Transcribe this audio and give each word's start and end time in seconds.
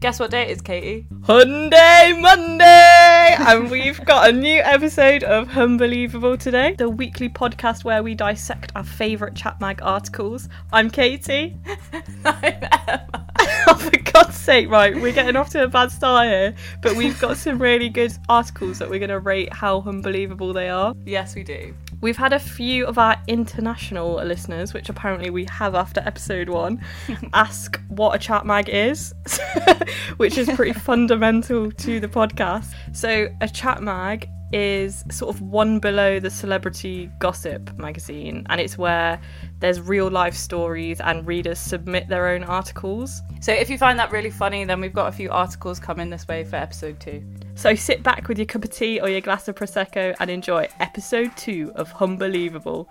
Guess 0.00 0.20
what 0.20 0.30
day 0.30 0.42
it 0.42 0.50
is, 0.50 0.62
Katie? 0.62 1.08
Hyundai 1.22 2.20
Monday! 2.20 3.34
and 3.40 3.68
we've 3.68 4.04
got 4.04 4.30
a 4.30 4.32
new 4.32 4.60
episode 4.60 5.24
of 5.24 5.48
Unbelievable 5.56 6.36
today, 6.36 6.76
the 6.78 6.88
weekly 6.88 7.28
podcast 7.28 7.82
where 7.82 8.00
we 8.00 8.14
dissect 8.14 8.70
our 8.76 8.84
favourite 8.84 9.34
Chatmag 9.34 9.80
articles. 9.82 10.48
I'm 10.72 10.88
Katie. 10.88 11.56
I'm 12.24 12.44
Emma. 12.44 13.08
oh, 13.66 13.74
for 13.74 14.12
God's 14.12 14.36
sake, 14.36 14.70
right, 14.70 14.94
we're 14.94 15.12
getting 15.12 15.34
off 15.34 15.50
to 15.50 15.64
a 15.64 15.68
bad 15.68 15.90
start 15.90 16.28
here, 16.28 16.54
but 16.80 16.94
we've 16.94 17.20
got 17.20 17.36
some 17.36 17.60
really 17.60 17.88
good 17.88 18.12
articles 18.28 18.78
that 18.78 18.88
we're 18.88 19.00
going 19.00 19.10
to 19.10 19.18
rate 19.18 19.52
how 19.52 19.82
unbelievable 19.84 20.52
they 20.52 20.68
are. 20.68 20.94
Yes, 21.06 21.34
we 21.34 21.42
do. 21.42 21.74
We've 22.00 22.16
had 22.16 22.32
a 22.32 22.38
few 22.38 22.86
of 22.86 22.96
our 22.96 23.16
international 23.26 24.24
listeners, 24.24 24.72
which 24.72 24.88
apparently 24.88 25.30
we 25.30 25.46
have 25.46 25.74
after 25.74 26.00
episode 26.06 26.48
one, 26.48 26.80
ask 27.32 27.80
what 27.88 28.14
a 28.14 28.18
chat 28.18 28.46
mag 28.46 28.68
is, 28.68 29.12
which 30.16 30.38
is 30.38 30.48
pretty 30.50 30.72
fundamental 30.78 31.72
to 31.72 31.98
the 31.98 32.06
podcast. 32.06 32.72
So, 32.92 33.28
a 33.40 33.48
chat 33.48 33.82
mag 33.82 34.28
is 34.52 35.04
sort 35.10 35.34
of 35.34 35.42
one 35.42 35.80
below 35.80 36.20
the 36.20 36.30
celebrity 36.30 37.10
gossip 37.18 37.76
magazine, 37.76 38.46
and 38.48 38.60
it's 38.60 38.78
where 38.78 39.20
there's 39.60 39.80
real 39.80 40.08
life 40.08 40.34
stories 40.34 41.00
and 41.00 41.26
readers 41.26 41.58
submit 41.58 42.08
their 42.08 42.28
own 42.28 42.44
articles. 42.44 43.22
So 43.40 43.52
if 43.52 43.68
you 43.68 43.76
find 43.76 43.98
that 43.98 44.12
really 44.12 44.30
funny, 44.30 44.64
then 44.64 44.80
we've 44.80 44.92
got 44.92 45.08
a 45.08 45.12
few 45.12 45.30
articles 45.30 45.80
coming 45.80 46.10
this 46.10 46.28
way 46.28 46.44
for 46.44 46.56
episode 46.56 47.00
two. 47.00 47.24
So 47.54 47.74
sit 47.74 48.02
back 48.02 48.28
with 48.28 48.38
your 48.38 48.46
cup 48.46 48.64
of 48.64 48.70
tea 48.70 49.00
or 49.00 49.08
your 49.08 49.20
glass 49.20 49.48
of 49.48 49.56
prosecco 49.56 50.14
and 50.20 50.30
enjoy 50.30 50.68
episode 50.78 51.36
two 51.36 51.72
of 51.74 51.92
Unbelievable. 52.00 52.88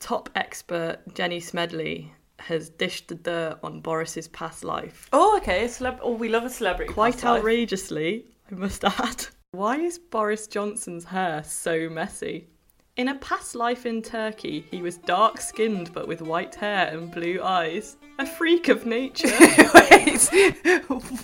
Top 0.00 0.28
expert 0.34 0.98
Jenny 1.14 1.38
Smedley 1.38 2.12
has 2.42 2.68
dished 2.70 3.08
the 3.08 3.14
dirt 3.14 3.58
on 3.62 3.80
Boris's 3.80 4.28
past 4.28 4.64
life. 4.64 5.08
Oh, 5.12 5.36
okay. 5.38 5.64
Celeb- 5.64 6.00
oh, 6.02 6.14
we 6.14 6.28
love 6.28 6.44
a 6.44 6.50
celebrity. 6.50 6.92
Quite 6.92 7.14
past 7.14 7.24
life. 7.24 7.38
outrageously, 7.38 8.26
I 8.50 8.54
must 8.54 8.84
add. 8.84 9.26
Why 9.52 9.76
is 9.76 9.98
Boris 9.98 10.46
Johnson's 10.46 11.04
hair 11.04 11.42
so 11.44 11.88
messy? 11.88 12.48
In 12.96 13.08
a 13.08 13.14
past 13.16 13.54
life 13.54 13.86
in 13.86 14.02
Turkey, 14.02 14.66
he 14.70 14.82
was 14.82 14.98
dark 14.98 15.40
skinned 15.40 15.92
but 15.94 16.06
with 16.06 16.20
white 16.20 16.54
hair 16.54 16.88
and 16.88 17.10
blue 17.10 17.40
eyes. 17.42 17.96
A 18.18 18.26
freak 18.26 18.68
of 18.68 18.84
nature. 18.84 19.28
Wait, 19.74 20.28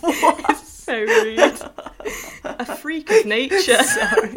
what? 0.00 0.56
so 0.64 0.98
rude. 0.98 1.60
A 2.44 2.64
freak 2.76 3.10
of 3.10 3.26
nature. 3.26 3.82
Sorry. 3.82 4.34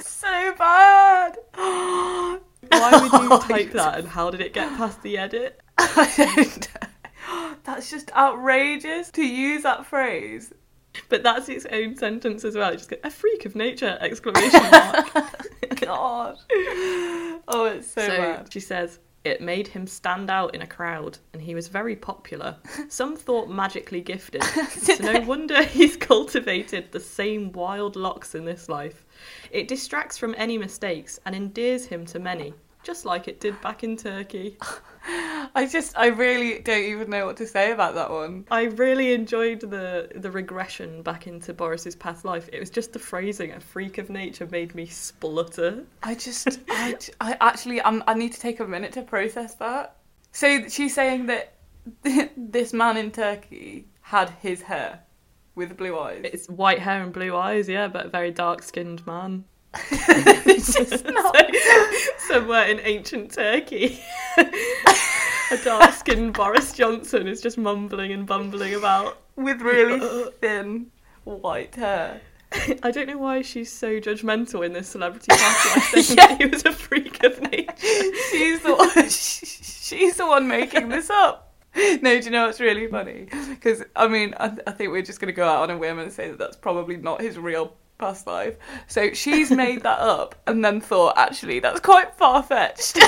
so 0.00 0.54
bad. 0.56 1.36
Why 2.70 2.90
would 3.02 3.22
you 3.22 3.38
type 3.40 3.72
that 3.72 3.98
and 3.98 4.08
how 4.08 4.30
did 4.30 4.40
it 4.40 4.52
get 4.52 4.68
past 4.76 5.02
the 5.02 5.18
edit? 5.18 5.60
I 5.96 6.34
don't. 6.36 6.68
That's 7.64 7.90
just 7.90 8.10
outrageous 8.12 9.10
to 9.12 9.22
use 9.24 9.62
that 9.62 9.86
phrase. 9.86 10.52
But 11.08 11.22
that's 11.22 11.48
its 11.48 11.66
own 11.66 11.96
sentence 11.96 12.44
as 12.44 12.56
well. 12.56 12.72
It 12.72 12.78
just 12.78 12.90
go, 12.90 12.96
a 13.04 13.10
freak 13.10 13.46
of 13.46 13.54
nature! 13.54 13.96
Exclamation 14.00 14.62
mark. 14.70 15.12
God. 15.80 16.36
Oh, 17.48 17.72
it's 17.76 17.90
so, 17.90 18.02
So 18.06 18.16
bad. 18.16 18.52
she 18.52 18.60
says, 18.60 18.98
it 19.22 19.40
made 19.40 19.68
him 19.68 19.86
stand 19.86 20.30
out 20.30 20.54
in 20.54 20.62
a 20.62 20.66
crowd, 20.66 21.18
and 21.32 21.42
he 21.42 21.54
was 21.54 21.68
very 21.68 21.94
popular. 21.94 22.56
Some 22.88 23.16
thought 23.16 23.48
magically 23.50 24.00
gifted. 24.00 24.42
so 24.70 24.94
no 25.00 25.20
wonder 25.20 25.62
he's 25.62 25.96
cultivated 25.96 26.90
the 26.90 27.00
same 27.00 27.52
wild 27.52 27.96
locks 27.96 28.34
in 28.34 28.44
this 28.44 28.68
life. 28.68 29.04
It 29.50 29.68
distracts 29.68 30.16
from 30.16 30.34
any 30.38 30.56
mistakes 30.58 31.20
and 31.26 31.34
endears 31.36 31.84
him 31.84 32.06
to 32.06 32.18
many, 32.18 32.54
just 32.90 33.04
like 33.04 33.28
it 33.28 33.38
did 33.38 33.60
back 33.60 33.84
in 33.84 33.96
Turkey. 33.96 34.58
I 35.54 35.68
just, 35.70 35.96
I 35.96 36.06
really 36.06 36.58
don't 36.58 36.82
even 36.82 37.08
know 37.08 37.24
what 37.24 37.36
to 37.36 37.46
say 37.46 37.70
about 37.70 37.94
that 37.94 38.10
one. 38.10 38.46
I 38.50 38.64
really 38.64 39.12
enjoyed 39.12 39.60
the 39.60 40.08
the 40.16 40.28
regression 40.28 41.02
back 41.02 41.28
into 41.28 41.54
Boris's 41.54 41.94
past 41.94 42.24
life. 42.24 42.48
It 42.52 42.58
was 42.58 42.68
just 42.68 42.92
the 42.92 42.98
phrasing, 42.98 43.52
a 43.52 43.60
freak 43.60 43.98
of 43.98 44.10
nature, 44.10 44.48
made 44.50 44.74
me 44.74 44.86
splutter. 44.86 45.84
I 46.02 46.16
just, 46.16 46.58
I, 46.68 46.98
I 47.20 47.36
actually, 47.40 47.80
I'm, 47.80 48.02
I 48.08 48.14
need 48.14 48.32
to 48.32 48.40
take 48.40 48.58
a 48.58 48.66
minute 48.66 48.92
to 48.94 49.02
process 49.02 49.54
that. 49.54 49.94
So 50.32 50.66
she's 50.66 50.92
saying 50.92 51.26
that 51.26 51.54
this 52.36 52.72
man 52.72 52.96
in 52.96 53.12
Turkey 53.12 53.86
had 54.00 54.30
his 54.42 54.62
hair 54.62 54.98
with 55.54 55.76
blue 55.76 55.96
eyes. 55.96 56.22
It's 56.24 56.48
white 56.48 56.80
hair 56.80 57.04
and 57.04 57.12
blue 57.12 57.36
eyes, 57.36 57.68
yeah, 57.68 57.86
but 57.86 58.06
a 58.06 58.08
very 58.08 58.32
dark 58.32 58.64
skinned 58.64 59.06
man. 59.06 59.44
It's 59.74 60.74
just 60.74 61.04
not. 61.08 61.36
Somewhere 62.28 62.64
in 62.66 62.80
ancient 62.80 63.32
Turkey. 63.32 64.00
a 64.38 65.56
dark 65.64 65.92
skinned 65.94 66.34
Boris 66.34 66.72
Johnson 66.72 67.26
is 67.26 67.40
just 67.40 67.58
mumbling 67.58 68.12
and 68.12 68.26
bumbling 68.26 68.74
about. 68.74 69.22
with 69.36 69.60
really 69.60 70.00
uh, 70.26 70.30
thin 70.40 70.86
white 71.24 71.74
hair. 71.74 72.20
I 72.82 72.90
don't 72.90 73.06
know 73.06 73.18
why 73.18 73.42
she's 73.42 73.72
so 73.72 74.00
judgmental 74.00 74.66
in 74.66 74.72
this 74.72 74.88
celebrity 74.88 75.32
saying 75.32 76.16
that 76.16 76.36
he 76.40 76.46
was 76.46 76.64
a 76.64 76.72
freak 76.72 77.22
of 77.22 77.40
nature. 77.42 77.72
She's 77.78 78.60
the 78.62 78.74
one. 78.74 79.08
She's 79.08 80.16
the 80.16 80.26
one 80.26 80.48
making 80.48 80.88
this 80.88 81.10
up. 81.10 81.54
No, 81.76 82.18
do 82.18 82.24
you 82.24 82.30
know 82.30 82.46
what's 82.46 82.58
really 82.58 82.88
funny? 82.88 83.28
Because 83.48 83.84
I 83.94 84.08
mean, 84.08 84.34
I, 84.40 84.56
I 84.66 84.72
think 84.72 84.90
we're 84.90 85.02
just 85.02 85.20
going 85.20 85.28
to 85.28 85.32
go 85.32 85.46
out 85.46 85.62
on 85.62 85.70
a 85.70 85.78
whim 85.78 86.00
and 86.00 86.12
say 86.12 86.28
that 86.28 86.38
that's 86.38 86.56
probably 86.56 86.96
not 86.96 87.20
his 87.20 87.38
real 87.38 87.76
past 88.00 88.26
life. 88.26 88.56
So 88.88 89.12
she's 89.12 89.50
made 89.50 89.82
that 89.82 90.00
up 90.00 90.34
and 90.46 90.64
then 90.64 90.80
thought, 90.80 91.16
actually, 91.16 91.60
that's 91.60 91.80
quite 91.80 92.14
far 92.16 92.42
fetched. 92.42 92.98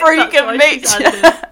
Freak 0.00 0.34
of 0.34 0.56
nature. 0.56 1.42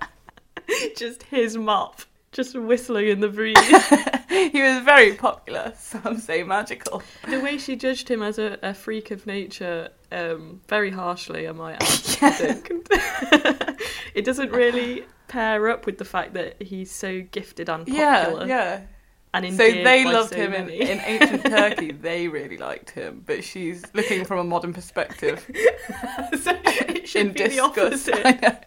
just 0.96 1.22
his 1.24 1.56
mop, 1.56 2.02
just 2.32 2.58
whistling 2.58 3.08
in 3.08 3.20
the 3.20 3.28
breeze. 3.28 3.56
he 4.28 4.62
was 4.62 4.82
very 4.82 5.14
popular. 5.14 5.72
Some 5.76 6.18
say 6.18 6.42
magical. 6.42 7.02
the 7.28 7.40
way 7.40 7.58
she 7.58 7.76
judged 7.76 8.08
him 8.08 8.22
as 8.22 8.38
a, 8.38 8.58
a 8.62 8.74
freak 8.74 9.10
of 9.10 9.26
nature, 9.26 9.90
um, 10.12 10.60
very 10.68 10.90
harshly, 10.90 11.48
I 11.48 11.52
might 11.52 11.74
add. 11.74 12.22
I 12.22 12.30
think. 12.30 12.70
it 14.14 14.24
doesn't 14.24 14.50
really 14.52 15.04
pair 15.28 15.68
up 15.68 15.86
with 15.86 15.98
the 15.98 16.04
fact 16.04 16.34
that 16.34 16.60
he's 16.62 16.90
so 16.90 17.22
gifted 17.22 17.68
and 17.68 17.86
popular. 17.86 18.46
Yeah, 18.46 18.46
yeah. 18.46 18.80
And 19.32 19.54
So 19.54 19.70
they 19.70 20.04
loved 20.04 20.30
so 20.30 20.36
him 20.36 20.54
in, 20.54 20.68
in 20.70 21.00
ancient 21.00 21.44
Turkey. 21.44 21.92
They 22.00 22.28
really 22.28 22.56
liked 22.56 22.90
him, 22.90 23.22
but 23.24 23.44
she's 23.44 23.84
looking 23.94 24.24
from 24.24 24.38
a 24.38 24.44
modern 24.44 24.72
perspective 24.72 25.44
so 26.42 26.58
it 26.64 27.08
should 27.08 27.26
in 27.26 27.32
be 27.32 27.48
the 27.48 27.60
opposite. 27.60 28.66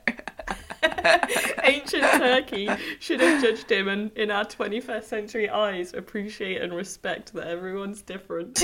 Ancient 1.63 2.03
Turkey 2.03 2.69
should 3.00 3.19
have 3.19 3.41
judged 3.41 3.72
him 3.72 3.88
and, 3.88 4.12
in 4.13 4.31
our 4.31 4.46
21st 4.46 5.03
century 5.03 5.50
eyes, 5.50 5.94
appreciate 5.94 6.62
and 6.62 6.73
respect 6.73 7.34
that 7.34 7.47
everyone's 7.47 8.02
different. 8.02 8.57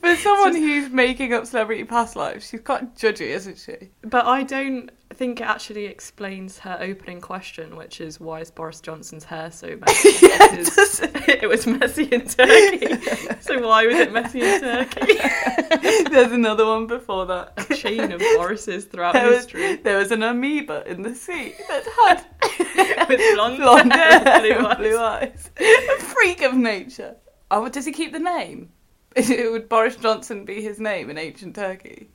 For 0.00 0.16
someone 0.16 0.54
who's 0.54 0.90
making 0.90 1.32
up 1.34 1.46
celebrity 1.46 1.84
past 1.84 2.16
lives, 2.16 2.48
she's 2.48 2.60
quite 2.60 2.94
judgy, 2.96 3.28
isn't 3.28 3.58
she? 3.58 3.90
but 4.02 4.26
I 4.26 4.42
don't 4.42 4.90
think 5.14 5.40
it 5.40 5.44
actually 5.46 5.86
explains 5.86 6.58
her 6.58 6.78
opening 6.80 7.20
question, 7.20 7.76
which 7.76 8.00
is 8.00 8.18
why 8.20 8.40
is 8.40 8.50
Boris 8.50 8.80
Johnson's 8.80 9.24
hair 9.24 9.50
so 9.50 9.76
messy? 9.86 10.10
Because 10.28 11.00
it 11.28 11.48
was 11.48 11.66
messy 11.66 12.04
in 12.04 12.26
Turkey. 12.26 12.96
so 13.40 13.66
why 13.66 13.86
was 13.86 13.96
it 13.96 14.12
messy 14.12 14.40
in 14.42 14.60
Turkey? 14.60 15.14
There's 16.10 16.32
another 16.32 16.66
one 16.66 16.86
before 16.86 17.26
that. 17.26 17.52
A 17.70 17.74
chain 17.74 18.12
of 18.12 18.20
Borises 18.20 18.84
throughout 18.90 19.14
There 19.14 19.26
was, 19.28 19.36
history. 19.38 19.76
there 19.76 19.98
was 19.98 20.10
an 20.10 20.22
amoeba 20.22 20.82
in 20.90 21.02
the 21.02 21.14
sea 21.14 21.54
that 21.68 21.84
had 22.08 23.08
With 23.08 23.34
blonde, 23.34 23.58
blonde 23.58 23.92
hair 23.92 24.20
hair 24.20 24.40
blue 24.40 24.66
eyes. 24.66 24.76
blue 24.76 24.98
eyes. 24.98 25.50
A 25.58 26.00
freak 26.02 26.42
of 26.42 26.54
nature. 26.54 27.16
Oh, 27.50 27.68
does 27.68 27.84
he 27.86 27.92
keep 27.92 28.12
the 28.12 28.18
name? 28.18 28.70
Would 29.16 29.68
Boris 29.68 29.96
Johnson 29.96 30.44
be 30.44 30.60
his 30.60 30.78
name 30.78 31.08
in 31.10 31.16
ancient 31.16 31.54
Turkey? 31.54 32.08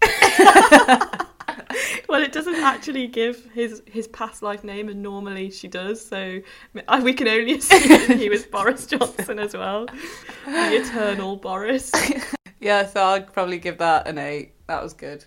Well, 2.10 2.22
it 2.22 2.34
doesn't 2.34 2.56
actually 2.56 3.08
give 3.08 3.46
his 3.54 3.82
his 3.86 4.08
past 4.10 4.42
life 4.44 4.64
name, 4.66 4.90
and 4.90 5.02
normally 5.02 5.50
she 5.50 5.68
does. 5.70 6.06
So 6.06 6.42
I- 6.88 7.02
we 7.02 7.14
can 7.14 7.28
only 7.28 7.54
assume 7.54 7.88
that 8.08 8.18
he 8.18 8.30
was 8.30 8.46
Boris 8.52 8.86
Johnson 8.86 9.40
as 9.40 9.54
well, 9.56 9.86
the 10.46 10.76
eternal 10.82 11.38
Boris. 11.38 11.92
Yeah, 12.60 12.86
so 12.86 13.04
I'd 13.04 13.34
probably 13.34 13.58
give 13.58 13.80
that 13.80 14.08
an 14.08 14.20
eight. 14.20 14.54
That 14.68 14.84
was 14.84 14.94
good. 14.94 15.26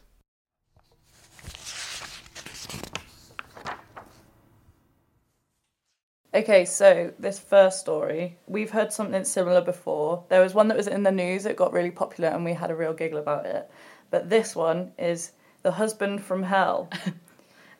Okay, 6.34 6.64
so 6.64 7.12
this 7.18 7.38
first 7.38 7.78
story, 7.80 8.38
we've 8.46 8.70
heard 8.70 8.92
something 8.92 9.22
similar 9.24 9.60
before. 9.60 10.24
There 10.28 10.40
was 10.42 10.52
one 10.52 10.66
that 10.68 10.76
was 10.76 10.88
in 10.88 11.04
the 11.04 11.12
news, 11.12 11.46
it 11.46 11.56
got 11.56 11.72
really 11.72 11.92
popular, 11.92 12.30
and 12.30 12.44
we 12.44 12.52
had 12.54 12.70
a 12.70 12.74
real 12.74 12.92
giggle 12.92 13.18
about 13.20 13.46
it. 13.46 13.70
But 14.10 14.30
this 14.30 14.56
one 14.56 14.92
is 14.98 15.32
The 15.64 15.72
Husband 15.72 16.22
from 16.22 16.44
Hell. 16.44 16.90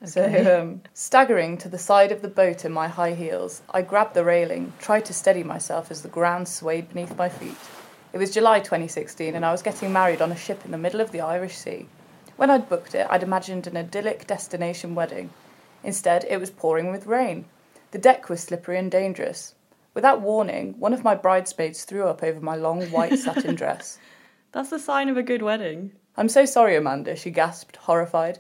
So, 0.07 0.61
um, 0.61 0.83
staggering 0.93 1.57
to 1.59 1.69
the 1.69 1.79
side 1.79 2.13
of 2.13 2.21
the 2.21 2.29
boat 2.29 2.67
in 2.67 2.73
my 2.73 2.89
high 2.89 3.15
heels, 3.15 3.63
I 3.71 3.81
grabbed 3.81 4.13
the 4.13 4.25
railing, 4.25 4.75
tried 4.79 5.07
to 5.07 5.15
steady 5.15 5.43
myself 5.43 5.91
as 5.91 6.03
the 6.03 6.09
ground 6.09 6.47
swayed 6.47 6.91
beneath 6.91 7.17
my 7.17 7.31
feet. 7.31 7.57
It 8.13 8.19
was 8.19 8.35
July 8.35 8.61
2016, 8.61 9.35
and 9.35 9.47
I 9.47 9.53
was 9.53 9.63
getting 9.63 9.95
married 9.95 10.21
on 10.21 10.31
a 10.31 10.37
ship 10.37 10.63
in 10.67 10.73
the 10.73 10.79
middle 10.79 11.01
of 11.01 11.11
the 11.11 11.23
Irish 11.23 11.57
Sea. 11.57 11.87
When 12.37 12.51
I'd 12.51 12.69
booked 12.69 12.95
it, 12.95 13.07
I'd 13.09 13.23
imagined 13.23 13.67
an 13.67 13.79
idyllic 13.79 14.27
destination 14.27 14.95
wedding. 14.95 15.31
Instead, 15.83 16.27
it 16.29 16.39
was 16.39 16.51
pouring 16.51 16.91
with 16.91 17.07
rain. 17.07 17.47
The 17.93 17.99
deck 17.99 18.29
was 18.29 18.43
slippery 18.43 18.79
and 18.79 18.91
dangerous. 18.91 19.55
Without 19.95 20.21
warning, 20.21 20.75
one 20.79 20.93
of 20.93 21.05
my 21.05 21.15
bridesmaids 21.15 21.85
threw 21.85 22.09
up 22.09 22.23
over 22.23 22.41
my 22.41 22.57
long 22.57 22.83
white 22.91 23.19
satin 23.19 23.55
dress. 23.63 23.99
That's 24.53 24.71
the 24.71 24.79
sign 24.79 25.09
of 25.09 25.17
a 25.17 25.23
good 25.23 25.41
wedding. 25.41 25.93
I'm 26.17 26.29
so 26.29 26.45
sorry, 26.45 26.77
Amanda, 26.77 27.17
she 27.17 27.31
gasped, 27.31 27.77
horrified. 27.77 28.39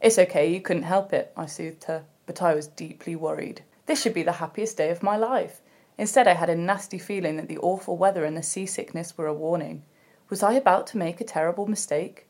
It's 0.00 0.18
okay, 0.18 0.52
you 0.52 0.60
couldn't 0.60 0.82
help 0.82 1.12
it, 1.12 1.32
I 1.36 1.46
soothed 1.46 1.84
her, 1.84 2.04
but 2.26 2.42
I 2.42 2.54
was 2.54 2.66
deeply 2.66 3.14
worried. 3.14 3.62
This 3.86 4.02
should 4.02 4.14
be 4.14 4.24
the 4.24 4.32
happiest 4.32 4.76
day 4.76 4.90
of 4.90 5.04
my 5.04 5.16
life. 5.16 5.60
Instead, 5.96 6.26
I 6.26 6.34
had 6.34 6.50
a 6.50 6.56
nasty 6.56 6.98
feeling 6.98 7.36
that 7.36 7.46
the 7.46 7.58
awful 7.58 7.96
weather 7.96 8.24
and 8.24 8.36
the 8.36 8.42
seasickness 8.42 9.16
were 9.16 9.28
a 9.28 9.34
warning. 9.34 9.84
Was 10.30 10.42
I 10.42 10.54
about 10.54 10.88
to 10.88 10.98
make 10.98 11.20
a 11.20 11.24
terrible 11.24 11.66
mistake? 11.66 12.26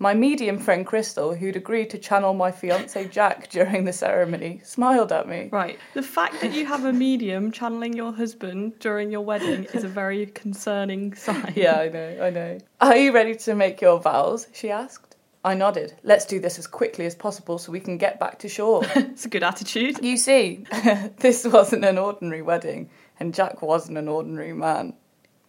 My 0.00 0.12
medium 0.12 0.58
friend 0.58 0.84
Crystal, 0.84 1.34
who'd 1.34 1.54
agreed 1.56 1.88
to 1.90 1.98
channel 1.98 2.34
my 2.34 2.50
fiance 2.50 3.06
Jack 3.08 3.48
during 3.48 3.84
the 3.84 3.92
ceremony, 3.92 4.60
smiled 4.64 5.12
at 5.12 5.28
me. 5.28 5.48
Right. 5.52 5.78
The 5.94 6.02
fact 6.02 6.40
that 6.40 6.52
you 6.52 6.66
have 6.66 6.84
a 6.84 6.92
medium 6.92 7.52
channeling 7.52 7.92
your 7.94 8.12
husband 8.12 8.78
during 8.80 9.10
your 9.12 9.20
wedding 9.20 9.64
is 9.72 9.84
a 9.84 9.88
very 9.88 10.26
concerning 10.26 11.14
sign. 11.14 11.52
Yeah, 11.56 11.78
I 11.78 11.88
know, 11.88 12.18
I 12.22 12.30
know. 12.30 12.58
Are 12.80 12.96
you 12.96 13.12
ready 13.12 13.36
to 13.36 13.54
make 13.54 13.80
your 13.80 14.00
vows? 14.00 14.48
she 14.52 14.70
asked. 14.70 15.16
I 15.44 15.54
nodded. 15.54 15.94
Let's 16.02 16.24
do 16.24 16.40
this 16.40 16.58
as 16.58 16.66
quickly 16.66 17.06
as 17.06 17.14
possible 17.14 17.58
so 17.58 17.70
we 17.70 17.78
can 17.80 17.96
get 17.98 18.18
back 18.18 18.38
to 18.40 18.48
shore. 18.48 18.82
It's 18.96 19.26
a 19.26 19.28
good 19.28 19.42
attitude. 19.44 20.02
you 20.02 20.16
see, 20.16 20.64
this 21.18 21.46
wasn't 21.46 21.84
an 21.84 21.98
ordinary 21.98 22.42
wedding, 22.42 22.90
and 23.20 23.32
Jack 23.32 23.62
wasn't 23.62 23.98
an 23.98 24.08
ordinary 24.08 24.54
man. 24.54 24.94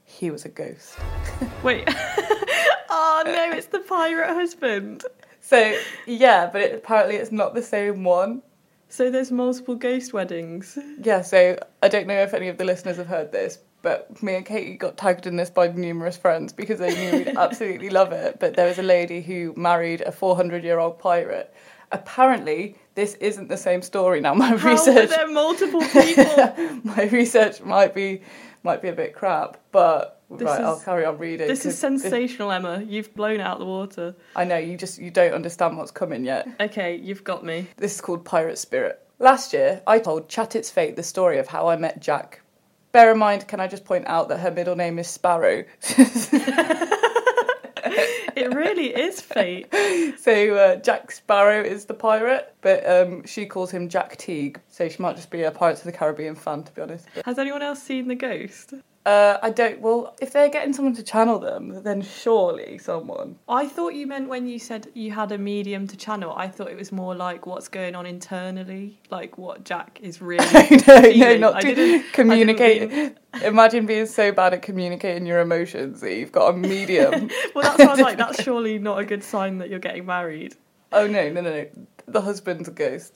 He 0.04 0.30
was 0.30 0.46
a 0.46 0.50
ghost. 0.50 0.98
Wait. 1.64 1.90
Oh 2.96 3.24
no, 3.26 3.52
it's 3.52 3.68
the 3.68 3.80
pirate 3.80 4.34
husband. 4.34 5.04
So, 5.42 5.78
yeah, 6.08 6.50
but 6.52 6.62
it, 6.62 6.76
apparently 6.76 7.18
it's 7.18 7.32
not 7.32 7.54
the 7.54 7.62
same 7.62 8.04
one. 8.04 8.42
So 8.90 9.12
there's 9.12 9.32
multiple 9.32 9.76
ghost 9.76 10.14
weddings. 10.14 10.78
Yeah, 11.02 11.22
so 11.22 11.58
I 11.84 11.88
don't 11.88 12.08
know 12.08 12.22
if 12.22 12.34
any 12.34 12.48
of 12.48 12.58
the 12.58 12.64
listeners 12.66 12.98
have 12.98 13.08
heard 13.08 13.32
this, 13.32 13.60
but 13.82 14.22
me 14.24 14.36
and 14.36 14.46
Katie 14.46 14.78
got 14.78 14.98
tagged 14.98 15.28
in 15.28 15.36
this 15.36 15.50
by 15.50 15.68
numerous 15.68 16.18
friends 16.18 16.54
because 16.54 16.80
they 16.80 16.96
knew 16.96 17.20
we'd 17.20 17.38
absolutely 17.38 17.90
love 17.90 18.12
it. 18.12 18.40
But 18.40 18.56
there 18.56 18.68
was 18.68 18.80
a 18.80 18.84
lady 18.84 19.22
who 19.22 19.54
married 19.58 20.02
a 20.02 20.12
400 20.12 20.64
year 20.64 20.80
old 20.80 20.98
pirate. 20.98 21.54
Apparently, 21.92 22.76
this 22.96 23.16
isn't 23.16 23.50
the 23.50 23.58
same 23.58 23.82
story 23.82 24.22
now. 24.22 24.34
My 24.46 24.56
How 24.56 24.72
research, 24.72 24.98
are 24.98 25.08
there 25.08 25.28
are 25.28 25.32
multiple 25.32 25.82
people? 25.82 26.80
my 26.84 27.04
research 27.12 27.62
might 27.62 27.94
be 27.94 28.22
might 28.64 28.82
be 28.82 28.88
a 28.88 28.94
bit 28.94 29.14
crap, 29.14 29.58
but 29.72 30.15
This 30.30 30.46
right, 30.46 30.60
is- 30.60 30.66
I'll 30.66 30.80
carry 30.80 31.06
on 31.06 31.18
reading. 31.18 31.48
this 31.48 31.66
is 31.66 31.78
sensational, 31.78 32.52
Emma. 32.52 32.84
You've 32.88 33.14
blown 33.16 33.40
out 33.40 33.60
the 33.60 33.66
water. 33.66 34.16
I 34.36 34.44
know 34.44 34.58
you 34.58 34.78
just 34.78 35.00
you 35.00 35.12
don't 35.12 35.34
understand 35.34 35.78
what's 35.78 35.92
coming 35.92 36.26
yet. 36.26 36.48
Okay, 36.60 36.96
you've 36.96 37.24
got 37.24 37.46
me. 37.46 37.68
This 37.78 37.96
is 37.96 38.02
called 38.02 38.26
Pirate 38.26 38.58
Spirit. 38.58 39.00
Last 39.20 39.54
year, 39.54 39.82
I 39.86 40.00
told 40.00 40.30
Chat 40.30 40.56
It's 40.56 40.72
Fate 40.72 40.96
the 40.96 41.04
story 41.04 41.38
of 41.38 41.48
how 41.48 41.68
I 41.68 41.76
met 41.76 42.02
Jack. 42.02 42.42
Bear 42.92 43.12
in 43.12 43.20
mind, 43.20 43.48
can 43.48 43.60
I 43.60 43.68
just 43.68 43.86
point 43.86 44.08
out 44.08 44.30
that 44.30 44.40
her 44.40 44.52
middle 44.52 44.76
name 44.76 44.98
is 45.00 45.08
Sparrow? 45.08 45.64
It 48.36 48.54
really 48.54 48.88
is 48.88 49.22
fate. 49.22 49.74
so 50.20 50.56
uh, 50.56 50.76
Jack 50.78 51.12
Sparrow 51.12 51.62
is 51.64 51.86
the 51.86 51.94
pirate, 51.94 52.54
but 52.62 52.88
um, 52.88 53.26
she 53.26 53.46
calls 53.46 53.72
him 53.72 53.88
Jack 53.88 54.18
Teague. 54.18 54.60
So 54.68 54.90
she 54.90 55.02
might 55.02 55.16
just 55.16 55.30
be 55.30 55.44
a 55.44 55.52
Pirates 55.52 55.80
of 55.82 55.86
the 55.86 55.98
Caribbean 55.98 56.36
fan, 56.36 56.64
to 56.64 56.72
be 56.74 56.82
honest. 56.82 57.08
Has 57.24 57.40
anyone 57.40 57.62
else 57.62 57.82
seen 57.82 58.10
the 58.10 58.16
ghost? 58.16 58.74
Uh, 59.06 59.38
I 59.44 59.52
don't. 59.52 59.82
Well, 59.82 60.16
if 60.20 60.34
they're 60.34 60.50
getting 60.50 60.74
someone 60.74 60.96
to 60.96 61.04
channel 61.04 61.38
them, 61.40 61.84
then 61.84 62.02
surely 62.02 62.78
someone. 62.80 63.36
I 63.48 63.68
thought 63.68 63.94
you 63.94 64.08
meant 64.08 64.30
when 64.30 64.48
you 64.48 64.58
said 64.58 64.88
you 64.94 65.12
had 65.12 65.32
a 65.32 65.38
medium 65.38 65.88
to 65.88 65.96
channel. 65.98 66.34
I 66.36 66.48
thought 66.48 66.70
it 66.70 66.78
was 66.78 66.92
more 66.92 67.14
like 67.14 67.46
what's 67.46 67.68
going 67.68 67.94
on 67.96 68.06
internally, 68.06 69.00
like 69.12 69.38
what 69.38 69.64
Jack 69.64 70.00
is 70.02 70.22
really. 70.22 70.46
no, 70.52 70.60
no, 70.88 71.02
feeling. 71.02 71.40
not 71.42 71.56
I 71.56 71.62
to 71.62 71.68
didn't- 71.76 71.80
I 71.80 71.98
didn't 72.00 72.14
communicate. 72.14 73.18
Imagine 73.44 73.86
being 73.86 74.06
so 74.06 74.32
bad 74.32 74.54
at 74.54 74.62
communicating 74.62 75.26
your 75.26 75.40
emotions 75.40 76.02
that 76.02 76.14
you've 76.16 76.32
got 76.32 76.54
a 76.54 76.58
medium. 76.58 77.30
Well, 77.54 77.64
that 77.64 77.78
sounds 77.78 78.00
like, 78.00 78.18
that's 78.24 78.42
surely 78.44 78.80
not 78.80 79.00
a 79.00 79.06
good 79.06 79.24
sign 79.24 79.60
that 79.60 79.70
you're 79.70 79.80
getting 79.80 80.06
married. 80.06 80.56
Oh 80.92 81.06
no, 81.08 81.30
no, 81.30 81.42
no, 81.42 81.52
no. 81.52 81.66
The 82.08 82.22
husband's 82.22 82.68
a 82.70 82.72
ghost. 82.72 83.14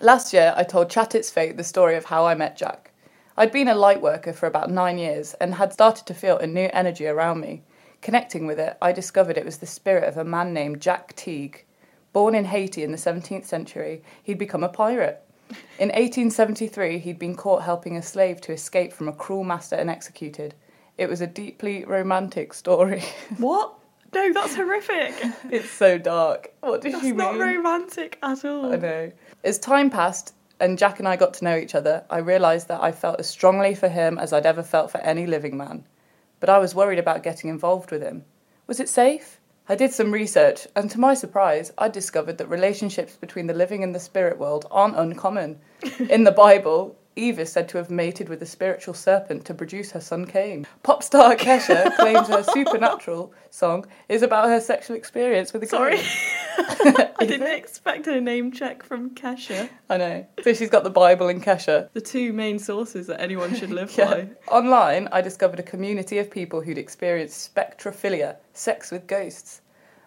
Last 0.00 0.32
year, 0.34 0.52
I 0.56 0.62
told 0.62 0.90
Chat 0.90 1.14
It's 1.14 1.30
Fate 1.30 1.56
the 1.56 1.64
story 1.64 1.96
of 1.96 2.04
how 2.04 2.26
I 2.26 2.34
met 2.34 2.56
Jack. 2.56 2.92
I'd 3.38 3.52
been 3.52 3.68
a 3.68 3.74
light 3.74 4.00
worker 4.00 4.32
for 4.32 4.46
about 4.46 4.70
nine 4.70 4.96
years 4.96 5.34
and 5.34 5.56
had 5.56 5.72
started 5.72 6.06
to 6.06 6.14
feel 6.14 6.38
a 6.38 6.46
new 6.46 6.70
energy 6.72 7.06
around 7.06 7.40
me. 7.40 7.62
Connecting 8.00 8.46
with 8.46 8.58
it, 8.58 8.78
I 8.80 8.92
discovered 8.92 9.36
it 9.36 9.44
was 9.44 9.58
the 9.58 9.66
spirit 9.66 10.04
of 10.04 10.16
a 10.16 10.24
man 10.24 10.54
named 10.54 10.80
Jack 10.80 11.14
Teague. 11.14 11.64
Born 12.14 12.34
in 12.34 12.46
Haiti 12.46 12.82
in 12.82 12.92
the 12.92 12.96
17th 12.96 13.44
century, 13.44 14.02
he'd 14.22 14.38
become 14.38 14.64
a 14.64 14.70
pirate. 14.70 15.22
In 15.78 15.88
1873, 15.88 16.98
he'd 16.98 17.18
been 17.18 17.36
caught 17.36 17.62
helping 17.62 17.96
a 17.96 18.02
slave 18.02 18.40
to 18.40 18.52
escape 18.52 18.92
from 18.92 19.06
a 19.06 19.12
cruel 19.12 19.44
master 19.44 19.76
and 19.76 19.90
executed. 19.90 20.54
It 20.96 21.10
was 21.10 21.20
a 21.20 21.26
deeply 21.26 21.84
romantic 21.84 22.54
story. 22.54 23.04
What? 23.36 23.74
No, 24.14 24.32
that's 24.32 24.54
horrific. 24.54 25.12
it's 25.50 25.68
so 25.68 25.98
dark. 25.98 26.54
What 26.60 26.80
does 26.80 26.92
That's 26.92 27.04
she 27.04 27.12
not 27.12 27.36
romantic 27.38 28.18
at 28.22 28.46
all. 28.46 28.72
I 28.72 28.76
know. 28.76 29.12
As 29.44 29.58
time 29.58 29.90
passed 29.90 30.32
and 30.58 30.78
Jack 30.78 30.98
and 30.98 31.08
I 31.08 31.16
got 31.16 31.34
to 31.34 31.44
know 31.44 31.56
each 31.56 31.74
other, 31.74 32.04
I 32.08 32.18
realised 32.18 32.68
that 32.68 32.82
I 32.82 32.92
felt 32.92 33.20
as 33.20 33.28
strongly 33.28 33.74
for 33.74 33.88
him 33.88 34.18
as 34.18 34.32
I'd 34.32 34.46
ever 34.46 34.62
felt 34.62 34.90
for 34.90 34.98
any 34.98 35.26
living 35.26 35.56
man. 35.56 35.84
But 36.40 36.48
I 36.48 36.58
was 36.58 36.74
worried 36.74 36.98
about 36.98 37.22
getting 37.22 37.50
involved 37.50 37.90
with 37.90 38.02
him. 38.02 38.24
Was 38.66 38.80
it 38.80 38.88
safe? 38.88 39.40
I 39.68 39.74
did 39.74 39.92
some 39.92 40.12
research, 40.12 40.68
and 40.76 40.90
to 40.90 41.00
my 41.00 41.14
surprise, 41.14 41.72
I 41.76 41.88
discovered 41.88 42.38
that 42.38 42.48
relationships 42.48 43.16
between 43.16 43.48
the 43.48 43.54
living 43.54 43.82
and 43.82 43.94
the 43.94 44.00
spirit 44.00 44.38
world 44.38 44.64
aren't 44.70 44.96
uncommon. 44.96 45.58
In 46.08 46.24
the 46.24 46.30
Bible, 46.30 46.96
Eve 47.18 47.38
is 47.38 47.50
said 47.50 47.66
to 47.70 47.78
have 47.78 47.90
mated 47.90 48.28
with 48.28 48.42
a 48.42 48.46
spiritual 48.46 48.92
serpent 48.92 49.46
to 49.46 49.54
produce 49.54 49.90
her 49.92 50.00
son 50.00 50.26
Cain. 50.26 50.66
Pop 50.82 51.02
star 51.02 51.34
Kesha 51.34 51.96
claims 51.96 52.28
her 52.28 52.42
supernatural 52.42 53.32
song 53.50 53.86
is 54.10 54.22
about 54.22 54.48
her 54.48 54.60
sexual 54.60 54.96
experience 54.96 55.52
with 55.54 55.62
a 55.62 55.66
Sorry. 55.66 55.98
I 56.58 57.24
didn't 57.26 57.46
expect 57.54 58.06
a 58.06 58.20
name 58.20 58.52
check 58.52 58.82
from 58.82 59.10
Kesha. 59.14 59.70
I 59.88 59.96
know. 59.96 60.26
So 60.44 60.52
she's 60.52 60.68
got 60.68 60.84
the 60.84 60.90
Bible 60.90 61.28
and 61.28 61.42
Kesha. 61.42 61.88
The 61.94 62.02
two 62.02 62.34
main 62.34 62.58
sources 62.58 63.06
that 63.06 63.20
anyone 63.20 63.54
should 63.54 63.70
live 63.70 63.96
Yeah. 63.96 64.04
by. 64.10 64.28
Online, 64.48 65.08
I 65.10 65.22
discovered 65.22 65.58
a 65.58 65.62
community 65.62 66.18
of 66.18 66.30
people 66.30 66.60
who'd 66.60 66.76
experienced 66.78 67.54
spectrophilia, 67.54 68.36
sex 68.52 68.90
with 68.90 69.06
ghosts. 69.06 69.62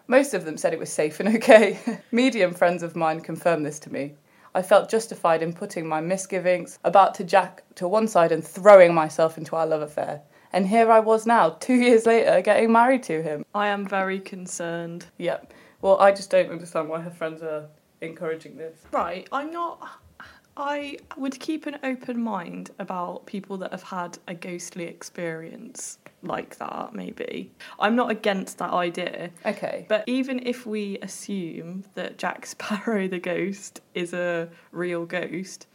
Most 0.06 0.32
of 0.32 0.44
them 0.44 0.56
said 0.56 0.72
it 0.72 0.78
was 0.78 0.92
safe 0.92 1.18
and 1.18 1.28
okay. 1.36 1.78
Medium 2.12 2.54
friends 2.54 2.84
of 2.84 2.94
mine 2.94 3.20
confirmed 3.20 3.66
this 3.66 3.80
to 3.80 3.92
me. 3.92 4.14
I 4.54 4.62
felt 4.62 4.90
justified 4.90 5.42
in 5.42 5.52
putting 5.52 5.86
my 5.86 6.00
misgivings 6.00 6.78
about 6.82 7.14
to 7.16 7.24
Jack 7.24 7.62
to 7.76 7.86
one 7.86 8.08
side 8.08 8.32
and 8.32 8.44
throwing 8.44 8.92
myself 8.92 9.38
into 9.38 9.54
our 9.56 9.66
love 9.66 9.82
affair. 9.82 10.22
And 10.52 10.66
here 10.66 10.90
I 10.90 10.98
was 10.98 11.26
now, 11.26 11.50
two 11.50 11.74
years 11.74 12.06
later, 12.06 12.40
getting 12.40 12.72
married 12.72 13.04
to 13.04 13.22
him. 13.22 13.44
I 13.54 13.68
am 13.68 13.86
very 13.86 14.18
concerned. 14.18 15.06
Yep. 15.18 15.52
Well, 15.80 16.00
I 16.00 16.10
just 16.10 16.30
don't 16.30 16.50
understand 16.50 16.88
why 16.88 17.00
her 17.00 17.10
friends 17.10 17.42
are 17.42 17.68
encouraging 18.00 18.56
this. 18.56 18.76
Right, 18.90 19.28
I'm 19.30 19.52
not. 19.52 19.99
I 20.60 20.98
would 21.16 21.40
keep 21.40 21.66
an 21.66 21.78
open 21.82 22.22
mind 22.22 22.70
about 22.78 23.24
people 23.24 23.56
that 23.58 23.72
have 23.72 23.82
had 23.82 24.18
a 24.28 24.34
ghostly 24.34 24.84
experience 24.84 25.98
like 26.22 26.58
that, 26.58 26.94
maybe. 26.94 27.50
I'm 27.78 27.96
not 27.96 28.10
against 28.10 28.58
that 28.58 28.70
idea, 28.70 29.30
Okay. 29.46 29.86
but 29.88 30.04
even 30.06 30.46
if 30.46 30.66
we 30.66 30.98
assume 30.98 31.84
that 31.94 32.18
Jack 32.18 32.44
Sparrow 32.46 33.08
the 33.08 33.18
ghost 33.18 33.80
is 33.94 34.12
a 34.12 34.48
real 34.70 35.06
ghost, 35.06 35.66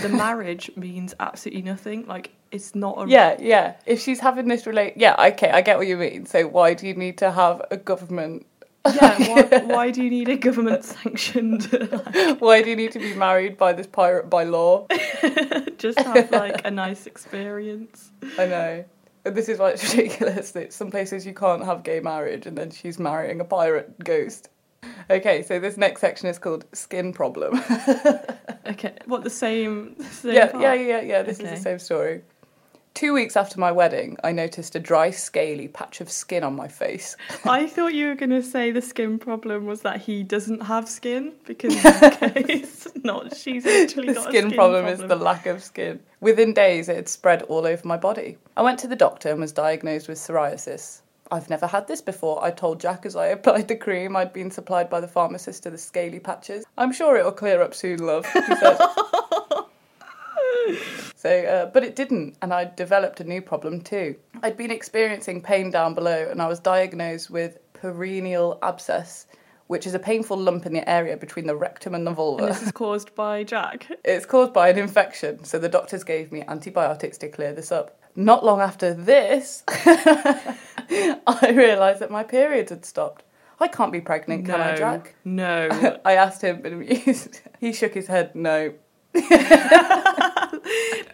the 0.00 0.08
marriage 0.24 0.70
means 0.76 1.14
absolutely 1.18 1.62
nothing. 1.62 2.06
Like, 2.06 2.30
it's 2.52 2.74
not 2.76 2.96
a. 2.96 3.10
Yeah, 3.10 3.36
yeah. 3.40 3.74
If 3.86 4.00
she's 4.00 4.20
having 4.20 4.46
this 4.46 4.66
relate, 4.66 4.94
yeah, 4.96 5.16
okay, 5.32 5.50
I 5.50 5.62
get 5.62 5.78
what 5.78 5.86
you 5.88 5.96
mean. 5.96 6.26
So 6.26 6.46
why 6.46 6.74
do 6.74 6.86
you 6.86 6.94
need 6.94 7.18
to 7.18 7.32
have 7.32 7.60
a 7.70 7.76
government? 7.76 8.46
Yeah, 8.86 9.18
why, 9.28 9.58
why 9.64 9.90
do 9.90 10.02
you 10.02 10.10
need 10.10 10.28
a 10.28 10.36
government 10.36 10.84
sanctioned 10.84 11.64
Why 12.38 12.62
do 12.62 12.70
you 12.70 12.76
need 12.76 12.92
to 12.92 12.98
be 12.98 13.14
married 13.14 13.56
by 13.56 13.72
this 13.72 13.86
pirate 13.86 14.30
by 14.30 14.44
law? 14.44 14.86
just 15.78 15.98
have 15.98 16.30
like 16.30 16.64
a 16.64 16.70
nice 16.70 17.06
experience? 17.06 18.10
I 18.38 18.46
know. 18.46 18.84
This 19.24 19.48
is 19.48 19.58
why 19.58 19.70
it's 19.70 19.94
ridiculous 19.94 20.52
that 20.52 20.72
some 20.72 20.90
places 20.90 21.26
you 21.26 21.34
can't 21.34 21.64
have 21.64 21.82
gay 21.82 22.00
marriage, 22.00 22.46
and 22.46 22.56
then 22.56 22.70
she's 22.70 22.98
marrying 22.98 23.40
a 23.40 23.44
pirate 23.44 23.98
ghost. 23.98 24.48
Okay, 25.10 25.42
so 25.42 25.58
this 25.58 25.76
next 25.76 26.00
section 26.00 26.28
is 26.28 26.38
called 26.38 26.64
skin 26.72 27.12
problem. 27.12 27.60
Okay, 28.68 28.92
what 29.06 29.24
the 29.24 29.30
same? 29.30 29.94
The 29.96 30.04
same 30.04 30.34
yeah, 30.34 30.46
part? 30.48 30.62
yeah, 30.62 30.74
yeah, 30.74 31.00
yeah. 31.00 31.22
This 31.22 31.40
is 31.40 31.48
the 31.48 31.56
same 31.56 31.78
story. 31.78 32.20
Two 32.98 33.14
weeks 33.14 33.36
after 33.36 33.60
my 33.60 33.70
wedding, 33.70 34.16
I 34.24 34.32
noticed 34.32 34.74
a 34.74 34.80
dry, 34.80 35.12
scaly 35.12 35.68
patch 35.68 36.00
of 36.00 36.10
skin 36.10 36.42
on 36.42 36.56
my 36.56 36.66
face. 36.66 37.16
I 37.44 37.68
thought 37.68 37.94
you 37.94 38.08
were 38.08 38.16
going 38.16 38.30
to 38.30 38.42
say 38.42 38.72
the 38.72 38.82
skin 38.82 39.20
problem 39.20 39.66
was 39.66 39.82
that 39.82 40.00
he 40.00 40.24
doesn't 40.24 40.62
have 40.62 40.88
skin 40.88 41.34
because 41.46 41.80
case, 42.34 42.88
not. 43.04 43.36
She's 43.36 43.64
actually 43.64 44.08
the 44.08 44.14
got 44.14 44.26
a 44.26 44.30
skin, 44.30 44.46
skin 44.46 44.56
problem, 44.56 44.86
is 44.86 44.98
the 44.98 45.14
lack 45.14 45.46
of 45.46 45.62
skin. 45.62 46.00
Within 46.20 46.52
days, 46.52 46.88
it 46.88 46.96
had 46.96 47.08
spread 47.08 47.42
all 47.42 47.68
over 47.68 47.86
my 47.86 47.96
body. 47.96 48.36
I 48.56 48.62
went 48.62 48.80
to 48.80 48.88
the 48.88 48.96
doctor 48.96 49.30
and 49.30 49.38
was 49.38 49.52
diagnosed 49.52 50.08
with 50.08 50.18
psoriasis. 50.18 51.02
I've 51.30 51.48
never 51.48 51.68
had 51.68 51.86
this 51.86 52.00
before, 52.00 52.44
I 52.44 52.50
told 52.50 52.80
Jack 52.80 53.06
as 53.06 53.14
I 53.14 53.26
applied 53.26 53.68
the 53.68 53.76
cream 53.76 54.16
I'd 54.16 54.32
been 54.32 54.50
supplied 54.50 54.90
by 54.90 54.98
the 54.98 55.06
pharmacist 55.06 55.62
to 55.62 55.70
the 55.70 55.78
scaly 55.78 56.18
patches. 56.18 56.64
I'm 56.76 56.92
sure 56.92 57.16
it'll 57.16 57.30
clear 57.30 57.62
up 57.62 57.76
soon, 57.76 58.04
love, 58.04 58.26
he 58.26 58.40
said. 58.56 58.78
So, 61.18 61.28
uh, 61.28 61.66
but 61.66 61.82
it 61.82 61.96
didn't, 61.96 62.36
and 62.42 62.54
I 62.54 62.66
developed 62.76 63.18
a 63.18 63.24
new 63.24 63.42
problem 63.42 63.80
too. 63.80 64.14
I'd 64.40 64.56
been 64.56 64.70
experiencing 64.70 65.42
pain 65.42 65.68
down 65.68 65.94
below, 65.94 66.28
and 66.30 66.40
I 66.40 66.46
was 66.46 66.60
diagnosed 66.60 67.28
with 67.28 67.58
perineal 67.74 68.56
abscess, 68.62 69.26
which 69.66 69.84
is 69.84 69.94
a 69.94 69.98
painful 69.98 70.36
lump 70.36 70.64
in 70.64 70.72
the 70.72 70.88
area 70.88 71.16
between 71.16 71.48
the 71.48 71.56
rectum 71.56 71.96
and 71.96 72.06
the 72.06 72.12
vulva. 72.12 72.44
And 72.44 72.54
this 72.54 72.62
is 72.62 72.70
caused 72.70 73.16
by 73.16 73.42
Jack. 73.42 73.88
It's 74.04 74.26
caused 74.26 74.52
by 74.52 74.68
an 74.68 74.78
infection, 74.78 75.42
so 75.42 75.58
the 75.58 75.68
doctors 75.68 76.04
gave 76.04 76.30
me 76.30 76.44
antibiotics 76.46 77.18
to 77.18 77.28
clear 77.28 77.52
this 77.52 77.72
up. 77.72 78.00
Not 78.14 78.44
long 78.44 78.60
after 78.60 78.94
this, 78.94 79.64
I 79.68 81.52
realised 81.52 81.98
that 81.98 82.12
my 82.12 82.22
periods 82.22 82.70
had 82.70 82.84
stopped. 82.84 83.24
I 83.58 83.66
can't 83.66 83.90
be 83.90 84.00
pregnant, 84.00 84.46
can 84.46 84.60
I, 84.60 84.76
Jack? 84.76 85.16
No. 85.24 85.98
I 86.04 86.12
asked 86.12 86.42
him, 86.42 86.62
but. 86.62 86.74
He 87.58 87.72
shook 87.72 87.94
his 87.94 88.06
head, 88.06 88.36
no. 88.36 88.74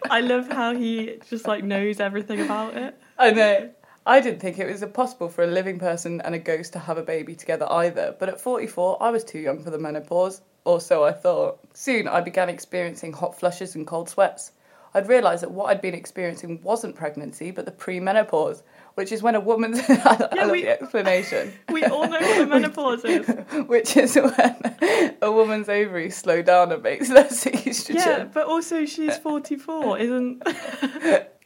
I 0.09 0.21
love 0.21 0.51
how 0.51 0.75
he 0.75 1.17
just 1.29 1.47
like 1.47 1.63
knows 1.63 1.99
everything 1.99 2.41
about 2.41 2.75
it. 2.75 2.97
I 3.17 3.31
know. 3.31 3.69
I 4.07 4.19
didn't 4.19 4.39
think 4.39 4.59
it 4.59 4.71
was 4.71 4.83
possible 4.93 5.29
for 5.29 5.43
a 5.43 5.47
living 5.47 5.79
person 5.79 6.21
and 6.21 6.35
a 6.35 6.39
ghost 6.39 6.73
to 6.73 6.79
have 6.79 6.99
a 6.99 7.03
baby 7.03 7.33
together 7.33 7.65
either, 7.71 8.15
but 8.19 8.29
at 8.29 8.39
44, 8.39 9.01
I 9.01 9.09
was 9.09 9.23
too 9.23 9.39
young 9.39 9.63
for 9.63 9.71
the 9.71 9.79
menopause, 9.79 10.41
or 10.63 10.79
so 10.79 11.03
I 11.03 11.11
thought. 11.11 11.59
Soon, 11.73 12.07
I 12.07 12.21
began 12.21 12.47
experiencing 12.47 13.13
hot 13.13 13.39
flushes 13.39 13.73
and 13.73 13.87
cold 13.87 14.07
sweats. 14.07 14.51
I'd 14.93 15.09
realised 15.09 15.41
that 15.41 15.51
what 15.51 15.71
I'd 15.71 15.81
been 15.81 15.95
experiencing 15.95 16.61
wasn't 16.61 16.95
pregnancy, 16.95 17.49
but 17.49 17.65
the 17.65 17.71
premenopause, 17.71 18.61
which 18.95 19.11
is 19.11 19.21
when 19.21 19.35
a 19.35 19.39
woman's. 19.39 19.79
I 19.89 20.29
Yeah, 20.35 20.41
love 20.43 20.51
we- 20.51 20.63
the 20.63 20.81
explanation. 20.81 21.53
We 21.69 21.83
all 21.83 22.07
know 22.07 22.19
what 22.19 22.49
menopause 22.49 23.03
is. 23.05 23.27
which 23.67 23.95
is 23.97 24.15
when 24.15 25.17
a 25.21 25.31
woman's 25.31 25.69
ovaries 25.69 26.15
slow 26.15 26.41
down 26.41 26.71
and 26.71 26.81
makes 26.81 27.09
less 27.09 27.43
estrogen. 27.45 27.95
Yeah, 27.95 28.23
but 28.25 28.47
also 28.47 28.85
she's 28.85 29.17
44, 29.17 29.99
isn't. 29.99 30.43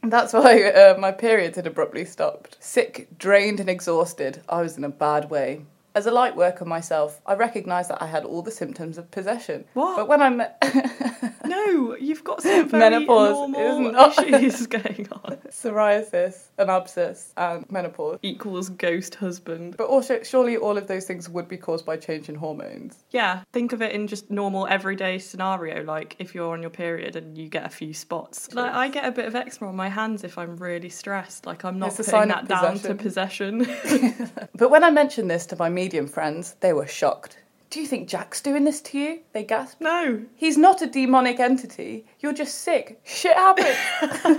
That's 0.03 0.31
why 0.33 0.63
uh, 0.63 0.97
my 0.97 1.11
periods 1.11 1.57
had 1.57 1.67
abruptly 1.67 2.05
stopped. 2.05 2.57
Sick, 2.59 3.07
drained, 3.17 3.59
and 3.59 3.69
exhausted, 3.69 4.41
I 4.47 4.61
was 4.61 4.77
in 4.77 4.83
a 4.85 4.89
bad 4.89 5.29
way. 5.29 5.65
As 5.99 6.05
a 6.05 6.11
light 6.11 6.33
worker 6.37 6.63
myself, 6.63 7.19
I 7.25 7.33
recognised 7.33 7.89
that 7.89 8.01
I 8.01 8.05
had 8.05 8.23
all 8.23 8.41
the 8.41 8.51
symptoms 8.51 8.97
of 8.97 9.11
possession. 9.11 9.65
What? 9.73 9.97
But 9.97 10.07
when 10.07 10.21
I 10.21 10.29
met 10.29 10.63
No, 11.45 11.97
you've 11.97 12.23
got 12.23 12.41
some 12.41 12.69
very 12.69 12.89
Menopause 13.05 13.49
is 13.49 13.79
not- 13.91 14.17
issues 14.33 14.67
going 14.67 15.09
on. 15.11 15.37
psoriasis, 15.49 16.51
an 16.57 16.69
abscess, 16.69 17.33
and 17.35 17.69
menopause. 17.69 18.19
Equals 18.21 18.69
ghost 18.69 19.15
husband. 19.15 19.75
But 19.75 19.87
also, 19.87 20.23
surely 20.23 20.55
all 20.55 20.77
of 20.77 20.87
those 20.87 21.03
things 21.05 21.27
would 21.27 21.49
be 21.49 21.57
caused 21.57 21.85
by 21.85 21.97
change 21.97 22.29
in 22.29 22.35
hormones. 22.35 23.03
Yeah, 23.09 23.43
think 23.51 23.73
of 23.73 23.81
it 23.81 23.91
in 23.91 24.07
just 24.07 24.31
normal 24.31 24.67
everyday 24.67 25.17
scenario, 25.19 25.83
like 25.83 26.15
if 26.19 26.33
you're 26.33 26.53
on 26.53 26.61
your 26.61 26.69
period 26.69 27.17
and 27.17 27.37
you 27.37 27.49
get 27.49 27.65
a 27.65 27.69
few 27.69 27.93
spots. 27.93 28.53
Like 28.53 28.71
I 28.71 28.87
get 28.87 29.05
a 29.05 29.11
bit 29.11 29.25
of 29.25 29.35
eczema 29.35 29.69
on 29.69 29.75
my 29.75 29.89
hands 29.89 30.23
if 30.23 30.37
I'm 30.37 30.55
really 30.55 30.89
stressed. 30.89 31.45
Like 31.45 31.65
I'm 31.65 31.77
not 31.77 31.99
It's 31.99 32.09
putting 32.09 32.29
that 32.29 32.47
down 32.47 32.79
to 32.79 32.95
possession. 32.95 33.67
But 34.55 34.71
when 34.71 34.83
I 34.83 34.91
mentioned 34.91 35.31
this 35.31 35.45
to 35.47 35.55
my 35.55 35.69
medium 35.89 36.05
friends, 36.05 36.55
they 36.59 36.71
were 36.71 36.85
shocked. 36.85 37.39
Do 37.71 37.81
you 37.81 37.87
think 37.87 38.07
Jack's 38.07 38.41
doing 38.41 38.63
this 38.63 38.79
to 38.81 38.99
you? 38.99 39.21
They 39.33 39.43
gasped. 39.43 39.81
no, 39.81 40.21
He's 40.35 40.55
not 40.55 40.83
a 40.83 40.87
demonic 40.87 41.39
entity. 41.39 42.05
You're 42.19 42.33
just 42.33 42.59
sick. 42.59 42.99
Shit 43.05 43.35
happens. 43.35 43.75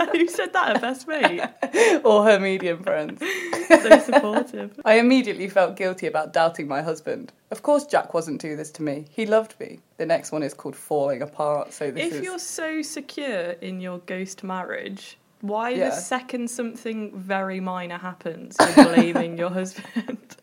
who 0.13 0.27
said 0.29 0.53
that? 0.53 0.77
Her 0.77 0.79
best 0.79 1.09
mate. 1.09 1.41
or 2.05 2.23
her 2.23 2.39
medium 2.39 2.81
friends. 2.83 3.21
So 3.67 3.99
supportive. 3.99 4.79
I 4.85 4.93
immediately 4.93 5.49
felt 5.49 5.75
guilty 5.75 6.07
about 6.07 6.31
doubting 6.31 6.69
my 6.69 6.81
husband. 6.81 7.33
Of 7.51 7.63
course, 7.63 7.85
Jack 7.85 8.13
wasn't 8.13 8.39
do 8.39 8.55
this 8.55 8.71
to 8.71 8.81
me. 8.81 9.05
He 9.09 9.25
loved 9.25 9.59
me. 9.59 9.79
The 9.97 10.05
next 10.05 10.31
one 10.31 10.43
is 10.43 10.53
called 10.53 10.75
Falling 10.77 11.21
Apart. 11.21 11.73
So 11.73 11.91
this 11.91 12.07
If 12.07 12.13
is 12.19 12.23
you're 12.23 12.39
so 12.39 12.81
secure 12.81 13.51
in 13.61 13.81
your 13.81 13.97
ghost 13.99 14.41
marriage, 14.45 15.17
why 15.41 15.71
Yeah. 15.71 15.89
the 15.89 15.95
second 15.97 16.49
something 16.49 17.11
very 17.17 17.59
minor 17.59 17.97
happens, 17.97 18.55
you're 18.59 18.85
blaming 18.85 19.37
your 19.37 19.49
husband? 19.49 20.37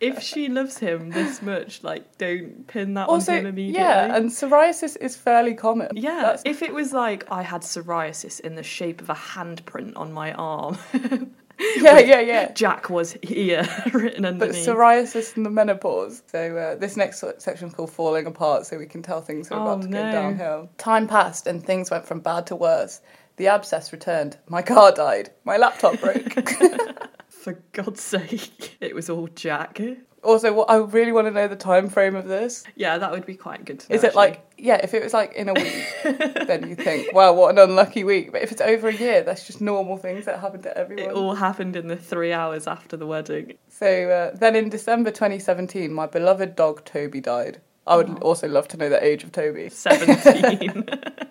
If 0.00 0.20
she 0.22 0.48
loves 0.48 0.78
him 0.78 1.10
this 1.10 1.42
much, 1.42 1.82
like 1.82 2.18
don't 2.18 2.66
pin 2.66 2.94
that 2.94 3.08
also 3.08 3.32
on 3.32 3.38
him 3.38 3.46
immediately. 3.46 3.80
yeah, 3.80 4.14
and 4.16 4.30
psoriasis 4.30 4.96
is 5.00 5.16
fairly 5.16 5.54
common. 5.54 5.88
Yeah, 5.94 6.16
That's- 6.22 6.42
if 6.44 6.62
it 6.62 6.72
was 6.74 6.92
like 6.92 7.30
I 7.30 7.42
had 7.42 7.62
psoriasis 7.62 8.40
in 8.40 8.54
the 8.54 8.62
shape 8.62 9.00
of 9.00 9.10
a 9.10 9.14
handprint 9.14 9.92
on 9.96 10.12
my 10.12 10.32
arm, 10.32 10.78
yeah, 11.78 11.98
yeah, 11.98 12.20
yeah. 12.20 12.52
Jack 12.52 12.90
was 12.90 13.16
here 13.22 13.66
written 13.92 14.24
underneath. 14.24 14.66
But 14.66 14.74
psoriasis 14.76 15.36
and 15.36 15.46
the 15.46 15.50
menopause. 15.50 16.22
So 16.26 16.56
uh, 16.56 16.74
this 16.76 16.96
next 16.96 17.22
section 17.38 17.68
is 17.68 17.74
called 17.74 17.90
Falling 17.92 18.26
Apart, 18.26 18.66
so 18.66 18.78
we 18.78 18.86
can 18.86 19.02
tell 19.02 19.20
things 19.20 19.50
are 19.50 19.58
Oh, 19.60 19.62
about 19.72 19.82
to 19.82 19.88
go 19.88 20.10
downhill. 20.12 20.70
Time 20.78 21.06
passed 21.06 21.46
and 21.46 21.64
things 21.64 21.90
went 21.90 22.06
from 22.06 22.20
bad 22.20 22.46
to 22.48 22.56
worse. 22.56 23.00
The 23.36 23.46
abscess 23.48 23.92
returned. 23.92 24.36
My 24.48 24.60
car 24.62 24.92
died. 24.92 25.30
My 25.44 25.56
laptop 25.56 25.98
broke. 26.00 26.34
For 27.42 27.60
God's 27.72 28.00
sake, 28.00 28.76
it 28.80 28.94
was 28.94 29.10
all 29.10 29.26
Jack. 29.26 29.80
also, 30.22 30.52
what 30.52 30.70
I 30.70 30.76
really 30.76 31.10
want 31.10 31.26
to 31.26 31.32
know 31.32 31.48
the 31.48 31.56
time 31.56 31.88
frame 31.88 32.14
of 32.14 32.28
this. 32.28 32.62
Yeah, 32.76 32.98
that 32.98 33.10
would 33.10 33.26
be 33.26 33.34
quite 33.34 33.64
good 33.64 33.80
to 33.80 33.88
know. 33.90 33.96
Is 33.96 34.04
it 34.04 34.08
actually. 34.08 34.20
like 34.20 34.46
yeah? 34.56 34.80
If 34.80 34.94
it 34.94 35.02
was 35.02 35.12
like 35.12 35.32
in 35.32 35.48
a 35.48 35.52
week, 35.52 35.84
then 36.46 36.68
you 36.68 36.76
think, 36.76 37.12
wow, 37.12 37.32
what 37.32 37.50
an 37.50 37.58
unlucky 37.58 38.04
week. 38.04 38.30
But 38.30 38.42
if 38.42 38.52
it's 38.52 38.60
over 38.60 38.86
a 38.86 38.94
year, 38.94 39.22
that's 39.22 39.44
just 39.44 39.60
normal 39.60 39.96
things 39.96 40.24
that 40.26 40.38
happen 40.38 40.62
to 40.62 40.78
everyone. 40.78 41.10
it 41.10 41.12
all 41.14 41.34
happened 41.34 41.74
in 41.74 41.88
the 41.88 41.96
three 41.96 42.32
hours 42.32 42.68
after 42.68 42.96
the 42.96 43.08
wedding? 43.08 43.54
So 43.68 43.88
uh, 44.08 44.36
then 44.36 44.54
in 44.54 44.68
December 44.68 45.10
2017, 45.10 45.92
my 45.92 46.06
beloved 46.06 46.54
dog 46.54 46.84
Toby 46.84 47.20
died. 47.20 47.60
I 47.86 47.96
would 47.96 48.08
Oh. 48.10 48.14
also 48.22 48.48
love 48.48 48.68
to 48.68 48.76
know 48.76 48.88
the 48.88 49.02
age 49.04 49.24
of 49.24 49.32
Toby. 49.32 49.68
17. 49.68 50.88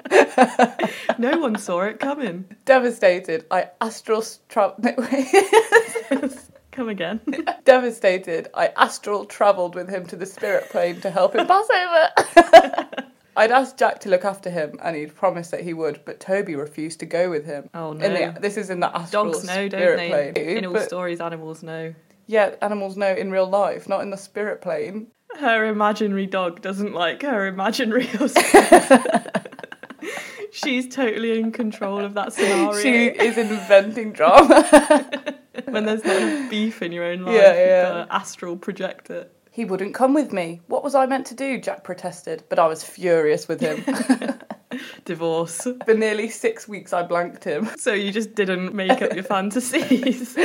no 1.17 1.37
one 1.39 1.55
saw 1.57 1.81
it 1.83 1.99
coming. 1.99 2.45
Devastated, 2.65 3.45
I 3.51 3.69
astral 3.79 4.23
tra- 4.49 4.73
no. 4.77 4.91
Come 6.71 6.89
again. 6.89 7.19
Devastated, 7.65 8.49
I 8.53 8.67
astral 8.77 9.25
travelled 9.25 9.75
with 9.75 9.89
him 9.89 10.05
to 10.07 10.15
the 10.15 10.25
spirit 10.25 10.69
plane 10.69 11.01
to 11.01 11.09
help 11.09 11.35
him 11.35 11.45
pass 11.47 11.67
over. 11.69 12.87
I'd 13.35 13.51
asked 13.51 13.77
Jack 13.77 13.99
to 14.01 14.09
look 14.09 14.25
after 14.25 14.49
him, 14.49 14.77
and 14.83 14.95
he'd 14.95 15.15
promised 15.15 15.51
that 15.51 15.61
he 15.61 15.73
would, 15.73 16.01
but 16.05 16.19
Toby 16.19 16.55
refused 16.55 16.99
to 16.99 17.05
go 17.05 17.29
with 17.29 17.45
him. 17.45 17.69
Oh 17.73 17.93
no. 17.93 18.07
The, 18.33 18.39
this 18.39 18.57
is 18.57 18.69
in 18.69 18.79
the 18.81 18.93
astral 18.95 19.31
Dogs 19.31 19.45
know, 19.45 19.67
don't 19.67 19.79
spirit 19.79 19.97
they? 19.97 20.09
plane. 20.33 20.57
In 20.57 20.65
all 20.65 20.73
But, 20.73 20.83
stories, 20.83 21.21
animals 21.21 21.63
know. 21.63 21.93
yeah, 22.27 22.55
animals 22.61 22.97
know 22.97 23.13
in 23.13 23.31
real 23.31 23.49
life, 23.49 23.87
not 23.89 24.01
in 24.01 24.09
the 24.09 24.17
spirit 24.17 24.61
plane. 24.61 25.07
Her 25.39 25.65
imaginary 25.65 26.27
dog 26.27 26.61
doesn't 26.61 26.93
like 26.93 27.21
her 27.23 27.47
imaginary 27.47 28.05
husband. 28.07 29.31
She's 30.51 30.93
totally 30.93 31.39
in 31.39 31.51
control 31.51 31.99
of 31.99 32.13
that 32.15 32.33
scenario. 32.33 32.73
She 32.81 33.05
is 33.05 33.37
inventing 33.37 34.11
drama. 34.13 34.63
when 35.65 35.85
there's 35.85 36.01
enough 36.01 36.49
beef 36.49 36.81
in 36.81 36.91
your 36.91 37.05
own 37.05 37.21
life, 37.21 37.35
Yeah, 37.35 37.53
yeah. 37.53 37.81
you've 37.87 37.93
got 37.93 38.05
to 38.07 38.13
astral 38.13 38.57
project 38.57 39.09
it. 39.09 39.31
He 39.51 39.65
wouldn't 39.65 39.93
come 39.93 40.13
with 40.13 40.31
me. 40.33 40.61
What 40.67 40.83
was 40.83 40.93
I 40.95 41.05
meant 41.05 41.25
to 41.27 41.35
do? 41.35 41.59
Jack 41.59 41.83
protested, 41.83 42.43
but 42.49 42.59
I 42.59 42.67
was 42.67 42.83
furious 42.83 43.47
with 43.47 43.59
him. 43.61 43.83
Divorce. 45.05 45.67
For 45.85 45.93
nearly 45.93 46.29
six 46.29 46.67
weeks, 46.67 46.93
I 46.93 47.03
blanked 47.03 47.43
him. 47.43 47.69
So 47.77 47.93
you 47.93 48.11
just 48.11 48.33
didn't 48.35 48.73
make 48.73 49.01
up 49.01 49.13
your 49.13 49.23
fantasies. 49.23 50.35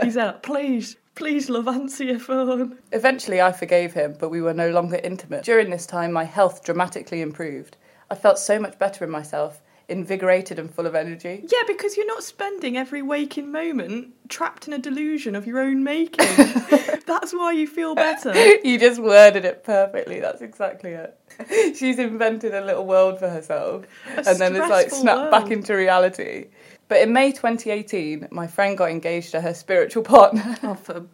he 0.00 0.10
said, 0.10 0.42
please, 0.42 0.96
please, 1.14 1.48
love, 1.50 1.68
answer 1.68 2.04
your 2.04 2.18
phone. 2.18 2.78
Eventually, 2.92 3.40
I 3.40 3.52
forgave 3.52 3.92
him, 3.92 4.16
but 4.18 4.30
we 4.30 4.40
were 4.40 4.54
no 4.54 4.70
longer 4.70 5.00
intimate. 5.02 5.44
During 5.44 5.70
this 5.70 5.86
time, 5.86 6.12
my 6.12 6.24
health 6.24 6.64
dramatically 6.64 7.20
improved. 7.20 7.76
I 8.10 8.14
felt 8.14 8.38
so 8.38 8.58
much 8.58 8.78
better 8.78 9.04
in 9.04 9.10
myself, 9.10 9.62
invigorated 9.88 10.58
and 10.58 10.72
full 10.72 10.86
of 10.86 10.94
energy. 10.94 11.44
Yeah, 11.50 11.62
because 11.66 11.96
you're 11.96 12.06
not 12.06 12.22
spending 12.22 12.76
every 12.76 13.02
waking 13.02 13.50
moment 13.50 14.14
trapped 14.28 14.66
in 14.66 14.72
a 14.72 14.78
delusion 14.78 15.34
of 15.34 15.46
your 15.46 15.60
own 15.60 15.84
making. 15.84 16.26
That's 17.06 17.32
why 17.32 17.52
you 17.52 17.66
feel 17.66 17.94
better. 17.94 18.32
You 18.64 18.78
just 18.78 19.00
worded 19.00 19.44
it 19.44 19.64
perfectly. 19.64 20.20
That's 20.20 20.40
exactly 20.40 20.92
it. 20.92 21.18
She's 21.76 21.98
invented 21.98 22.54
a 22.54 22.64
little 22.64 22.86
world 22.86 23.18
for 23.18 23.28
herself, 23.28 23.84
A 24.16 24.24
and 24.28 24.38
then 24.38 24.56
it's 24.56 24.68
like 24.68 24.90
snapped 24.90 25.30
back 25.30 25.50
into 25.50 25.74
reality. 25.74 26.46
But 26.92 27.00
in 27.00 27.14
May 27.14 27.32
2018, 27.32 28.28
my 28.30 28.46
friend 28.46 28.76
got 28.76 28.90
engaged 28.90 29.30
to 29.30 29.40
her 29.40 29.54
spiritual 29.54 30.02
partner. 30.16 30.58
Oh, 30.62 30.74
for, 30.74 31.06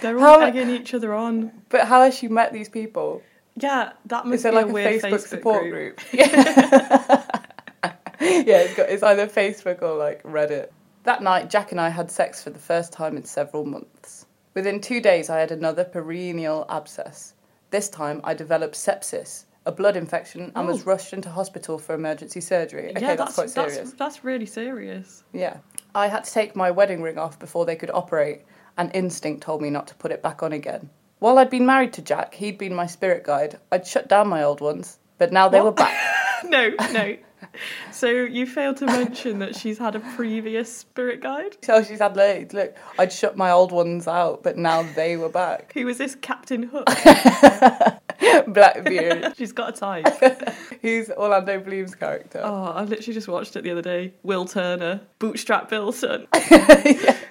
they're 0.00 0.16
How- 0.16 0.34
all 0.34 0.42
egging 0.42 0.70
each 0.70 0.94
other 0.94 1.12
on. 1.12 1.50
But 1.70 1.88
how 1.88 2.02
has 2.02 2.16
she 2.16 2.28
met 2.28 2.52
these 2.52 2.68
people? 2.68 3.20
Yeah, 3.56 3.94
that 4.06 4.26
must 4.26 4.36
Is 4.36 4.42
there 4.44 4.52
be 4.52 4.56
like 4.58 4.66
a 4.66 4.68
a, 4.68 4.72
weird 4.72 5.02
Facebook, 5.02 5.10
Facebook, 5.10 5.26
support 5.26 5.62
group. 5.68 5.96
group? 5.96 6.12
Yeah, 8.20 8.42
yeah 8.46 8.58
it's, 8.60 8.74
got, 8.76 8.88
it's 8.88 9.02
either 9.02 9.26
Facebook 9.26 9.82
or 9.82 9.96
like 9.98 10.22
Reddit. 10.22 10.68
That 11.02 11.20
night, 11.20 11.50
Jack 11.50 11.72
and 11.72 11.80
I 11.80 11.88
had 11.88 12.12
sex 12.12 12.40
for 12.40 12.50
the 12.50 12.60
first 12.60 12.92
time 12.92 13.16
in 13.16 13.24
several 13.24 13.64
months. 13.64 14.26
Within 14.54 14.80
two 14.80 15.00
days, 15.00 15.30
I 15.30 15.40
had 15.40 15.50
another 15.50 15.84
perineal 15.84 16.64
abscess. 16.68 17.34
This 17.70 17.88
time, 17.88 18.20
I 18.22 18.34
developed 18.34 18.76
sepsis, 18.76 19.46
a 19.66 19.72
blood 19.72 19.96
infection 19.96 20.52
and 20.54 20.66
was 20.66 20.82
Oh. 20.82 20.84
rushed 20.86 21.12
into 21.12 21.30
hospital 21.30 21.78
for 21.78 21.94
emergency 21.94 22.40
surgery. 22.40 22.90
Okay, 22.90 23.00
yeah, 23.00 23.16
that's, 23.16 23.34
quite 23.34 23.50
serious. 23.50 23.76
That's, 23.76 23.92
that's 23.94 24.24
really 24.24 24.46
serious. 24.46 25.24
Yeah. 25.32 25.58
I 25.94 26.08
had 26.08 26.24
to 26.24 26.30
take 26.32 26.54
my 26.56 26.70
wedding 26.70 27.00
ring 27.02 27.18
off 27.18 27.38
before 27.38 27.64
they 27.64 27.76
could 27.76 27.90
operate, 27.90 28.42
and 28.76 28.90
instinct 28.94 29.42
told 29.42 29.62
me 29.62 29.70
not 29.70 29.86
to 29.88 29.94
put 29.94 30.10
it 30.12 30.22
back 30.22 30.42
on 30.42 30.52
again. 30.52 30.90
While 31.20 31.38
I'd 31.38 31.48
been 31.50 31.64
married 31.64 31.92
to 31.94 32.02
Jack, 32.02 32.34
he'd 32.34 32.58
been 32.58 32.74
my 32.74 32.86
spirit 32.86 33.24
guide. 33.24 33.58
I'd 33.72 33.86
shut 33.86 34.08
down 34.08 34.28
my 34.28 34.42
old 34.42 34.60
ones, 34.60 34.98
but 35.18 35.32
now 35.32 35.48
they 35.48 35.58
What? 35.58 35.64
were 35.66 35.72
back. 35.72 35.96
no, 36.44 36.70
no. 36.92 37.16
So 37.92 38.08
you 38.08 38.46
failed 38.46 38.78
to 38.78 38.86
mention 38.86 39.38
that 39.38 39.54
she's 39.54 39.78
had 39.78 39.94
a 39.94 40.00
previous 40.00 40.74
spirit 40.74 41.20
guide. 41.20 41.56
So 41.62 41.82
she's 41.84 42.00
had 42.00 42.16
loads. 42.16 42.52
Look, 42.54 42.74
I'd 42.98 43.12
shut 43.12 43.36
my 43.36 43.50
old 43.50 43.70
ones 43.70 44.08
out, 44.08 44.42
but 44.42 44.56
now 44.56 44.82
they 44.82 45.16
were 45.16 45.28
back. 45.28 45.72
Who 45.74 45.84
was 45.86 45.98
this 45.98 46.14
Captain 46.16 46.62
Hook? 46.64 46.88
Blackbeard, 48.46 49.34
she's 49.38 49.52
got 49.52 49.70
a 49.70 49.72
type. 49.72 50.06
who's 50.82 51.10
Orlando 51.10 51.60
Bloom's 51.60 51.94
character. 51.94 52.40
Oh, 52.42 52.64
I 52.64 52.84
literally 52.84 53.14
just 53.14 53.28
watched 53.28 53.56
it 53.56 53.62
the 53.62 53.70
other 53.70 53.82
day. 53.82 54.12
Will 54.22 54.44
Turner, 54.44 55.00
Bootstrap 55.18 55.68
Bill's 55.70 55.98
son. 55.98 56.26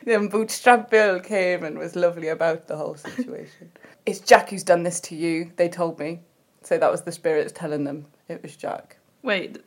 Then 0.05 0.27
Bootstrap 0.27 0.89
Bill 0.89 1.19
came 1.19 1.63
and 1.63 1.77
was 1.77 1.95
lovely 1.95 2.27
about 2.27 2.67
the 2.67 2.75
whole 2.75 2.95
situation. 2.95 3.71
it's 4.05 4.19
Jack 4.19 4.49
who's 4.49 4.63
done 4.63 4.83
this 4.83 4.99
to 5.01 5.15
you, 5.15 5.51
they 5.55 5.69
told 5.69 5.97
me. 5.99 6.21
So 6.61 6.77
that 6.77 6.91
was 6.91 7.01
the 7.03 7.11
spirits 7.11 7.51
telling 7.53 7.83
them 7.83 8.05
it 8.27 8.41
was 8.43 8.55
Jack. 8.55 8.97
Wait, 9.21 9.59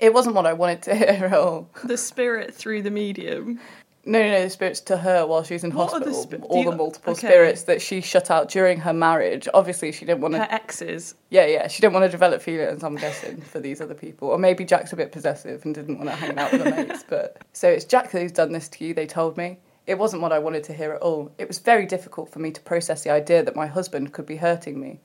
It 0.00 0.12
wasn't 0.14 0.34
what 0.34 0.46
I 0.46 0.52
wanted 0.54 0.82
to 0.82 0.94
hear 0.94 1.26
at 1.26 1.32
all. 1.32 1.68
the 1.84 1.96
spirit 1.96 2.54
through 2.54 2.82
the 2.82 2.90
medium. 2.90 3.60
No, 4.04 4.18
no, 4.20 4.30
no, 4.32 4.42
the 4.42 4.50
spirits 4.50 4.80
to 4.80 4.96
her 4.96 5.24
while 5.26 5.44
she 5.44 5.54
was 5.54 5.62
in 5.62 5.70
What 5.70 5.92
are 5.92 6.00
the 6.00 6.06
hospital. 6.06 6.42
spi- 6.48 6.48
all 6.48 6.64
the 6.64 6.76
multiple 6.76 7.12
okay. 7.12 7.28
spirits 7.28 7.62
that 7.64 7.80
she 7.80 8.00
shut 8.00 8.32
out 8.32 8.48
during 8.50 8.80
her 8.80 8.92
marriage. 8.92 9.46
Obviously, 9.54 9.92
she 9.92 10.04
didn't 10.04 10.20
want 10.22 10.34
Her 10.34 10.40
to. 10.44 10.52
exes. 10.52 11.14
Yeah, 11.30 11.46
yeah, 11.46 11.68
she 11.68 11.80
didn't 11.80 11.94
want 11.94 12.04
to 12.06 12.10
develop 12.10 12.42
feelings. 12.42 12.82
I'm 12.82 12.96
guessing 12.96 13.40
for 13.42 13.60
these 13.60 13.80
other 13.80 13.94
people, 13.94 14.28
or 14.28 14.38
maybe 14.38 14.64
Jack's 14.64 14.92
a 14.92 14.96
bit 14.96 15.12
possessive 15.12 15.64
and 15.64 15.72
didn't 15.72 15.98
want 15.98 16.10
to 16.10 16.16
hang 16.16 16.36
out 16.36 16.50
with 16.50 16.62
her 16.62 16.70
mates. 16.84 17.04
But 17.08 17.42
so 17.52 17.68
it's 17.68 17.84
Jack 17.84 18.10
who's 18.10 18.32
done 18.32 18.50
this 18.50 18.68
to 18.70 18.84
you. 18.84 18.92
They 18.92 19.06
told 19.06 19.36
me 19.36 19.58
it 19.86 19.98
wasn't 19.98 20.22
what 20.22 20.32
I 20.32 20.38
wanted 20.40 20.64
to 20.64 20.72
hear 20.72 20.92
at 20.94 21.00
all. 21.02 21.30
It 21.38 21.46
was 21.46 21.58
very 21.60 21.86
difficult 21.86 22.28
for 22.32 22.40
me 22.40 22.50
to 22.50 22.60
process 22.60 23.04
the 23.04 23.10
idea 23.10 23.44
that 23.44 23.54
my 23.54 23.66
husband 23.66 24.12
could 24.12 24.26
be 24.26 24.36
hurting 24.36 24.80
me. 24.80 24.98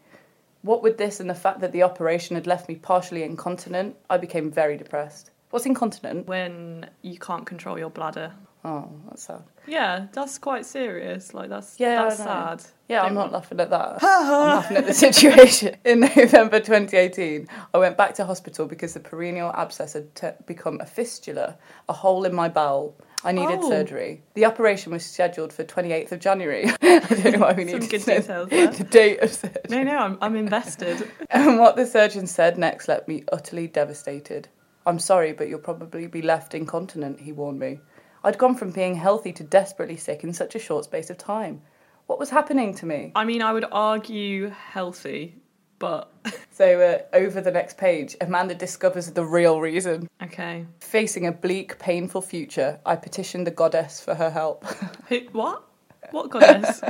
What 0.64 0.82
with 0.82 0.98
this 0.98 1.20
and 1.20 1.30
the 1.30 1.36
fact 1.36 1.60
that 1.60 1.72
the 1.72 1.84
operation 1.84 2.36
had 2.36 2.48
left 2.48 2.68
me 2.68 2.76
partially 2.76 3.22
incontinent, 3.22 3.96
I 4.10 4.18
became 4.18 4.50
very 4.52 4.76
depressed. 4.76 5.30
What's 5.52 5.68
incontinent? 5.68 6.26
When 6.28 6.90
you 7.04 7.20
can't 7.20 7.46
control 7.46 7.78
your 7.78 7.92
bladder. 7.92 8.34
Oh, 8.68 8.90
that's 9.08 9.24
sad. 9.24 9.44
Yeah, 9.66 10.08
that's 10.12 10.38
quite 10.38 10.66
serious. 10.66 11.34
Like 11.34 11.50
that's 11.50 11.80
Yeah, 11.80 12.04
that's 12.04 12.18
sad. 12.18 12.64
Yeah, 12.90 13.04
I'm 13.04 13.14
Don't 13.16 13.32
laughing 13.32 13.60
at 13.62 13.70
that. 13.70 14.00
I'm 14.04 14.30
laughing 14.30 14.78
at 14.78 14.86
the 14.86 14.94
situation. 14.94 15.76
In 15.86 16.02
November 16.02 16.60
2018, 16.60 17.48
I 17.74 17.78
went 17.78 17.96
back 17.98 18.14
to 18.16 18.26
hospital 18.26 18.66
because 18.66 18.94
the 18.94 19.00
perineal 19.00 19.56
abscess 19.56 19.94
had 19.94 20.14
t- 20.16 20.28
become 20.46 20.82
a 20.82 20.86
fistula, 20.86 21.58
a 21.88 21.94
hole 21.94 22.26
in 22.26 22.36
my 22.36 22.50
bowel. 22.50 22.96
I 23.24 23.32
needed 23.32 23.60
Oh. 23.62 23.70
surgery. 23.70 24.22
The 24.36 24.46
operation 24.46 24.92
was 24.92 25.06
scheduled 25.06 25.54
for 25.54 25.64
28th 25.64 26.12
of 26.12 26.20
January. 26.20 26.66
I 26.82 27.00
don't 27.00 27.32
know 27.34 27.40
why 27.40 27.54
we 27.54 27.68
Some 27.70 27.80
need 27.80 27.90
good 27.90 28.04
details 28.06 28.50
there. 28.50 28.68
the 28.68 28.84
date 28.84 29.22
of 29.22 29.32
surgery. 29.34 29.62
No, 29.70 29.84
no, 29.84 29.98
I'm 29.98 30.18
I'm 30.22 30.36
invested. 30.36 31.10
And 31.30 31.58
what 31.58 31.78
the 31.78 31.86
surgeon 31.86 32.28
said 32.28 32.58
next 32.58 32.88
left 32.90 33.08
me 33.08 33.24
utterly 33.32 33.68
devastated. 33.68 34.50
I'm 34.86 35.00
sorry, 35.00 35.32
but 35.34 35.48
you'll 35.50 35.60
probably 35.60 36.08
be 36.08 36.22
left 36.22 36.54
incontinent, 36.54 37.20
he 37.22 37.32
warned 37.32 37.60
me. 37.60 37.80
I'd 38.24 38.38
gone 38.38 38.56
from 38.56 38.72
being 38.72 38.96
healthy 38.96 39.32
to 39.34 39.44
desperately 39.44 39.98
sick 39.98 40.24
in 40.24 40.34
such 40.34 40.56
a 40.56 40.60
short 40.60 40.86
space 40.86 41.10
of 41.10 41.18
time. 41.18 41.62
What 42.08 42.20
was 42.20 42.30
happening 42.30 42.74
to 42.76 42.86
me? 42.86 43.12
I 43.16 43.26
mean, 43.26 43.42
I 43.42 43.52
would 43.54 43.66
argue 43.72 44.50
healthy, 44.50 45.36
but 45.80 46.12
So, 46.52 46.80
uh, 46.82 47.16
over 47.16 47.40
the 47.42 47.52
next 47.52 47.78
page, 47.78 48.16
Amanda 48.22 48.56
discovers 48.56 49.12
the 49.12 49.24
real 49.24 49.60
reason. 49.62 50.08
okay. 50.24 50.66
Facing 50.80 51.28
a 51.28 51.32
bleak, 51.32 51.78
painful 51.80 52.22
future, 52.22 52.80
I 52.86 52.96
petitioned 52.96 53.46
the 53.46 53.52
goddess 53.52 54.02
for 54.02 54.16
her 54.16 54.30
help. 54.30 54.66
Who, 55.10 55.20
what? 55.34 55.64
What 56.12 56.30
goddess? 56.30 56.82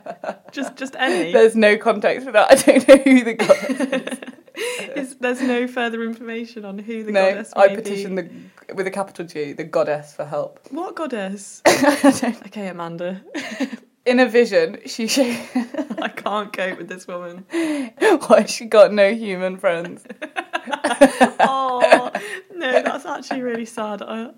just 0.50 0.76
just 0.76 0.96
any. 0.98 1.30
There's 1.32 1.54
no 1.54 1.76
context 1.76 2.24
for 2.26 2.32
that. 2.32 2.50
I 2.50 2.54
don't 2.54 2.88
know 2.88 2.96
who 2.96 3.24
the 3.24 3.34
goddess 3.34 4.18
Is, 4.96 5.16
there's 5.16 5.42
no 5.42 5.66
further 5.66 6.02
information 6.02 6.64
on 6.64 6.78
who 6.78 7.04
the 7.04 7.12
No, 7.12 7.30
goddess 7.30 7.52
I 7.54 7.74
petitioned 7.74 8.16
be. 8.16 8.22
the 8.22 8.30
with 8.74 8.86
a 8.86 8.90
capital 8.90 9.24
G, 9.24 9.52
the 9.52 9.64
goddess 9.64 10.14
for 10.14 10.24
help. 10.24 10.60
What 10.70 10.96
goddess? 10.96 11.62
okay, 11.68 12.68
Amanda. 12.68 13.22
In 14.06 14.18
a 14.18 14.28
vision, 14.28 14.78
she 14.86 15.04
I 15.04 16.12
can't 16.16 16.52
cope 16.52 16.76
with 16.78 16.88
this 16.88 17.06
woman. 17.06 17.44
why 18.26 18.44
she 18.46 18.64
got 18.64 18.92
no 18.92 19.14
human 19.14 19.58
friends. 19.58 20.04
Oh 21.44 22.10
no, 22.62 22.72
that's 22.82 23.04
actually 23.04 23.42
really 23.42 23.64
sad. 23.64 24.02
I, 24.02 24.30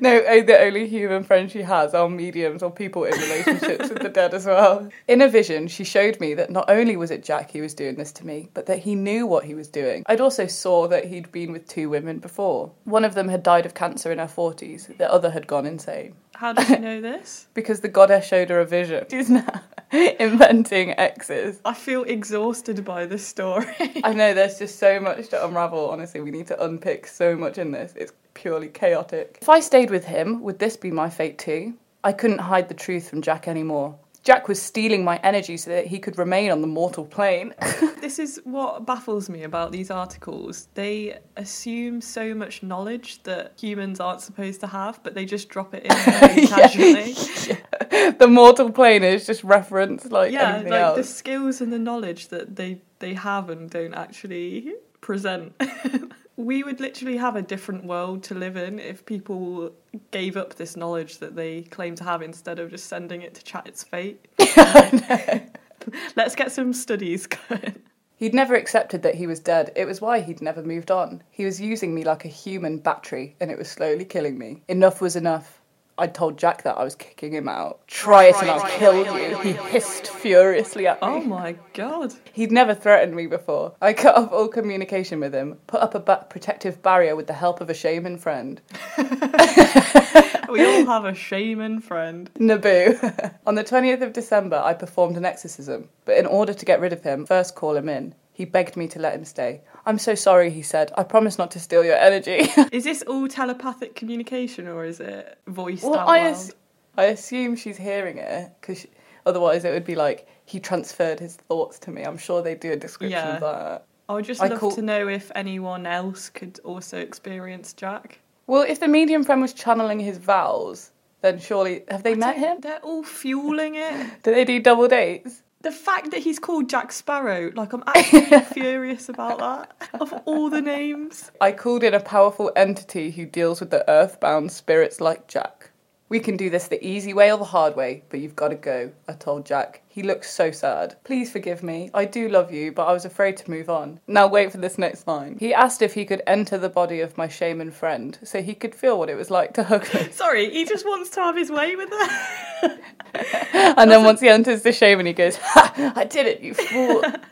No, 0.00 0.18
uh, 0.18 0.42
the 0.42 0.58
only 0.60 0.88
human 0.88 1.22
friends 1.24 1.52
she 1.52 1.62
has 1.62 1.94
are 1.94 2.08
mediums 2.08 2.62
or 2.62 2.70
people 2.70 3.04
in 3.04 3.12
relationships 3.12 3.88
with 3.88 4.02
the 4.02 4.08
dead 4.08 4.34
as 4.34 4.46
well. 4.46 4.88
In 5.08 5.22
a 5.22 5.28
vision, 5.28 5.68
she 5.68 5.84
showed 5.84 6.18
me 6.20 6.34
that 6.34 6.50
not 6.50 6.68
only 6.68 6.96
was 6.96 7.10
it 7.10 7.22
Jack 7.22 7.52
who 7.52 7.62
was 7.62 7.74
doing 7.74 7.96
this 7.96 8.12
to 8.12 8.26
me, 8.26 8.48
but 8.54 8.66
that 8.66 8.80
he 8.80 8.94
knew 8.94 9.26
what 9.26 9.44
he 9.44 9.54
was 9.54 9.68
doing. 9.68 10.02
I'd 10.06 10.20
also 10.20 10.46
saw 10.46 10.88
that 10.88 11.06
he'd 11.06 11.30
been 11.32 11.52
with 11.52 11.68
two 11.68 11.88
women 11.88 12.18
before. 12.18 12.72
One 12.84 13.04
of 13.04 13.14
them 13.14 13.28
had 13.28 13.42
died 13.42 13.66
of 13.66 13.74
cancer 13.74 14.10
in 14.10 14.18
her 14.18 14.26
40s, 14.26 14.96
the 14.98 15.12
other 15.12 15.30
had 15.30 15.46
gone 15.46 15.66
insane. 15.66 16.14
How 16.42 16.52
did 16.52 16.68
you 16.70 16.78
know 16.80 17.00
this? 17.00 17.46
Because 17.54 17.82
the 17.82 17.88
goddess 17.88 18.26
showed 18.26 18.50
her 18.50 18.58
a 18.58 18.66
vision. 18.66 19.06
She's 19.08 19.30
now 19.30 19.62
inventing 19.92 20.90
exes. 20.98 21.60
I 21.64 21.72
feel 21.72 22.02
exhausted 22.02 22.84
by 22.84 23.06
this 23.06 23.24
story. 23.24 24.02
I 24.02 24.12
know 24.12 24.34
there's 24.34 24.58
just 24.58 24.80
so 24.80 24.98
much 24.98 25.28
to 25.28 25.46
unravel, 25.46 25.88
honestly. 25.90 26.20
We 26.20 26.32
need 26.32 26.48
to 26.48 26.60
unpick 26.64 27.06
so 27.06 27.36
much 27.36 27.58
in 27.58 27.70
this. 27.70 27.92
It's 27.94 28.12
purely 28.34 28.68
chaotic. 28.68 29.38
If 29.40 29.48
I 29.48 29.60
stayed 29.60 29.90
with 29.90 30.04
him, 30.04 30.42
would 30.42 30.58
this 30.58 30.76
be 30.76 30.90
my 30.90 31.08
fate 31.10 31.38
too? 31.38 31.74
I 32.02 32.12
couldn't 32.12 32.38
hide 32.38 32.68
the 32.68 32.74
truth 32.74 33.08
from 33.08 33.22
Jack 33.22 33.46
anymore. 33.46 33.96
Jack 34.22 34.46
was 34.46 34.62
stealing 34.62 35.04
my 35.04 35.18
energy 35.24 35.56
so 35.56 35.70
that 35.70 35.86
he 35.86 35.98
could 35.98 36.16
remain 36.16 36.52
on 36.52 36.60
the 36.60 36.68
mortal 36.68 37.04
plane. 37.04 37.54
this 38.00 38.20
is 38.20 38.40
what 38.44 38.86
baffles 38.86 39.28
me 39.28 39.42
about 39.42 39.72
these 39.72 39.90
articles. 39.90 40.68
They 40.74 41.18
assume 41.36 42.00
so 42.00 42.32
much 42.32 42.62
knowledge 42.62 43.22
that 43.24 43.54
humans 43.60 43.98
aren't 43.98 44.20
supposed 44.20 44.60
to 44.60 44.68
have, 44.68 45.02
but 45.02 45.14
they 45.14 45.24
just 45.24 45.48
drop 45.48 45.74
it 45.74 45.84
in 45.84 45.90
casually. 46.46 47.14
the 48.18 48.28
mortal 48.28 48.70
plane 48.70 49.02
is 49.02 49.26
just 49.26 49.42
reference 49.42 50.06
like 50.06 50.32
yeah, 50.32 50.54
anything 50.54 50.72
like 50.72 50.80
else. 50.82 50.96
the 50.98 51.04
skills 51.04 51.60
and 51.60 51.72
the 51.72 51.78
knowledge 51.78 52.28
that 52.28 52.54
they 52.54 52.80
they 53.00 53.14
have 53.14 53.50
and 53.50 53.70
don't 53.70 53.94
actually 53.94 54.72
present. 55.02 55.52
we 56.36 56.62
would 56.62 56.80
literally 56.80 57.18
have 57.18 57.36
a 57.36 57.42
different 57.42 57.84
world 57.84 58.22
to 58.24 58.34
live 58.34 58.56
in 58.56 58.78
if 58.78 59.04
people 59.04 59.70
gave 60.10 60.36
up 60.38 60.54
this 60.54 60.76
knowledge 60.76 61.18
that 61.18 61.36
they 61.36 61.62
claim 61.62 61.94
to 61.96 62.04
have 62.04 62.22
instead 62.22 62.58
of 62.58 62.70
just 62.70 62.86
sending 62.86 63.20
it 63.20 63.34
to 63.34 63.44
chat 63.44 63.66
its 63.66 63.84
fate. 63.84 64.26
Let's 66.16 66.34
get 66.34 66.50
some 66.52 66.72
studies 66.72 67.26
going. 67.26 67.82
He'd 68.16 68.34
never 68.34 68.54
accepted 68.54 69.02
that 69.02 69.16
he 69.16 69.26
was 69.26 69.40
dead. 69.40 69.72
It 69.74 69.84
was 69.84 70.00
why 70.00 70.20
he'd 70.20 70.40
never 70.40 70.62
moved 70.62 70.90
on. 70.90 71.22
He 71.30 71.44
was 71.44 71.60
using 71.60 71.94
me 71.94 72.04
like 72.04 72.24
a 72.24 72.28
human 72.28 72.78
battery, 72.78 73.34
and 73.40 73.50
it 73.50 73.58
was 73.58 73.68
slowly 73.68 74.04
killing 74.04 74.38
me. 74.38 74.62
Enough 74.68 75.00
was 75.00 75.16
enough. 75.16 75.60
I'd 75.98 76.14
told 76.14 76.38
Jack 76.38 76.62
that 76.62 76.78
I 76.78 76.84
was 76.84 76.94
kicking 76.94 77.32
him 77.32 77.48
out. 77.48 77.86
Try 77.86 78.24
it 78.24 78.36
and 78.40 78.50
I'll 78.50 78.68
kill 78.78 79.04
you, 79.04 79.38
he 79.38 79.52
hissed 79.52 80.08
furiously 80.08 80.86
at 80.86 80.98
oh 81.02 81.18
me. 81.18 81.24
Oh 81.24 81.28
my 81.28 81.56
god. 81.74 82.14
He'd 82.32 82.52
never 82.52 82.74
threatened 82.74 83.14
me 83.14 83.26
before. 83.26 83.74
I 83.80 83.92
cut 83.92 84.16
off 84.16 84.32
all 84.32 84.48
communication 84.48 85.20
with 85.20 85.34
him, 85.34 85.58
put 85.66 85.80
up 85.80 85.94
a 85.94 86.00
ba- 86.00 86.26
protective 86.28 86.82
barrier 86.82 87.14
with 87.14 87.26
the 87.26 87.34
help 87.34 87.60
of 87.60 87.70
a 87.70 87.74
shaman 87.74 88.18
friend. 88.18 88.60
We 90.52 90.66
all 90.66 90.84
have 90.84 91.06
a 91.06 91.14
shaman 91.14 91.80
friend. 91.80 92.30
Naboo. 92.34 93.34
On 93.46 93.54
the 93.54 93.64
20th 93.64 94.02
of 94.02 94.12
December, 94.12 94.60
I 94.62 94.74
performed 94.74 95.16
an 95.16 95.24
exorcism, 95.24 95.88
but 96.04 96.18
in 96.18 96.26
order 96.26 96.52
to 96.52 96.64
get 96.66 96.78
rid 96.78 96.92
of 96.92 97.02
him, 97.02 97.24
first 97.24 97.54
call 97.54 97.74
him 97.74 97.88
in. 97.88 98.14
He 98.34 98.44
begged 98.44 98.76
me 98.76 98.86
to 98.88 98.98
let 98.98 99.14
him 99.14 99.24
stay. 99.24 99.62
I'm 99.84 99.98
so 99.98 100.14
sorry, 100.14 100.50
he 100.50 100.62
said. 100.62 100.92
I 100.96 101.02
promise 101.02 101.38
not 101.38 101.50
to 101.52 101.60
steal 101.60 101.84
your 101.84 101.96
energy. 101.96 102.48
Is 102.72 102.84
this 102.84 103.02
all 103.02 103.26
telepathic 103.28 103.94
communication 103.96 104.68
or 104.68 104.84
is 104.84 105.00
it 105.00 105.38
voiced 105.48 105.82
well, 105.84 105.96
out 105.98 106.08
I, 106.08 106.22
loud? 106.24 106.32
as- 106.32 106.54
I 106.96 107.04
assume 107.04 107.56
she's 107.56 107.78
hearing 107.78 108.18
it, 108.18 108.50
because 108.60 108.86
otherwise 109.24 109.64
it 109.64 109.72
would 109.72 109.84
be 109.84 109.94
like, 109.94 110.28
he 110.44 110.60
transferred 110.60 111.18
his 111.18 111.36
thoughts 111.36 111.78
to 111.80 111.90
me. 111.90 112.02
I'm 112.02 112.18
sure 112.18 112.42
they 112.42 112.54
do 112.54 112.72
a 112.72 112.76
description 112.76 113.18
Yeah. 113.18 113.34
of 113.36 113.40
that. 113.40 113.86
I 114.08 114.12
would 114.14 114.24
just 114.26 114.42
I 114.42 114.48
love 114.48 114.60
call- 114.60 114.72
to 114.72 114.82
know 114.82 115.08
if 115.08 115.32
anyone 115.34 115.86
else 115.86 116.28
could 116.28 116.60
also 116.64 116.98
experience 116.98 117.72
Jack. 117.72 118.20
Well, 118.46 118.62
if 118.68 118.78
the 118.80 118.88
medium 118.88 119.24
friend 119.24 119.40
was 119.40 119.52
channeling 119.54 120.00
his 120.00 120.18
vows, 120.18 120.90
then 121.22 121.38
surely. 121.38 121.84
Have 121.88 122.02
they 122.02 122.14
met 122.14 122.36
him? 122.36 122.58
They're 122.60 122.80
all 122.80 123.02
fueling 123.02 123.74
it. 123.76 124.06
Do 124.22 124.34
they 124.34 124.44
do 124.44 124.60
double 124.60 124.88
dates? 124.88 125.41
The 125.62 125.72
fact 125.72 126.10
that 126.10 126.20
he's 126.20 126.38
called 126.38 126.68
Jack 126.68 126.92
Sparrow, 126.92 127.52
like 127.54 127.72
I'm 127.72 127.84
actually 127.86 128.40
furious 128.52 129.08
about 129.08 129.38
that. 129.38 130.00
Of 130.00 130.12
all 130.24 130.50
the 130.50 130.60
names. 130.60 131.30
I 131.40 131.52
called 131.52 131.84
in 131.84 131.94
a 131.94 132.00
powerful 132.00 132.52
entity 132.56 133.10
who 133.12 133.26
deals 133.26 133.60
with 133.60 133.70
the 133.70 133.88
earthbound 133.88 134.50
spirits 134.52 135.00
like 135.00 135.28
Jack. 135.28 135.71
We 136.12 136.20
can 136.20 136.36
do 136.36 136.50
this 136.50 136.68
the 136.68 136.86
easy 136.86 137.14
way 137.14 137.32
or 137.32 137.38
the 137.38 137.44
hard 137.44 137.74
way, 137.74 138.02
but 138.10 138.20
you've 138.20 138.36
got 138.36 138.48
to 138.48 138.54
go, 138.54 138.92
I 139.08 139.14
told 139.14 139.46
Jack. 139.46 139.80
He 139.88 140.02
looked 140.02 140.26
so 140.26 140.50
sad. 140.50 140.94
Please 141.04 141.32
forgive 141.32 141.62
me. 141.62 141.88
I 141.94 142.04
do 142.04 142.28
love 142.28 142.52
you, 142.52 142.70
but 142.70 142.84
I 142.84 142.92
was 142.92 143.06
afraid 143.06 143.38
to 143.38 143.50
move 143.50 143.70
on. 143.70 143.98
Now 144.06 144.26
wait 144.26 144.52
for 144.52 144.58
this 144.58 144.76
next 144.76 145.06
line. 145.06 145.38
He 145.40 145.54
asked 145.54 145.80
if 145.80 145.94
he 145.94 146.04
could 146.04 146.20
enter 146.26 146.58
the 146.58 146.68
body 146.68 147.00
of 147.00 147.16
my 147.16 147.28
shaman 147.28 147.70
friend 147.70 148.18
so 148.22 148.42
he 148.42 148.54
could 148.54 148.74
feel 148.74 148.98
what 148.98 149.08
it 149.08 149.14
was 149.14 149.30
like 149.30 149.54
to 149.54 149.64
hug 149.64 149.88
me. 149.94 150.08
Sorry, 150.12 150.50
he 150.50 150.66
just 150.66 150.84
wants 150.84 151.08
to 151.12 151.20
have 151.20 151.34
his 151.34 151.50
way 151.50 151.76
with 151.76 151.88
her. 151.88 152.78
And 153.14 153.90
then 153.90 154.04
once 154.04 154.20
he 154.20 154.28
enters 154.28 154.62
the 154.62 154.72
shaman, 154.72 155.06
he 155.06 155.12
goes, 155.12 155.36
Ha! 155.36 155.92
I 155.96 156.04
did 156.04 156.26
it, 156.26 156.40
you 156.40 156.54
fool. 156.54 157.02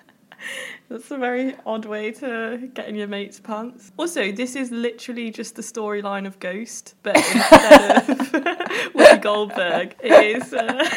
That's 0.91 1.09
a 1.13 1.19
very 1.19 1.55
odd 1.65 1.85
way 1.85 2.11
to 2.11 2.69
get 2.75 2.89
in 2.89 2.97
your 2.97 3.07
mate's 3.07 3.39
pants. 3.39 3.93
Also, 3.97 4.33
this 4.33 4.57
is 4.57 4.73
literally 4.73 5.31
just 5.31 5.55
the 5.55 5.63
storyline 5.63 6.27
of 6.27 6.41
Ghost, 6.41 6.97
but 7.05 7.17
instead 7.17 8.11
of 8.11 8.19
Whoopi 8.93 9.23
Goldberg, 9.23 9.95
it 10.03 10.43
is 10.43 10.53
uh, 10.53 10.91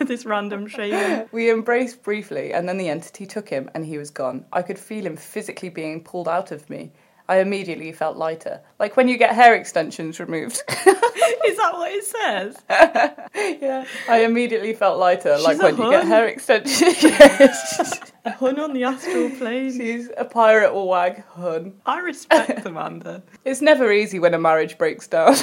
this 0.06 0.24
random 0.24 0.68
shaman. 0.68 1.28
We 1.32 1.50
embraced 1.50 2.04
briefly, 2.04 2.52
and 2.52 2.68
then 2.68 2.78
the 2.78 2.88
entity 2.88 3.26
took 3.26 3.48
him, 3.48 3.68
and 3.74 3.84
he 3.84 3.98
was 3.98 4.10
gone. 4.10 4.44
I 4.52 4.62
could 4.62 4.78
feel 4.78 5.04
him 5.04 5.16
physically 5.16 5.68
being 5.68 6.04
pulled 6.04 6.28
out 6.28 6.52
of 6.52 6.70
me. 6.70 6.92
I 7.30 7.38
immediately 7.38 7.92
felt 7.92 8.16
lighter, 8.16 8.60
like 8.80 8.96
when 8.96 9.06
you 9.06 9.16
get 9.16 9.36
hair 9.36 9.54
extensions 9.54 10.18
removed. 10.18 10.64
Is 10.68 11.56
that 11.58 11.70
what 11.74 11.92
it 11.92 12.04
says? 12.04 12.56
yeah, 13.62 13.84
I 14.08 14.24
immediately 14.24 14.72
felt 14.72 14.98
lighter, 14.98 15.38
like 15.38 15.60
a 15.60 15.62
when 15.62 15.76
you 15.76 15.90
get 15.92 16.08
hair 16.08 16.26
extensions. 16.26 16.80
yes. 17.04 18.00
A 18.24 18.32
hun 18.32 18.58
on 18.58 18.72
the 18.72 18.82
astral 18.82 19.30
plane. 19.30 19.70
She's 19.70 20.10
a 20.16 20.24
pirate 20.24 20.72
or 20.72 20.88
wag 20.88 21.22
hun. 21.26 21.74
I 21.86 22.00
respect 22.00 22.66
Amanda. 22.66 23.22
It's 23.44 23.60
never 23.60 23.92
easy 23.92 24.18
when 24.18 24.34
a 24.34 24.38
marriage 24.38 24.76
breaks 24.76 25.06
down. 25.06 25.36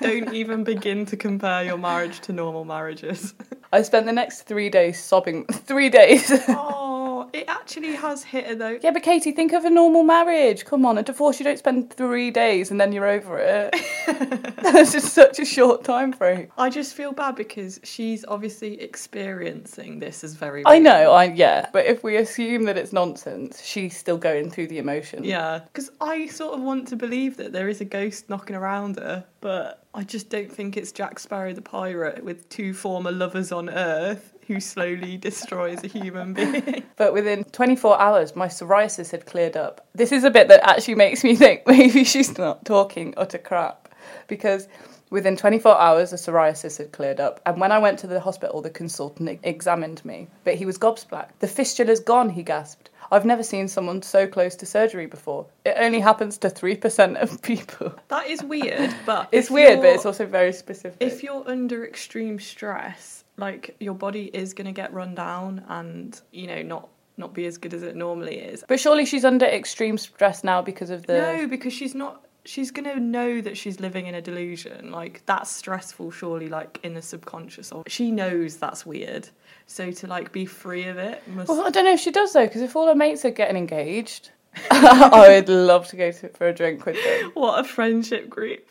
Don't 0.00 0.32
even 0.32 0.62
begin 0.62 1.06
to 1.06 1.16
compare 1.16 1.64
your 1.64 1.76
marriage 1.76 2.20
to 2.20 2.32
normal 2.32 2.64
marriages. 2.64 3.34
I 3.72 3.82
spent 3.82 4.06
the 4.06 4.12
next 4.12 4.42
three 4.42 4.70
days 4.70 5.02
sobbing. 5.02 5.46
Three 5.46 5.88
days. 5.88 6.30
Oh, 6.48 7.01
it 7.32 7.44
actually 7.48 7.94
has 7.94 8.22
hit 8.22 8.46
her 8.46 8.54
though. 8.54 8.78
yeah, 8.82 8.90
but 8.90 9.02
Katie, 9.02 9.32
think 9.32 9.52
of 9.52 9.64
a 9.64 9.70
normal 9.70 10.02
marriage. 10.02 10.64
Come 10.64 10.84
on, 10.84 10.98
a 10.98 11.02
divorce, 11.02 11.38
you 11.38 11.44
don't 11.44 11.58
spend 11.58 11.92
three 11.92 12.30
days 12.30 12.70
and 12.70 12.80
then 12.80 12.92
you're 12.92 13.08
over 13.08 13.38
it. 13.38 13.74
That's 14.62 14.92
just 14.92 15.12
such 15.12 15.38
a 15.38 15.44
short 15.44 15.84
time 15.84 16.12
frame. 16.12 16.48
I 16.58 16.70
just 16.70 16.94
feel 16.94 17.12
bad 17.12 17.36
because 17.36 17.80
she's 17.82 18.24
obviously 18.26 18.80
experiencing 18.80 19.98
this 19.98 20.24
as 20.24 20.34
very. 20.34 20.64
I 20.66 20.74
real. 20.74 20.82
know, 20.82 21.12
I 21.12 21.24
yeah, 21.24 21.68
but 21.72 21.86
if 21.86 22.02
we 22.02 22.16
assume 22.16 22.64
that 22.64 22.76
it's 22.76 22.92
nonsense, 22.92 23.62
she's 23.62 23.96
still 23.96 24.18
going 24.18 24.50
through 24.50 24.68
the 24.68 24.78
emotion. 24.78 25.24
Yeah, 25.24 25.60
because 25.72 25.90
I 26.00 26.26
sort 26.26 26.54
of 26.54 26.62
want 26.62 26.88
to 26.88 26.96
believe 26.96 27.36
that 27.36 27.52
there 27.52 27.68
is 27.68 27.80
a 27.80 27.84
ghost 27.84 28.28
knocking 28.28 28.56
around 28.56 28.98
her, 28.98 29.24
but 29.40 29.84
I 29.94 30.04
just 30.04 30.30
don't 30.30 30.50
think 30.50 30.78
it's 30.78 30.90
Jack 30.90 31.18
Sparrow 31.18 31.52
the 31.52 31.60
pirate 31.60 32.24
with 32.24 32.48
two 32.48 32.72
former 32.72 33.12
lovers 33.12 33.52
on 33.52 33.68
Earth 33.68 34.32
who 34.46 34.58
slowly 34.58 35.16
destroys 35.18 35.84
a 35.84 35.86
human 35.86 36.32
being. 36.32 36.84
But 36.96 37.12
within 37.12 37.44
24 37.44 38.00
hours, 38.00 38.34
my 38.36 38.46
psoriasis 38.46 39.10
had 39.10 39.26
cleared 39.26 39.56
up. 39.56 39.86
This 39.94 40.12
is 40.12 40.24
a 40.24 40.30
bit 40.30 40.48
that 40.48 40.66
actually 40.66 40.94
makes 40.94 41.24
me 41.24 41.36
think 41.36 41.62
maybe 41.66 42.04
she's 42.04 42.38
not 42.38 42.64
talking 42.64 43.12
utter 43.16 43.38
crap. 43.38 43.90
Because 44.28 44.66
within 45.10 45.36
24 45.36 45.78
hours, 45.78 46.10
the 46.10 46.16
psoriasis 46.16 46.78
had 46.78 46.92
cleared 46.92 47.20
up. 47.20 47.40
And 47.44 47.60
when 47.60 47.72
I 47.72 47.78
went 47.78 47.98
to 48.00 48.06
the 48.06 48.20
hospital, 48.20 48.62
the 48.62 48.70
consultant 48.70 49.40
examined 49.42 50.02
me. 50.04 50.28
But 50.44 50.54
he 50.54 50.64
was 50.64 50.78
gobsmacked. 50.78 51.32
The 51.40 51.48
fistula's 51.48 52.00
gone, 52.00 52.30
he 52.30 52.42
gasped. 52.42 52.88
I've 53.12 53.26
never 53.26 53.42
seen 53.42 53.68
someone 53.68 54.00
so 54.02 54.26
close 54.26 54.56
to 54.56 54.66
surgery 54.66 55.06
before. 55.06 55.46
It 55.66 55.76
only 55.78 56.00
happens 56.00 56.38
to 56.38 56.48
3% 56.48 57.22
of 57.22 57.42
people. 57.42 57.94
That 58.08 58.26
is 58.26 58.42
weird, 58.42 58.94
but 59.06 59.28
It's 59.30 59.50
weird, 59.50 59.80
but 59.80 59.90
it's 59.90 60.06
also 60.06 60.24
very 60.26 60.52
specific. 60.52 60.96
if 61.00 61.22
you're 61.22 61.46
under 61.46 61.84
extreme 61.86 62.40
stress, 62.40 63.24
like 63.36 63.76
your 63.80 63.94
body 63.94 64.30
is 64.32 64.54
going 64.54 64.66
to 64.66 64.72
get 64.72 64.92
run 64.92 65.14
down 65.14 65.64
and 65.68 66.20
you 66.32 66.46
know 66.46 66.62
not 66.62 66.88
not 67.18 67.34
be 67.34 67.44
as 67.44 67.58
good 67.58 67.74
as 67.74 67.82
it 67.82 67.94
normally 67.94 68.36
is. 68.36 68.64
But 68.66 68.80
surely 68.80 69.04
she's 69.04 69.24
under 69.24 69.44
extreme 69.44 69.98
stress 69.98 70.42
now 70.42 70.62
because 70.62 70.90
of 70.90 71.06
the. 71.06 71.18
No, 71.18 71.46
because 71.46 71.72
she's 71.72 71.94
not. 71.94 72.24
She's 72.44 72.70
gonna 72.70 72.98
know 72.98 73.40
that 73.40 73.56
she's 73.56 73.80
living 73.80 74.06
in 74.06 74.14
a 74.14 74.22
delusion. 74.22 74.90
Like 74.90 75.22
that's 75.26 75.50
stressful, 75.50 76.10
surely. 76.10 76.48
Like 76.48 76.80
in 76.82 76.94
the 76.94 77.02
subconscious 77.02 77.72
of 77.72 77.84
she 77.86 78.10
knows 78.10 78.56
that's 78.56 78.84
weird. 78.84 79.28
So 79.66 79.90
to 79.90 80.06
like 80.06 80.32
be 80.32 80.44
free 80.44 80.84
of 80.84 80.98
it 80.98 81.26
must. 81.28 81.48
Well, 81.48 81.66
I 81.66 81.70
don't 81.70 81.84
know 81.84 81.94
if 81.94 82.00
she 82.00 82.10
does 82.10 82.32
though, 82.32 82.46
because 82.46 82.62
if 82.62 82.74
all 82.76 82.86
her 82.86 82.94
mates 82.94 83.24
are 83.24 83.30
getting 83.30 83.56
engaged, 83.56 84.30
I 84.70 85.28
would 85.28 85.48
love 85.48 85.88
to 85.88 85.96
go 85.96 86.10
to, 86.10 86.28
for 86.30 86.48
a 86.48 86.52
drink 86.52 86.84
with 86.84 87.02
them. 87.02 87.30
What 87.34 87.60
a 87.60 87.64
friendship 87.64 88.28
group. 88.28 88.64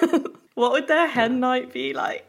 what 0.54 0.72
would 0.72 0.88
their 0.88 1.06
hen 1.06 1.40
night 1.40 1.72
be 1.72 1.92
like? 1.92 2.27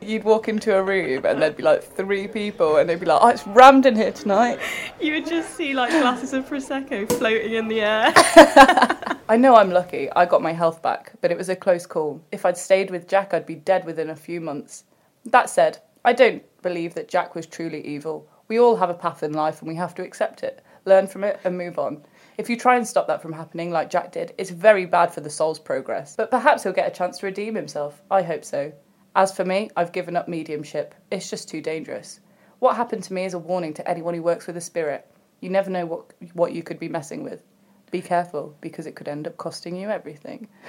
You'd 0.00 0.24
walk 0.24 0.48
into 0.48 0.76
a 0.76 0.82
room 0.82 1.24
and 1.24 1.40
there'd 1.40 1.56
be 1.56 1.62
like 1.62 1.82
three 1.82 2.28
people, 2.28 2.76
and 2.76 2.88
they'd 2.88 3.00
be 3.00 3.06
like, 3.06 3.20
"Oh, 3.22 3.28
it's 3.28 3.46
rammed 3.46 3.86
in 3.86 3.96
here 3.96 4.12
tonight." 4.12 4.58
You 5.00 5.14
would 5.14 5.26
just 5.26 5.56
see 5.56 5.72
like 5.74 5.90
glasses 5.90 6.32
of 6.32 6.48
prosecco 6.48 7.10
floating 7.10 7.54
in 7.54 7.68
the 7.68 7.80
air. 7.80 8.12
I 9.28 9.36
know 9.36 9.56
I'm 9.56 9.70
lucky. 9.70 10.10
I 10.12 10.24
got 10.26 10.42
my 10.42 10.52
health 10.52 10.82
back, 10.82 11.12
but 11.20 11.30
it 11.30 11.38
was 11.38 11.48
a 11.48 11.56
close 11.56 11.86
call. 11.86 12.20
If 12.30 12.44
I'd 12.44 12.56
stayed 12.56 12.90
with 12.90 13.08
Jack, 13.08 13.34
I'd 13.34 13.46
be 13.46 13.56
dead 13.56 13.84
within 13.84 14.10
a 14.10 14.16
few 14.16 14.40
months. 14.40 14.84
That 15.24 15.50
said, 15.50 15.78
I 16.04 16.12
don't 16.12 16.44
believe 16.62 16.94
that 16.94 17.08
Jack 17.08 17.34
was 17.34 17.46
truly 17.46 17.84
evil. 17.84 18.28
We 18.48 18.60
all 18.60 18.76
have 18.76 18.90
a 18.90 18.94
path 18.94 19.24
in 19.24 19.32
life, 19.32 19.60
and 19.60 19.68
we 19.68 19.74
have 19.74 19.94
to 19.96 20.04
accept 20.04 20.44
it, 20.44 20.62
learn 20.84 21.08
from 21.08 21.24
it, 21.24 21.40
and 21.42 21.58
move 21.58 21.78
on. 21.78 22.04
If 22.38 22.48
you 22.48 22.56
try 22.56 22.76
and 22.76 22.86
stop 22.86 23.08
that 23.08 23.22
from 23.22 23.32
happening, 23.32 23.70
like 23.70 23.90
Jack 23.90 24.12
did, 24.12 24.34
it's 24.38 24.50
very 24.50 24.84
bad 24.84 25.12
for 25.12 25.20
the 25.20 25.30
soul's 25.30 25.58
progress. 25.58 26.14
But 26.14 26.30
perhaps 26.30 26.62
he'll 26.62 26.72
get 26.72 26.86
a 26.86 26.94
chance 26.94 27.18
to 27.18 27.26
redeem 27.26 27.54
himself. 27.54 28.02
I 28.10 28.22
hope 28.22 28.44
so. 28.44 28.72
As 29.16 29.34
for 29.34 29.46
me, 29.46 29.70
I've 29.76 29.92
given 29.92 30.14
up 30.14 30.28
mediumship. 30.28 30.94
It's 31.10 31.30
just 31.30 31.48
too 31.48 31.62
dangerous. 31.62 32.20
What 32.58 32.76
happened 32.76 33.02
to 33.04 33.14
me 33.14 33.24
is 33.24 33.32
a 33.32 33.38
warning 33.38 33.72
to 33.74 33.88
anyone 33.90 34.12
who 34.12 34.22
works 34.22 34.46
with 34.46 34.58
a 34.58 34.60
spirit. 34.60 35.06
You 35.40 35.48
never 35.48 35.70
know 35.70 35.86
what 35.86 36.12
what 36.34 36.52
you 36.52 36.62
could 36.62 36.78
be 36.78 36.88
messing 36.88 37.24
with. 37.24 37.42
Be 37.90 38.02
careful 38.02 38.54
because 38.60 38.86
it 38.86 38.94
could 38.94 39.08
end 39.08 39.26
up 39.26 39.38
costing 39.38 39.74
you 39.74 39.88
everything. 39.88 40.48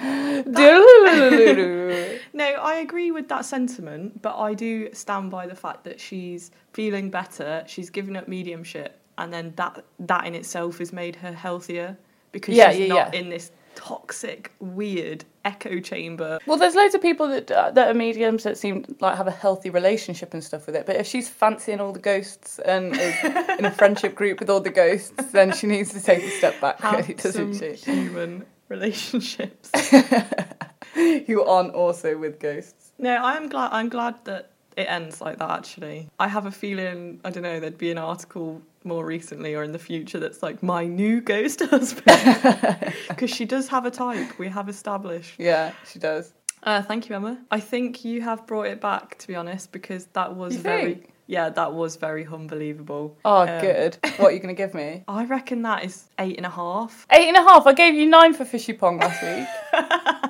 No, 2.32 2.44
I 2.44 2.76
agree 2.76 3.10
with 3.10 3.28
that 3.28 3.44
sentiment, 3.44 4.22
but 4.22 4.36
I 4.38 4.54
do 4.54 4.94
stand 4.94 5.30
by 5.30 5.46
the 5.46 5.54
fact 5.56 5.84
that 5.84 6.00
she's 6.00 6.50
feeling 6.72 7.10
better. 7.10 7.64
She's 7.66 7.90
given 7.90 8.16
up 8.16 8.28
mediumship, 8.28 8.98
and 9.18 9.30
then 9.32 9.52
that 9.56 9.84
that 10.00 10.26
in 10.26 10.34
itself 10.34 10.78
has 10.78 10.92
made 10.92 11.16
her 11.16 11.32
healthier 11.32 11.98
because 12.32 12.54
Yeah, 12.56 12.70
she's 12.70 12.80
yeah, 12.80 12.86
not 12.94 13.14
yeah. 13.14 13.20
in 13.20 13.28
this 13.28 13.50
toxic, 13.78 14.52
weird 14.58 15.24
echo 15.44 15.78
chamber. 15.78 16.40
well, 16.46 16.56
there's 16.58 16.74
loads 16.74 16.94
of 16.96 17.00
people 17.00 17.28
that 17.28 17.48
uh, 17.50 17.70
that 17.70 17.88
are 17.88 17.94
mediums 17.94 18.42
that 18.42 18.58
seem 18.58 18.84
like 19.00 19.16
have 19.16 19.28
a 19.28 19.30
healthy 19.30 19.70
relationship 19.70 20.34
and 20.34 20.42
stuff 20.42 20.66
with 20.66 20.74
it. 20.74 20.84
But 20.84 20.96
if 20.96 21.06
she's 21.06 21.28
fancying 21.28 21.80
all 21.80 21.92
the 21.92 22.00
ghosts 22.00 22.58
and 22.58 22.94
is 22.96 23.14
in 23.58 23.64
a 23.64 23.70
friendship 23.70 24.16
group 24.16 24.40
with 24.40 24.50
all 24.50 24.60
the 24.60 24.70
ghosts, 24.70 25.30
then 25.32 25.52
she 25.52 25.68
needs 25.68 25.92
to 25.92 26.02
take 26.02 26.22
a 26.24 26.30
step 26.30 26.60
back, 26.60 26.80
Have 26.80 26.94
really, 27.08 27.14
doesn't 27.14 27.54
she? 27.54 27.72
human 27.74 28.44
relationships. 28.68 29.70
Who 31.26 31.44
aren't 31.44 31.74
also 31.74 32.18
with 32.18 32.40
ghosts. 32.40 32.92
no, 32.98 33.14
I'm 33.16 33.48
glad. 33.48 33.70
I'm 33.72 33.88
glad 33.88 34.16
that 34.24 34.50
it 34.76 34.86
ends 34.88 35.20
like 35.20 35.38
that. 35.38 35.50
Actually, 35.50 36.08
I 36.18 36.26
have 36.28 36.46
a 36.46 36.50
feeling. 36.50 37.20
I 37.24 37.30
don't 37.30 37.42
know. 37.44 37.60
There'd 37.60 37.78
be 37.78 37.90
an 37.92 37.98
article 37.98 38.60
more 38.88 39.04
recently 39.04 39.54
or 39.54 39.62
in 39.62 39.72
the 39.72 39.78
future 39.78 40.18
that's 40.18 40.42
like 40.42 40.62
my 40.62 40.84
new 40.86 41.20
ghost 41.20 41.60
husband 41.70 42.94
because 43.08 43.30
she 43.30 43.44
does 43.44 43.68
have 43.68 43.84
a 43.86 43.90
type. 43.90 44.38
We 44.38 44.48
have 44.48 44.68
established. 44.68 45.34
Yeah, 45.38 45.72
she 45.86 45.98
does. 45.98 46.32
Uh, 46.64 46.82
thank 46.82 47.08
you, 47.08 47.14
Emma. 47.14 47.38
I 47.52 47.60
think 47.60 48.04
you 48.04 48.20
have 48.22 48.44
brought 48.46 48.66
it 48.66 48.80
back, 48.80 49.16
to 49.18 49.28
be 49.28 49.36
honest, 49.36 49.70
because 49.70 50.06
that 50.14 50.34
was 50.34 50.56
You 50.56 50.60
very. 50.62 50.94
think? 50.94 51.12
Yeah, 51.28 51.50
that 51.50 51.72
was 51.74 51.96
very 51.96 52.26
unbelievable. 52.26 53.16
Oh, 53.24 53.42
Um, 53.42 53.60
good. 53.60 53.98
What 54.16 54.28
are 54.28 54.32
you 54.32 54.40
going 54.40 54.56
to 54.56 54.60
give 54.60 54.72
me? 54.74 55.04
I 55.06 55.24
reckon 55.26 55.62
that 55.62 55.84
is 55.84 56.08
eight 56.18 56.36
and 56.38 56.46
a 56.46 56.50
half. 56.50 57.06
Eight 57.12 57.28
and 57.28 57.36
a 57.36 57.42
half. 57.42 57.66
I 57.66 57.74
gave 57.74 57.94
you 57.94 58.06
nine 58.06 58.32
for 58.34 58.44
Fishy 58.46 58.72
Pong 58.72 58.98
last 58.98 59.22
week. 59.22 60.28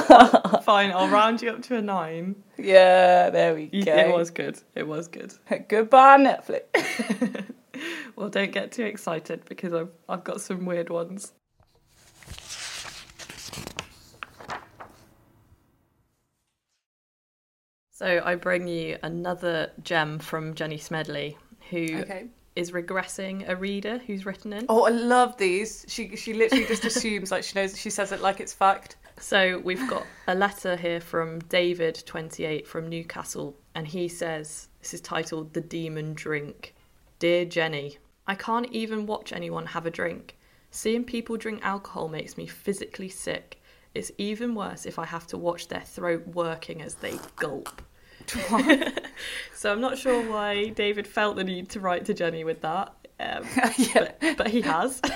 Fine, 0.64 0.90
I'll 0.92 1.08
round 1.08 1.42
you 1.42 1.50
up 1.50 1.62
to 1.62 1.76
a 1.76 1.82
nine. 1.82 2.36
Yeah, 2.58 3.30
there 3.30 3.54
we 3.54 3.66
go. 3.66 3.92
It 3.96 4.12
was 4.12 4.30
good. 4.30 4.58
It 4.74 4.86
was 4.86 5.08
good. 5.08 5.32
Goodbye, 5.68 6.18
Netflix. 6.18 7.44
Well, 8.16 8.28
don't 8.28 8.52
get 8.52 8.70
too 8.70 8.84
excited 8.84 9.42
because 9.48 9.74
I've 9.74 9.90
I've 10.08 10.22
got 10.22 10.40
some 10.40 10.64
weird 10.64 10.90
ones. 10.90 11.32
So 17.90 18.22
I 18.24 18.34
bring 18.36 18.68
you 18.68 18.98
another 19.02 19.72
gem 19.82 20.18
from 20.18 20.54
Jenny 20.54 20.78
Smedley, 20.78 21.36
who 21.70 22.04
is 22.56 22.70
regressing 22.70 23.48
a 23.48 23.56
reader 23.56 23.98
who's 23.98 24.24
written 24.24 24.52
in. 24.52 24.66
Oh, 24.68 24.84
I 24.84 24.90
love 24.90 25.36
these. 25.36 25.84
She 25.88 26.16
she 26.16 26.34
literally 26.34 26.66
just 26.66 26.84
assumes 26.90 27.30
like 27.30 27.44
she 27.44 27.58
knows. 27.58 27.78
She 27.78 27.90
says 27.90 28.12
it 28.12 28.20
like 28.20 28.40
it's 28.40 28.52
fact. 28.52 28.96
So 29.18 29.60
we've 29.64 29.88
got 29.88 30.04
a 30.26 30.34
letter 30.34 30.76
here 30.76 31.00
from 31.00 31.38
David, 31.40 32.02
28, 32.04 32.66
from 32.66 32.88
Newcastle, 32.88 33.56
and 33.76 33.86
he 33.86 34.08
says 34.08 34.68
this 34.80 34.94
is 34.94 35.00
titled 35.00 35.52
The 35.52 35.60
Demon 35.60 36.14
Drink. 36.14 36.74
Dear 37.20 37.44
Jenny, 37.44 37.98
I 38.26 38.34
can't 38.34 38.70
even 38.72 39.06
watch 39.06 39.32
anyone 39.32 39.66
have 39.66 39.86
a 39.86 39.90
drink. 39.90 40.36
Seeing 40.70 41.04
people 41.04 41.36
drink 41.36 41.60
alcohol 41.62 42.08
makes 42.08 42.36
me 42.36 42.46
physically 42.46 43.08
sick. 43.08 43.60
It's 43.94 44.10
even 44.18 44.56
worse 44.56 44.86
if 44.86 44.98
I 44.98 45.04
have 45.04 45.26
to 45.28 45.38
watch 45.38 45.68
their 45.68 45.80
throat 45.80 46.26
working 46.26 46.82
as 46.82 46.96
they 46.96 47.18
gulp. 47.36 47.80
so 49.54 49.72
I'm 49.72 49.80
not 49.80 49.98
sure 49.98 50.22
why 50.30 50.68
David 50.70 51.06
felt 51.06 51.36
the 51.36 51.44
need 51.44 51.70
to 51.70 51.80
write 51.80 52.04
to 52.06 52.14
Jenny 52.14 52.44
with 52.44 52.60
that, 52.62 52.92
um, 53.20 53.44
yeah. 53.78 54.10
but, 54.20 54.36
but 54.36 54.46
he 54.48 54.60
has. 54.62 55.00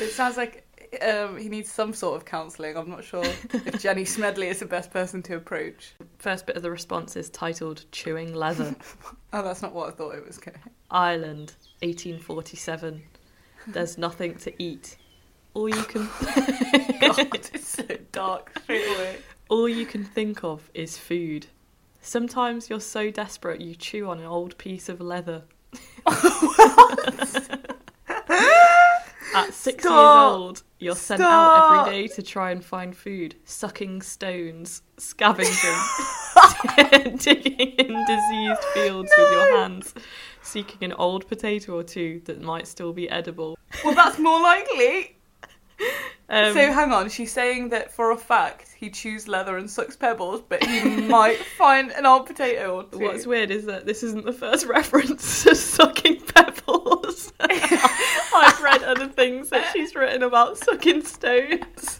It 0.00 0.12
sounds 0.12 0.36
like 0.36 0.64
um, 1.02 1.36
he 1.36 1.48
needs 1.48 1.68
some 1.68 1.92
sort 1.92 2.16
of 2.16 2.24
counselling. 2.24 2.76
I'm 2.76 2.88
not 2.88 3.02
sure 3.02 3.24
if 3.24 3.82
Jenny 3.82 4.04
Smedley 4.04 4.46
is 4.46 4.60
the 4.60 4.66
best 4.66 4.92
person 4.92 5.22
to 5.24 5.34
approach. 5.34 5.94
First 6.18 6.46
bit 6.46 6.56
of 6.56 6.62
the 6.62 6.70
response 6.70 7.16
is 7.16 7.28
titled 7.30 7.84
Chewing 7.90 8.32
Leather. 8.32 8.76
Oh, 9.32 9.42
that's 9.42 9.60
not 9.60 9.74
what 9.74 9.88
I 9.88 9.90
thought 9.90 10.14
it 10.14 10.24
was 10.24 10.38
going 10.38 10.54
to 10.54 10.70
Ireland, 10.90 11.52
1847. 11.80 13.02
There's 13.66 13.98
nothing 13.98 14.36
to 14.36 14.62
eat. 14.62 14.96
All 15.54 15.68
you 15.68 15.82
can 15.82 16.08
God, 17.00 17.18
it's 17.34 17.68
so 17.68 17.84
dark 18.12 18.56
straight 18.62 18.86
away. 18.86 19.16
all 19.48 19.68
you 19.68 19.84
can 19.84 20.04
think 20.04 20.44
of 20.44 20.70
is 20.74 20.96
food. 20.96 21.46
Sometimes 22.00 22.70
you're 22.70 22.80
so 22.80 23.10
desperate 23.10 23.60
you 23.60 23.74
chew 23.74 24.08
on 24.08 24.18
an 24.18 24.26
old 24.26 24.56
piece 24.58 24.88
of 24.88 25.00
leather. 25.00 25.44
At 29.34 29.52
six 29.52 29.84
Stop. 29.84 30.32
years 30.32 30.40
old, 30.40 30.62
you're 30.78 30.96
sent 30.96 31.20
out 31.20 31.86
every 31.86 31.92
day 31.92 32.08
to 32.14 32.22
try 32.22 32.50
and 32.50 32.64
find 32.64 32.96
food, 32.96 33.36
sucking 33.44 34.00
stones, 34.02 34.82
scavenging, 34.96 35.54
digging 37.18 37.58
in 37.58 38.06
diseased 38.06 38.64
fields 38.72 39.12
with 39.16 39.30
your 39.30 39.58
hands, 39.58 39.94
seeking 40.42 40.82
an 40.82 40.92
old 40.94 41.28
potato 41.28 41.76
or 41.76 41.82
two 41.82 42.22
that 42.24 42.40
might 42.40 42.66
still 42.66 42.92
be 42.92 43.08
edible. 43.10 43.58
Well, 43.84 43.94
that's 43.94 44.18
more 44.18 44.40
likely. 44.40 45.16
Um, 46.30 46.52
so 46.52 46.72
hang 46.72 46.92
on, 46.92 47.08
she's 47.08 47.32
saying 47.32 47.70
that 47.70 47.90
for 47.90 48.10
a 48.10 48.16
fact 48.16 48.68
he 48.76 48.90
chews 48.90 49.26
leather 49.28 49.56
and 49.56 49.70
sucks 49.70 49.96
pebbles, 49.96 50.42
but 50.46 50.62
he 50.62 50.84
might 50.84 51.38
find 51.56 51.90
an 51.92 52.04
old 52.04 52.26
potato 52.26 52.76
or 52.76 52.84
two. 52.84 52.98
What's 52.98 53.26
weird 53.26 53.50
is 53.50 53.64
that 53.64 53.86
this 53.86 54.02
isn't 54.02 54.26
the 54.26 54.32
first 54.32 54.66
reference 54.76 55.42
to 55.44 55.54
sucking 55.54 56.20
pebbles. 56.20 57.32
I've 57.40 58.60
read 58.62 58.82
other 58.82 59.08
things 59.08 59.48
that 59.50 59.70
she's 59.72 59.94
written 59.94 60.22
about 60.22 60.58
sucking 60.58 61.04
stones. 61.04 61.98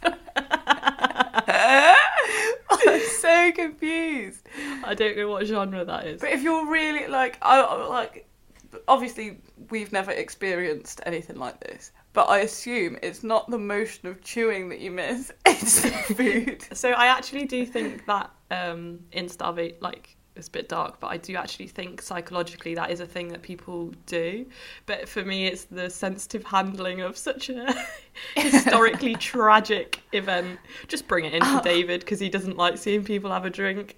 I'm 2.70 3.00
so 3.20 3.52
confused. 3.52 4.46
I 4.84 4.94
don't 4.94 5.16
know 5.16 5.28
what 5.28 5.46
genre 5.46 5.84
that 5.84 6.06
is. 6.06 6.20
But 6.20 6.30
if 6.30 6.42
you're 6.42 6.70
really 6.70 7.06
like, 7.08 7.38
I 7.42 7.60
I- 7.60 7.86
like, 7.86 8.26
obviously 8.86 9.38
we've 9.70 9.92
never 9.92 10.10
experienced 10.10 11.00
anything 11.06 11.36
like 11.36 11.60
this, 11.60 11.92
but 12.12 12.28
I 12.28 12.40
assume 12.40 12.98
it's 13.02 13.22
not 13.22 13.50
the 13.50 13.58
motion 13.58 14.08
of 14.08 14.22
chewing 14.22 14.68
that 14.70 14.80
you 14.80 14.90
miss; 14.90 15.32
it's 15.46 15.82
the 15.82 15.90
food. 15.90 16.64
So 16.72 16.90
I 16.90 17.06
actually 17.06 17.46
do 17.46 17.66
think 17.66 18.06
that 18.06 18.30
um, 18.50 19.00
in 19.12 19.26
Starvate, 19.26 19.80
like 19.80 20.16
it's 20.38 20.48
a 20.48 20.50
bit 20.52 20.68
dark, 20.68 21.00
but 21.00 21.08
I 21.08 21.16
do 21.16 21.34
actually 21.34 21.66
think 21.66 22.00
psychologically 22.00 22.74
that 22.76 22.90
is 22.90 23.00
a 23.00 23.06
thing 23.06 23.28
that 23.28 23.42
people 23.42 23.92
do. 24.06 24.46
But 24.86 25.08
for 25.08 25.24
me, 25.24 25.46
it's 25.48 25.64
the 25.64 25.90
sensitive 25.90 26.44
handling 26.44 27.00
of 27.00 27.16
such 27.16 27.50
a 27.50 27.74
historically 28.36 29.16
tragic 29.16 30.00
event. 30.12 30.60
Just 30.86 31.08
bring 31.08 31.24
it 31.24 31.34
in 31.34 31.42
for 31.44 31.60
David 31.62 32.00
because 32.00 32.20
he 32.20 32.28
doesn't 32.28 32.56
like 32.56 32.78
seeing 32.78 33.02
people 33.02 33.32
have 33.32 33.44
a 33.44 33.50
drink. 33.50 33.96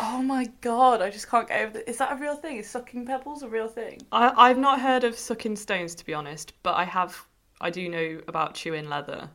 Oh 0.00 0.22
my 0.22 0.50
god, 0.60 1.00
I 1.02 1.10
just 1.10 1.28
can't 1.28 1.48
get 1.48 1.60
over. 1.62 1.72
The, 1.74 1.88
is 1.88 1.98
that 1.98 2.12
a 2.12 2.16
real 2.16 2.36
thing? 2.36 2.56
Is 2.58 2.68
sucking 2.68 3.06
pebbles 3.06 3.42
a 3.42 3.48
real 3.48 3.68
thing? 3.68 4.00
I, 4.12 4.32
I've 4.36 4.58
not 4.58 4.80
heard 4.80 5.04
of 5.04 5.18
sucking 5.18 5.56
stones 5.56 5.94
to 5.96 6.04
be 6.04 6.14
honest, 6.14 6.52
but 6.62 6.74
I 6.74 6.84
have. 6.84 7.26
I 7.60 7.70
do 7.70 7.88
know 7.88 8.20
about 8.26 8.54
chewing 8.54 8.88
leather. 8.88 9.30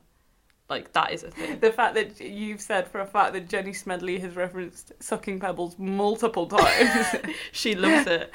Like 0.69 0.91
that 0.93 1.13
is 1.13 1.23
a 1.23 1.31
thing. 1.31 1.59
The 1.61 1.71
fact 1.71 1.95
that 1.95 2.19
you've 2.19 2.59
said 2.59 2.87
for 2.87 2.99
a 2.99 3.05
fact 3.05 3.33
that 3.33 3.47
Jenny 3.47 3.71
Smedley 3.71 4.19
has 4.19 4.35
referenced 4.35 4.91
sucking 4.99 5.39
pebbles 5.39 5.77
multiple 5.79 6.45
times. 6.47 7.15
She 7.51 7.75
loves 7.75 8.07
it. 8.07 8.31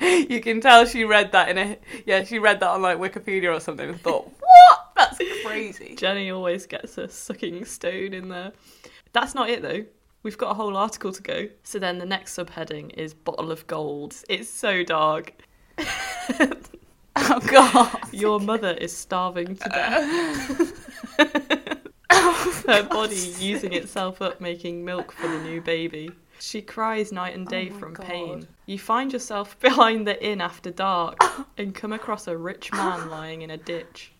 you 0.30 0.40
can 0.40 0.60
tell 0.60 0.84
she 0.84 1.04
read 1.04 1.32
that 1.32 1.48
in 1.48 1.58
a 1.58 1.78
yeah 2.06 2.24
she 2.24 2.38
read 2.38 2.60
that 2.60 2.68
on 2.68 2.82
like 2.82 2.98
Wikipedia 2.98 3.54
or 3.54 3.60
something 3.60 3.88
and 3.88 4.00
thought 4.00 4.30
what 4.38 4.90
that's 4.96 5.18
crazy. 5.44 5.94
Jenny 5.96 6.30
always 6.30 6.66
gets 6.66 6.98
a 6.98 7.08
sucking 7.08 7.64
stone 7.64 8.12
in 8.12 8.28
there. 8.28 8.52
That's 9.12 9.34
not 9.34 9.48
it 9.48 9.62
though. 9.62 9.84
We've 10.22 10.36
got 10.38 10.50
a 10.50 10.54
whole 10.54 10.76
article 10.76 11.12
to 11.12 11.22
go. 11.22 11.48
So 11.62 11.78
then 11.78 11.98
the 11.98 12.06
next 12.06 12.36
subheading 12.36 12.92
is 12.94 13.14
bottle 13.14 13.50
of 13.50 13.66
gold. 13.66 14.14
It's 14.28 14.48
so 14.50 14.82
dark. 14.84 15.32
Oh 17.16 17.40
god. 17.46 17.98
Your 18.12 18.38
mother 18.40 18.72
is 18.72 18.96
starving 18.96 19.56
to 19.56 19.68
death. 19.68 21.06
Her 22.66 22.82
body 22.84 23.16
using 23.38 23.72
itself 23.72 24.20
up 24.22 24.40
making 24.40 24.84
milk 24.84 25.12
for 25.12 25.26
the 25.28 25.38
new 25.42 25.60
baby. 25.60 26.10
She 26.38 26.62
cries 26.62 27.12
night 27.12 27.34
and 27.34 27.46
day 27.46 27.70
Oh 27.74 27.78
from 27.78 27.94
God. 27.94 28.06
pain. 28.06 28.48
You 28.66 28.78
find 28.78 29.12
yourself 29.12 29.58
behind 29.60 30.06
the 30.06 30.22
inn 30.24 30.40
after 30.40 30.70
dark 30.70 31.18
and 31.58 31.74
come 31.74 31.92
across 31.92 32.26
a 32.28 32.36
rich 32.36 32.72
man 32.72 33.10
lying 33.10 33.42
in 33.42 33.50
a 33.50 33.56
ditch. 33.56 34.12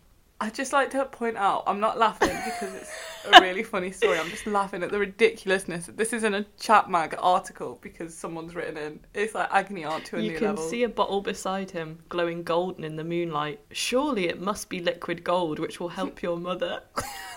I'd 0.43 0.55
just 0.55 0.73
like 0.73 0.91
to 0.93 1.05
point 1.05 1.37
out 1.37 1.65
I'm 1.67 1.81
not 1.81 1.99
laughing 1.99 2.31
because 2.47 2.75
it's 2.75 2.91
a 3.31 3.41
really 3.43 3.63
funny 3.63 3.91
story. 3.91 4.19
I'm 4.19 4.31
just 4.31 4.47
laughing 4.47 4.83
at 4.83 4.91
the 4.91 4.99
ridiculousness. 4.99 5.87
This 5.95 6.15
isn't 6.15 6.33
a 6.33 6.47
chat 6.59 6.89
mag 6.89 7.15
article 7.19 7.79
because 7.83 8.17
someone's 8.17 8.55
written 8.55 8.79
in. 8.79 9.01
It's 9.13 9.35
like 9.35 9.49
agony 9.53 9.85
aunt 9.85 10.07
to 10.07 10.17
a 10.17 10.21
You 10.21 10.31
new 10.31 10.39
can 10.39 10.57
see 10.57 10.85
a 10.85 10.89
bottle 10.89 11.21
beside 11.21 11.71
him, 11.71 11.99
glowing 12.09 12.43
golden 12.43 12.85
in 12.85 12.97
the 12.97 13.05
moonlight. 13.05 13.61
Surely 13.73 14.29
it 14.29 14.41
must 14.41 14.71
be 14.71 14.81
liquid 14.81 15.23
gold, 15.25 15.59
which 15.59 15.79
will 15.79 15.91
help 15.91 16.23
your 16.23 16.39
mother. 16.39 16.81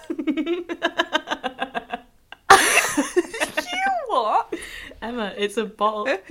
you 0.17 0.65
what? 4.07 4.53
Emma, 5.01 5.33
it's 5.37 5.57
a 5.57 5.65
bottle. 5.65 6.05
Say 6.27 6.29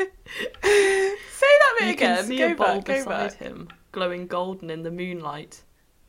that 0.62 1.76
bit 1.78 1.86
you 1.86 1.92
again. 1.92 2.16
can 2.16 2.24
see 2.26 2.38
go 2.38 2.52
a 2.52 2.54
bottle 2.54 2.76
back, 2.80 2.86
beside 2.86 3.30
back. 3.30 3.38
him, 3.38 3.68
glowing 3.92 4.26
golden 4.26 4.70
in 4.70 4.82
the 4.82 4.90
moonlight. 4.90 5.62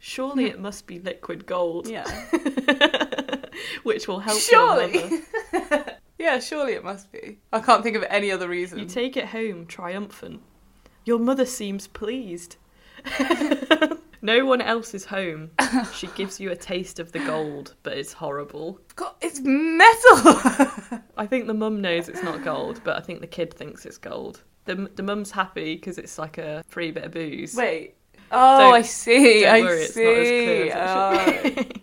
Surely 0.05 0.43
hmm. 0.43 0.49
it 0.49 0.59
must 0.59 0.85
be 0.85 0.99
liquid 0.99 1.45
gold, 1.45 1.87
Yeah. 1.87 2.03
which 3.83 4.05
will 4.05 4.19
help 4.19 4.37
Surely. 4.37 4.91
your 4.91 5.09
mother. 5.53 5.97
yeah, 6.19 6.39
surely 6.39 6.73
it 6.73 6.83
must 6.83 7.09
be. 7.13 7.39
I 7.53 7.61
can't 7.61 7.83
think 7.83 7.95
of 7.95 8.03
any 8.09 8.29
other 8.29 8.49
reason. 8.49 8.79
You 8.79 8.85
take 8.85 9.15
it 9.15 9.27
home 9.27 9.65
triumphant. 9.65 10.41
Your 11.05 11.19
mother 11.19 11.45
seems 11.45 11.87
pleased. 11.87 12.57
no 14.21 14.43
one 14.43 14.59
else 14.59 14.93
is 14.93 15.05
home. 15.05 15.51
She 15.93 16.07
gives 16.07 16.37
you 16.37 16.51
a 16.51 16.55
taste 16.57 16.99
of 16.99 17.13
the 17.13 17.19
gold, 17.19 17.75
but 17.83 17.97
it's 17.97 18.11
horrible. 18.11 18.81
God, 18.97 19.13
it's 19.21 19.39
metal. 19.41 20.99
I 21.15 21.25
think 21.29 21.47
the 21.47 21.53
mum 21.53 21.79
knows 21.79 22.09
it's 22.09 22.23
not 22.23 22.43
gold, 22.43 22.81
but 22.83 22.97
I 22.97 22.99
think 22.99 23.21
the 23.21 23.27
kid 23.27 23.53
thinks 23.53 23.85
it's 23.85 23.97
gold. 23.97 24.43
The, 24.65 24.91
the 24.95 25.03
mum's 25.03 25.31
happy 25.31 25.75
because 25.75 25.97
it's 25.97 26.17
like 26.17 26.37
a 26.37 26.61
free 26.67 26.91
bit 26.91 27.05
of 27.05 27.11
booze. 27.11 27.55
Wait. 27.55 27.95
Oh, 28.31 28.57
Don't- 28.59 28.73
I 28.75 28.81
see. 28.81 29.41
Don't 29.43 29.55
I 29.55 29.61
worry, 29.61 29.81
it's 29.81 29.93
see. 29.93 30.03
not 30.03 30.13
as 30.17 30.27
clear 30.27 30.71
as 30.73 31.45
it 31.45 31.57
should 31.57 31.81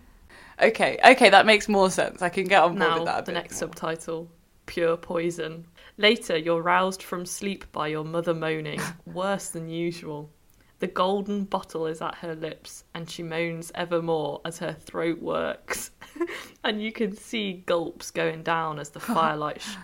Oh. 0.63 0.67
okay, 0.69 0.99
okay, 1.05 1.31
that 1.31 1.47
makes 1.47 1.69
more 1.69 1.91
sense. 1.91 2.23
I 2.23 2.29
can 2.29 2.45
get 2.45 2.63
on 2.63 2.71
board 2.71 2.79
now, 2.79 2.95
with 2.97 3.05
that. 3.07 3.27
the 3.27 3.33
next 3.33 3.55
more. 3.55 3.59
subtitle 3.71 4.29
Pure 4.67 4.97
Poison. 4.99 5.67
Later, 5.97 6.37
you're 6.37 6.63
roused 6.63 7.03
from 7.03 7.27
sleep 7.27 7.71
by 7.73 7.89
your 7.89 8.05
mother 8.05 8.35
moaning, 8.35 8.81
worse 9.07 9.51
than 9.51 9.69
usual. 9.69 10.31
The 10.79 10.87
golden 10.87 11.45
bottle 11.45 11.87
is 11.87 12.01
at 12.01 12.15
her 12.17 12.35
lips, 12.35 12.85
and 12.95 13.09
she 13.09 13.23
moans 13.23 13.71
evermore 13.75 14.41
as 14.47 14.59
her 14.61 14.73
throat 14.73 15.21
works. 15.21 15.91
and 16.65 16.81
you 16.83 16.91
can 16.91 17.15
see 17.15 17.63
gulps 17.67 18.11
going 18.11 18.43
down 18.43 18.79
as 18.79 18.89
the 18.89 19.01
firelight. 19.01 19.61
Sh- 19.61 19.77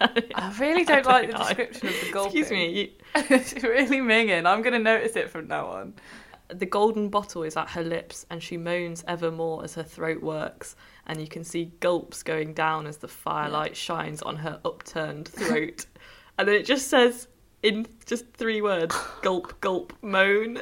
I 0.34 0.54
really 0.58 0.84
don't 0.84 1.06
like 1.06 1.28
the 1.28 1.32
don't 1.32 1.40
know. 1.40 1.46
description 1.46 1.88
of 1.88 1.94
the 2.00 2.12
gulping. 2.12 2.40
Excuse 2.40 2.50
me. 2.50 2.96
It's 3.30 3.54
really 3.62 3.98
minging. 3.98 4.46
I'm 4.46 4.60
going 4.62 4.74
to 4.74 4.78
notice 4.78 5.16
it 5.16 5.30
from 5.30 5.48
now 5.48 5.66
on. 5.66 5.94
the 6.48 6.66
golden 6.66 7.08
bottle 7.08 7.42
is 7.42 7.56
at 7.56 7.70
her 7.70 7.82
lips, 7.82 8.26
and 8.30 8.42
she 8.42 8.56
moans 8.56 9.04
ever 9.08 9.30
more 9.30 9.64
as 9.64 9.74
her 9.74 9.82
throat 9.82 10.22
works. 10.22 10.76
And 11.06 11.20
you 11.20 11.26
can 11.26 11.44
see 11.44 11.72
gulps 11.80 12.22
going 12.22 12.52
down 12.52 12.86
as 12.86 12.98
the 12.98 13.08
firelight 13.08 13.76
shines 13.76 14.22
on 14.22 14.36
her 14.36 14.60
upturned 14.64 15.28
throat. 15.28 15.86
and 16.38 16.46
then 16.46 16.56
it 16.56 16.66
just 16.66 16.88
says, 16.88 17.28
in 17.62 17.86
just 18.04 18.32
three 18.34 18.60
words, 18.60 18.94
gulp, 19.22 19.60
gulp, 19.60 19.92
moan. 20.02 20.58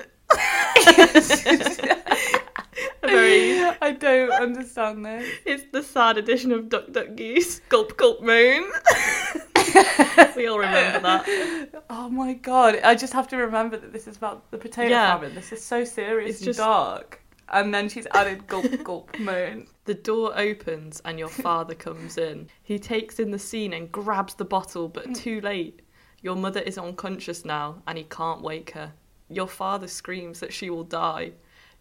Very, 3.10 3.60
I 3.80 3.92
don't 3.92 4.30
understand 4.32 5.04
this. 5.04 5.28
it's 5.44 5.64
the 5.72 5.82
sad 5.82 6.18
edition 6.18 6.52
of 6.52 6.68
Duck 6.68 6.90
Duck 6.92 7.14
Goose. 7.16 7.60
Gulp, 7.68 7.96
gulp, 7.96 8.22
moan. 8.22 8.64
we 10.36 10.46
all 10.46 10.58
remember 10.58 11.00
that. 11.00 11.84
Oh 11.90 12.08
my 12.08 12.34
god! 12.34 12.80
I 12.82 12.94
just 12.94 13.12
have 13.12 13.28
to 13.28 13.36
remember 13.36 13.76
that 13.76 13.92
this 13.92 14.06
is 14.06 14.16
about 14.16 14.50
the 14.50 14.58
potato 14.58 14.90
Yeah. 14.90 15.14
famine. 15.14 15.34
This 15.34 15.52
is 15.52 15.62
so 15.64 15.84
serious 15.84 16.30
It's 16.30 16.40
and 16.40 16.46
just- 16.46 16.58
dark. 16.58 17.20
And 17.52 17.74
then 17.74 17.90
she's 17.90 18.06
added 18.14 18.46
gulp 18.46 18.66
gulp 18.84 19.18
moan. 19.18 19.66
The 19.84 19.94
door 19.94 20.32
opens 20.34 21.02
and 21.04 21.18
your 21.18 21.28
father 21.28 21.74
comes 21.74 22.16
in. 22.16 22.48
He 22.62 22.78
takes 22.78 23.20
in 23.20 23.30
the 23.30 23.38
scene 23.38 23.74
and 23.74 23.92
grabs 23.92 24.34
the 24.34 24.46
bottle, 24.46 24.88
but 24.88 25.06
mm. 25.08 25.14
too 25.14 25.40
late. 25.42 25.82
Your 26.22 26.36
mother 26.36 26.60
is 26.60 26.78
unconscious 26.78 27.44
now 27.44 27.82
and 27.86 27.98
he 27.98 28.04
can't 28.04 28.40
wake 28.40 28.70
her. 28.70 28.94
Your 29.28 29.46
father 29.46 29.88
screams 29.88 30.40
that 30.40 30.54
she 30.54 30.70
will 30.70 30.84
die. 30.84 31.32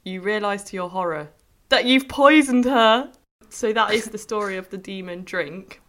You 0.04 0.22
realise 0.22 0.63
to 0.66 0.76
your 0.76 0.89
horror 0.89 1.30
that 1.70 1.86
you've 1.86 2.08
poisoned 2.08 2.66
her. 2.66 3.12
So 3.50 3.72
that 3.72 3.94
is 3.94 4.06
the 4.06 4.18
story 4.18 4.58
of 4.58 4.70
the 4.70 4.78
demon 4.78 5.24
drink. 5.24 5.80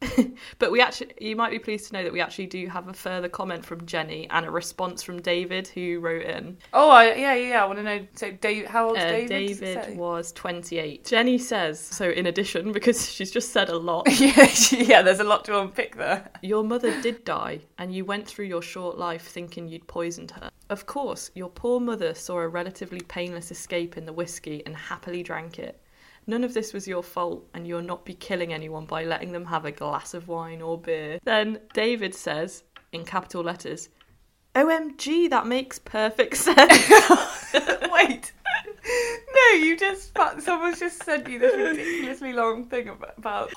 but 0.58 0.70
we 0.72 0.80
actually, 0.80 1.12
you 1.20 1.36
might 1.36 1.50
be 1.50 1.58
pleased 1.58 1.88
to 1.88 1.92
know 1.92 2.02
that 2.02 2.12
we 2.12 2.20
actually 2.20 2.46
do 2.46 2.66
have 2.68 2.88
a 2.88 2.92
further 2.92 3.28
comment 3.28 3.64
from 3.64 3.84
Jenny 3.86 4.26
and 4.30 4.46
a 4.46 4.50
response 4.50 5.02
from 5.02 5.20
David, 5.20 5.68
who 5.68 6.00
wrote 6.00 6.22
in. 6.22 6.56
Oh, 6.72 6.90
I, 6.90 7.14
yeah, 7.14 7.34
yeah, 7.34 7.48
yeah. 7.50 7.62
I 7.62 7.66
want 7.66 7.78
to 7.78 7.82
know. 7.82 8.06
So, 8.14 8.30
Dave, 8.32 8.66
how 8.66 8.88
old's 8.88 9.00
Uh, 9.00 9.10
David? 9.10 9.28
David 9.58 9.96
was 9.98 10.32
28. 10.32 11.04
Jenny 11.04 11.38
says, 11.38 11.78
so 11.78 12.08
in 12.10 12.26
addition, 12.26 12.72
because 12.80 13.10
she's 13.10 13.30
just 13.30 13.52
said 13.52 13.68
a 13.68 13.76
lot, 13.76 14.06
yeah, 14.20 14.46
she- 14.46 14.84
yeah. 14.84 15.02
There's 15.02 15.20
a 15.20 15.24
lot 15.24 15.44
to 15.46 15.60
unpick 15.60 15.96
there. 15.96 16.28
your 16.42 16.64
mother 16.64 16.98
did 17.02 17.24
die, 17.24 17.60
and 17.78 17.94
you 17.94 18.04
went 18.04 18.26
through 18.26 18.46
your 18.46 18.62
short 18.62 18.98
life 18.98 19.28
thinking 19.28 19.68
you'd 19.68 19.86
poisoned 19.86 20.30
her. 20.32 20.50
Of 20.70 20.86
course, 20.86 21.30
your 21.34 21.48
poor 21.50 21.80
mother 21.80 22.14
saw 22.14 22.38
a 22.38 22.48
relatively 22.48 23.00
painless 23.00 23.50
escape 23.50 23.96
in 23.96 24.06
the 24.06 24.12
whiskey 24.12 24.62
and 24.64 24.76
happily 24.76 25.22
drank 25.22 25.58
it. 25.58 25.80
None 26.30 26.44
of 26.44 26.54
this 26.54 26.72
was 26.72 26.86
your 26.86 27.02
fault, 27.02 27.44
and 27.54 27.66
you'll 27.66 27.82
not 27.82 28.04
be 28.04 28.14
killing 28.14 28.52
anyone 28.52 28.84
by 28.84 29.02
letting 29.02 29.32
them 29.32 29.44
have 29.46 29.64
a 29.64 29.72
glass 29.72 30.14
of 30.14 30.28
wine 30.28 30.62
or 30.62 30.78
beer. 30.78 31.18
Then 31.24 31.58
David 31.74 32.14
says, 32.14 32.62
in 32.92 33.04
capital 33.04 33.42
letters, 33.42 33.88
OMG, 34.54 35.28
that 35.28 35.48
makes 35.48 35.80
perfect 35.80 36.36
sense. 36.36 36.88
Wait. 37.90 38.32
No, 39.34 39.56
you 39.56 39.76
just 39.76 40.16
someone's 40.38 40.78
just 40.78 41.02
sent 41.02 41.28
you 41.28 41.40
this 41.40 41.56
ridiculously 41.56 42.32
long 42.32 42.66
thing 42.66 42.90
about, 42.90 43.18
about 43.18 43.50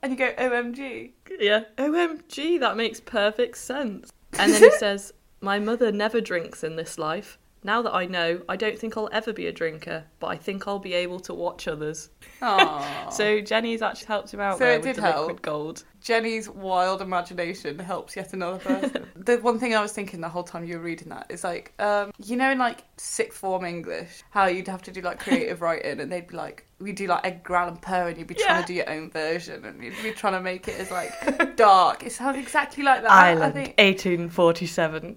and 0.00 0.12
you 0.12 0.18
go 0.18 0.32
OMG. 0.34 1.10
yeah. 1.40 1.64
OMG, 1.78 2.60
that 2.60 2.76
makes 2.76 3.00
perfect 3.00 3.58
sense. 3.58 4.12
And 4.38 4.52
then 4.52 4.62
he 4.62 4.70
says, 4.78 5.12
My 5.40 5.58
mother 5.58 5.90
never 5.90 6.20
drinks 6.20 6.62
in 6.62 6.76
this 6.76 6.96
life. 6.96 7.39
Now 7.62 7.82
that 7.82 7.92
I 7.94 8.06
know, 8.06 8.40
I 8.48 8.56
don't 8.56 8.78
think 8.78 8.96
I'll 8.96 9.10
ever 9.12 9.32
be 9.32 9.46
a 9.46 9.52
drinker, 9.52 10.04
but 10.18 10.28
I 10.28 10.36
think 10.36 10.66
I'll 10.66 10.78
be 10.78 10.94
able 10.94 11.20
to 11.20 11.34
watch 11.34 11.68
others. 11.68 12.08
So 13.10 13.40
Jenny's 13.40 13.82
actually 13.82 14.06
helped 14.06 14.32
him 14.32 14.40
out 14.40 14.58
So 14.58 14.64
there 14.64 14.74
it 14.78 14.82
with 14.82 14.96
the 14.96 15.02
help. 15.02 15.26
liquid 15.26 15.42
gold. 15.42 15.84
Jenny's 16.00 16.48
wild 16.48 17.02
imagination 17.02 17.78
helps 17.78 18.16
yet 18.16 18.32
another 18.32 18.58
person. 18.58 19.06
the 19.16 19.36
one 19.38 19.58
thing 19.58 19.74
I 19.74 19.82
was 19.82 19.92
thinking 19.92 20.20
the 20.20 20.28
whole 20.28 20.42
time 20.42 20.64
you 20.64 20.78
were 20.78 20.82
reading 20.82 21.10
that 21.10 21.26
is 21.28 21.44
like, 21.44 21.72
um, 21.78 22.10
you 22.24 22.36
know, 22.36 22.50
in 22.50 22.58
like 22.58 22.84
sixth 22.96 23.38
form 23.38 23.64
English, 23.64 24.22
how 24.30 24.46
you'd 24.46 24.66
have 24.68 24.82
to 24.82 24.92
do 24.92 25.00
like 25.02 25.18
creative 25.20 25.60
writing, 25.62 26.00
and 26.00 26.10
they'd 26.10 26.26
be 26.26 26.36
like, 26.36 26.66
we 26.78 26.92
do 26.92 27.06
like 27.06 27.20
Edgar 27.26 27.56
Allan 27.56 27.76
Poe, 27.76 28.06
and 28.06 28.16
you'd 28.16 28.26
be 28.26 28.34
trying 28.34 28.56
Yeah. 28.56 28.60
to 28.62 28.66
do 28.66 28.74
your 28.74 28.90
own 28.90 29.10
version, 29.10 29.64
and 29.66 29.82
you'd 29.84 29.94
be 30.02 30.12
trying 30.12 30.32
to 30.32 30.40
make 30.40 30.66
it 30.68 30.80
as 30.80 30.90
like 30.90 31.56
dark. 31.56 32.04
It 32.04 32.12
sounds 32.12 32.38
exactly 32.38 32.82
like 32.82 33.02
that. 33.02 33.10
I 33.10 33.32
Island, 33.32 33.54
think. 33.54 33.78
1847. 33.78 35.16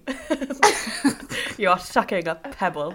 you 1.58 1.70
are 1.70 1.78
sucking 1.78 2.28
a 2.28 2.34
pebble. 2.34 2.94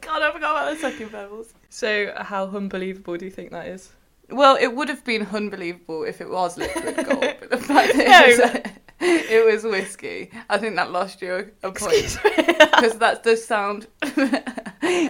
God, 0.00 0.22
I 0.22 0.30
forgot 0.32 0.50
about 0.52 0.74
the 0.74 0.76
second 0.80 1.10
pebbles. 1.10 1.54
So, 1.70 2.12
how 2.16 2.46
unbelievable 2.46 3.16
do 3.16 3.24
you 3.24 3.30
think 3.30 3.50
that 3.50 3.66
is? 3.66 3.90
Well, 4.32 4.56
it 4.60 4.74
would 4.74 4.88
have 4.88 5.04
been 5.04 5.26
unbelievable 5.32 6.04
if 6.04 6.20
it 6.20 6.28
was 6.30 6.56
liquid 6.56 6.96
gold, 6.96 7.20
but 7.40 7.50
the 7.50 7.58
fact 7.58 7.94
that 7.94 8.06
No. 8.08 8.24
it, 8.26 8.64
was, 8.64 8.72
it 9.30 9.44
was 9.54 9.64
whiskey, 9.64 10.30
I 10.48 10.58
think 10.58 10.76
that 10.76 10.90
lost 10.90 11.20
you 11.22 11.34
a, 11.62 11.68
a 11.68 11.72
point. 11.72 12.18
Because 12.24 12.98
that 12.98 13.22
does 13.22 13.44
sound. 13.44 13.86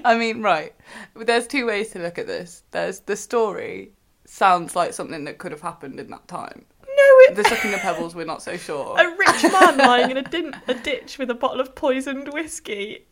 I 0.05 0.17
mean, 0.19 0.43
right. 0.43 0.75
There's 1.15 1.47
two 1.47 1.67
ways 1.67 1.91
to 1.91 1.99
look 1.99 2.19
at 2.19 2.27
this. 2.27 2.63
There's 2.73 3.01
the 3.01 3.17
story 3.17 3.93
sounds 4.25 4.75
like 4.75 4.93
something 4.93 5.25
that 5.25 5.39
could 5.39 5.53
have 5.53 5.61
happened 5.61 6.01
in 6.01 6.11
that 6.11 6.27
time. 6.29 6.65
No, 6.87 7.05
it. 7.31 7.35
The 7.37 7.45
sucking 7.45 7.71
the 7.71 7.79
pebbles, 7.79 8.15
we're 8.15 8.25
not 8.27 8.43
so 8.43 8.57
sure. 8.57 8.97
A 8.99 9.09
rich 9.17 9.53
man 9.53 9.79
lying 9.79 10.11
in 10.11 10.17
a, 10.19 10.23
din- 10.23 10.55
a 10.69 10.75
ditch 10.75 11.17
with 11.19 11.31
a 11.31 11.35
bottle 11.35 11.61
of 11.61 11.75
poisoned 11.75 12.33
whiskey. 12.33 13.07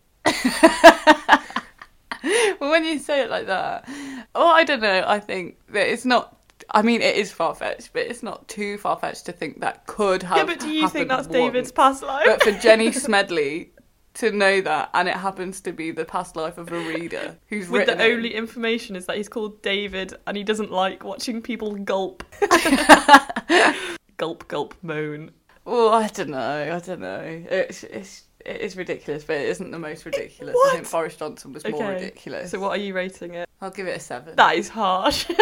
Well, 2.22 2.70
when 2.70 2.84
you 2.84 2.98
say 2.98 3.22
it 3.22 3.30
like 3.30 3.46
that, 3.46 3.88
oh, 4.34 4.48
I 4.48 4.64
don't 4.64 4.80
know. 4.80 5.04
I 5.06 5.20
think 5.20 5.58
that 5.70 5.90
it's 5.90 6.04
not. 6.04 6.36
I 6.72 6.82
mean, 6.82 7.00
it 7.02 7.16
is 7.16 7.32
far 7.32 7.54
fetched, 7.54 7.92
but 7.92 8.02
it's 8.02 8.22
not 8.22 8.46
too 8.46 8.78
far 8.78 8.96
fetched 8.98 9.26
to 9.26 9.32
think 9.32 9.60
that 9.60 9.86
could 9.86 10.22
have. 10.22 10.36
yeah, 10.36 10.44
but 10.44 10.60
do 10.60 10.68
you 10.70 10.88
think 10.88 11.08
that's 11.08 11.26
once. 11.26 11.36
David's 11.36 11.72
past 11.72 12.02
life? 12.02 12.26
But 12.26 12.42
for 12.42 12.52
Jenny 12.52 12.92
Smedley 12.92 13.72
to 14.14 14.30
know 14.30 14.60
that, 14.60 14.90
and 14.94 15.08
it 15.08 15.16
happens 15.16 15.60
to 15.62 15.72
be 15.72 15.90
the 15.90 16.04
past 16.04 16.36
life 16.36 16.58
of 16.58 16.70
a 16.70 16.78
reader 16.78 17.36
who's 17.48 17.68
With 17.68 17.86
the 17.86 17.92
it. 17.92 18.12
only 18.12 18.34
information 18.34 18.96
is 18.96 19.06
that 19.06 19.16
he's 19.16 19.28
called 19.28 19.62
David 19.62 20.14
and 20.26 20.36
he 20.36 20.44
doesn't 20.44 20.70
like 20.70 21.04
watching 21.04 21.40
people 21.40 21.74
gulp. 21.76 22.22
gulp, 24.16 24.46
gulp, 24.48 24.74
moan. 24.82 25.30
Well, 25.64 25.90
I 25.90 26.08
don't 26.08 26.30
know. 26.30 26.74
I 26.76 26.78
don't 26.84 27.00
know. 27.00 27.20
It's, 27.50 27.84
it's 27.84 28.24
it 28.46 28.60
is 28.60 28.76
ridiculous, 28.76 29.24
but 29.24 29.36
it 29.36 29.48
isn't 29.48 29.70
the 29.70 29.78
most 29.78 30.04
ridiculous. 30.04 30.54
I 30.54 30.56
What? 30.56 30.74
think 30.76 30.90
Boris 30.90 31.16
Johnson 31.16 31.52
was 31.52 31.64
more 31.64 31.74
Okay, 31.84 31.94
ridiculous. 31.94 32.50
So, 32.50 32.60
what 32.60 32.70
are 32.70 32.82
you 32.82 32.94
rating 32.94 33.34
it? 33.34 33.48
I'll 33.60 33.70
give 33.70 33.86
it 33.86 33.96
a 33.96 34.00
seven. 34.00 34.36
That 34.36 34.56
is 34.56 34.68
harsh. 34.68 35.26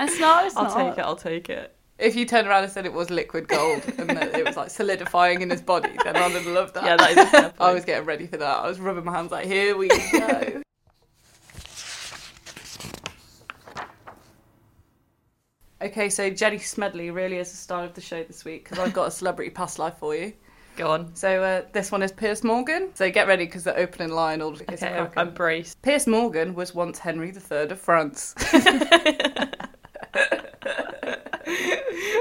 It's 0.00 0.20
not. 0.20 0.46
It's 0.46 0.56
I'll 0.56 0.64
not. 0.64 0.76
take 0.90 0.98
it, 0.98 1.00
I'll 1.00 1.16
take 1.16 1.50
it. 1.50 1.74
If 1.98 2.14
you 2.14 2.24
turned 2.24 2.46
around 2.46 2.62
and 2.62 2.72
said 2.72 2.86
it 2.86 2.92
was 2.92 3.10
liquid 3.10 3.48
gold 3.48 3.82
and 3.98 4.08
that 4.10 4.32
it 4.36 4.46
was 4.46 4.56
like 4.56 4.70
solidifying 4.70 5.42
in 5.42 5.50
his 5.50 5.60
body, 5.60 5.90
then 6.04 6.14
I'd 6.14 6.30
have 6.30 6.46
loved 6.46 6.74
that. 6.74 6.84
Yeah, 6.84 6.96
that 6.96 7.46
is 7.48 7.52
I 7.60 7.72
was 7.72 7.84
getting 7.84 8.06
ready 8.06 8.28
for 8.28 8.36
that. 8.36 8.58
I 8.58 8.68
was 8.68 8.78
rubbing 8.78 9.04
my 9.04 9.12
hands 9.12 9.32
like, 9.32 9.46
here 9.46 9.76
we 9.76 9.88
go. 9.88 10.62
okay, 15.82 16.08
so 16.08 16.30
Jenny 16.30 16.58
Smedley 16.58 17.10
really 17.10 17.38
is 17.38 17.50
the 17.50 17.56
star 17.56 17.84
of 17.84 17.94
the 17.94 18.00
show 18.00 18.22
this 18.22 18.44
week 18.44 18.64
because 18.64 18.78
I've 18.78 18.92
got 18.94 19.08
a 19.08 19.10
celebrity 19.10 19.50
past 19.50 19.78
life 19.78 19.94
for 19.98 20.14
you. 20.14 20.32
Go 20.78 20.92
on. 20.92 21.12
So 21.16 21.42
uh, 21.42 21.62
this 21.72 21.90
one 21.90 22.04
is 22.04 22.12
Piers 22.12 22.44
Morgan. 22.44 22.90
So 22.94 23.10
get 23.10 23.26
ready 23.26 23.46
because 23.46 23.64
the 23.64 23.76
opening 23.76 24.10
line 24.10 24.40
all 24.40 24.54
is 24.54 24.62
Okay, 24.62 25.08
I'm, 25.16 25.34
braced. 25.34 25.82
Piers 25.82 26.06
Morgan 26.06 26.54
was 26.54 26.72
once 26.72 27.00
Henry 27.00 27.30
III 27.30 27.62
of 27.70 27.80
France. 27.80 28.32
I 28.52 29.50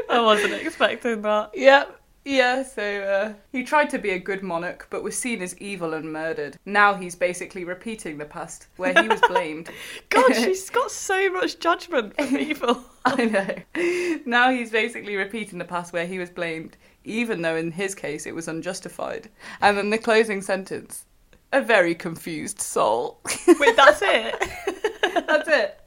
wasn't 0.10 0.54
expecting 0.54 1.22
that. 1.22 1.52
Yep. 1.54 2.02
Yeah, 2.28 2.64
so 2.64 2.84
uh, 2.84 3.34
he 3.54 3.64
tried 3.64 3.90
to 3.92 4.00
be 4.00 4.10
a 4.10 4.20
good 4.20 4.44
monarch, 4.44 4.88
but 4.90 5.02
was 5.02 5.18
seen 5.18 5.42
as 5.42 5.58
evil 5.60 5.94
and 5.94 6.12
murdered. 6.12 6.58
Now 6.66 6.94
he's 6.94 7.16
basically 7.16 7.64
repeating 7.64 8.18
the 8.18 8.26
past, 8.26 8.68
where 8.76 8.92
he 9.02 9.08
was 9.08 9.22
blamed. 9.30 9.70
God, 10.10 10.36
she's 10.36 10.70
got 10.70 10.92
so 10.92 11.32
much 11.32 11.60
judgment 11.60 12.16
for 12.18 12.26
people. 12.26 12.84
I 13.06 13.26
know. 13.26 14.20
Now 14.26 14.52
he's 14.52 14.72
basically 14.72 15.16
repeating 15.16 15.58
the 15.58 15.64
past 15.64 15.94
where 15.94 16.06
he 16.06 16.20
was 16.20 16.30
blamed, 16.30 16.76
even 17.08 17.42
though 17.42 17.56
in 17.56 17.72
his 17.72 17.96
case 17.96 18.26
it 18.26 18.36
was 18.36 18.48
unjustified. 18.48 19.30
And 19.62 19.78
then 19.78 19.90
the 19.90 19.98
closing 19.98 20.42
sentence 20.42 21.06
a 21.54 21.62
very 21.62 21.96
confused 21.96 22.60
soul. 22.60 23.20
Wait, 23.48 23.76
that's 23.76 24.02
it. 24.02 24.36
That's 25.28 25.48
it. 25.48 25.80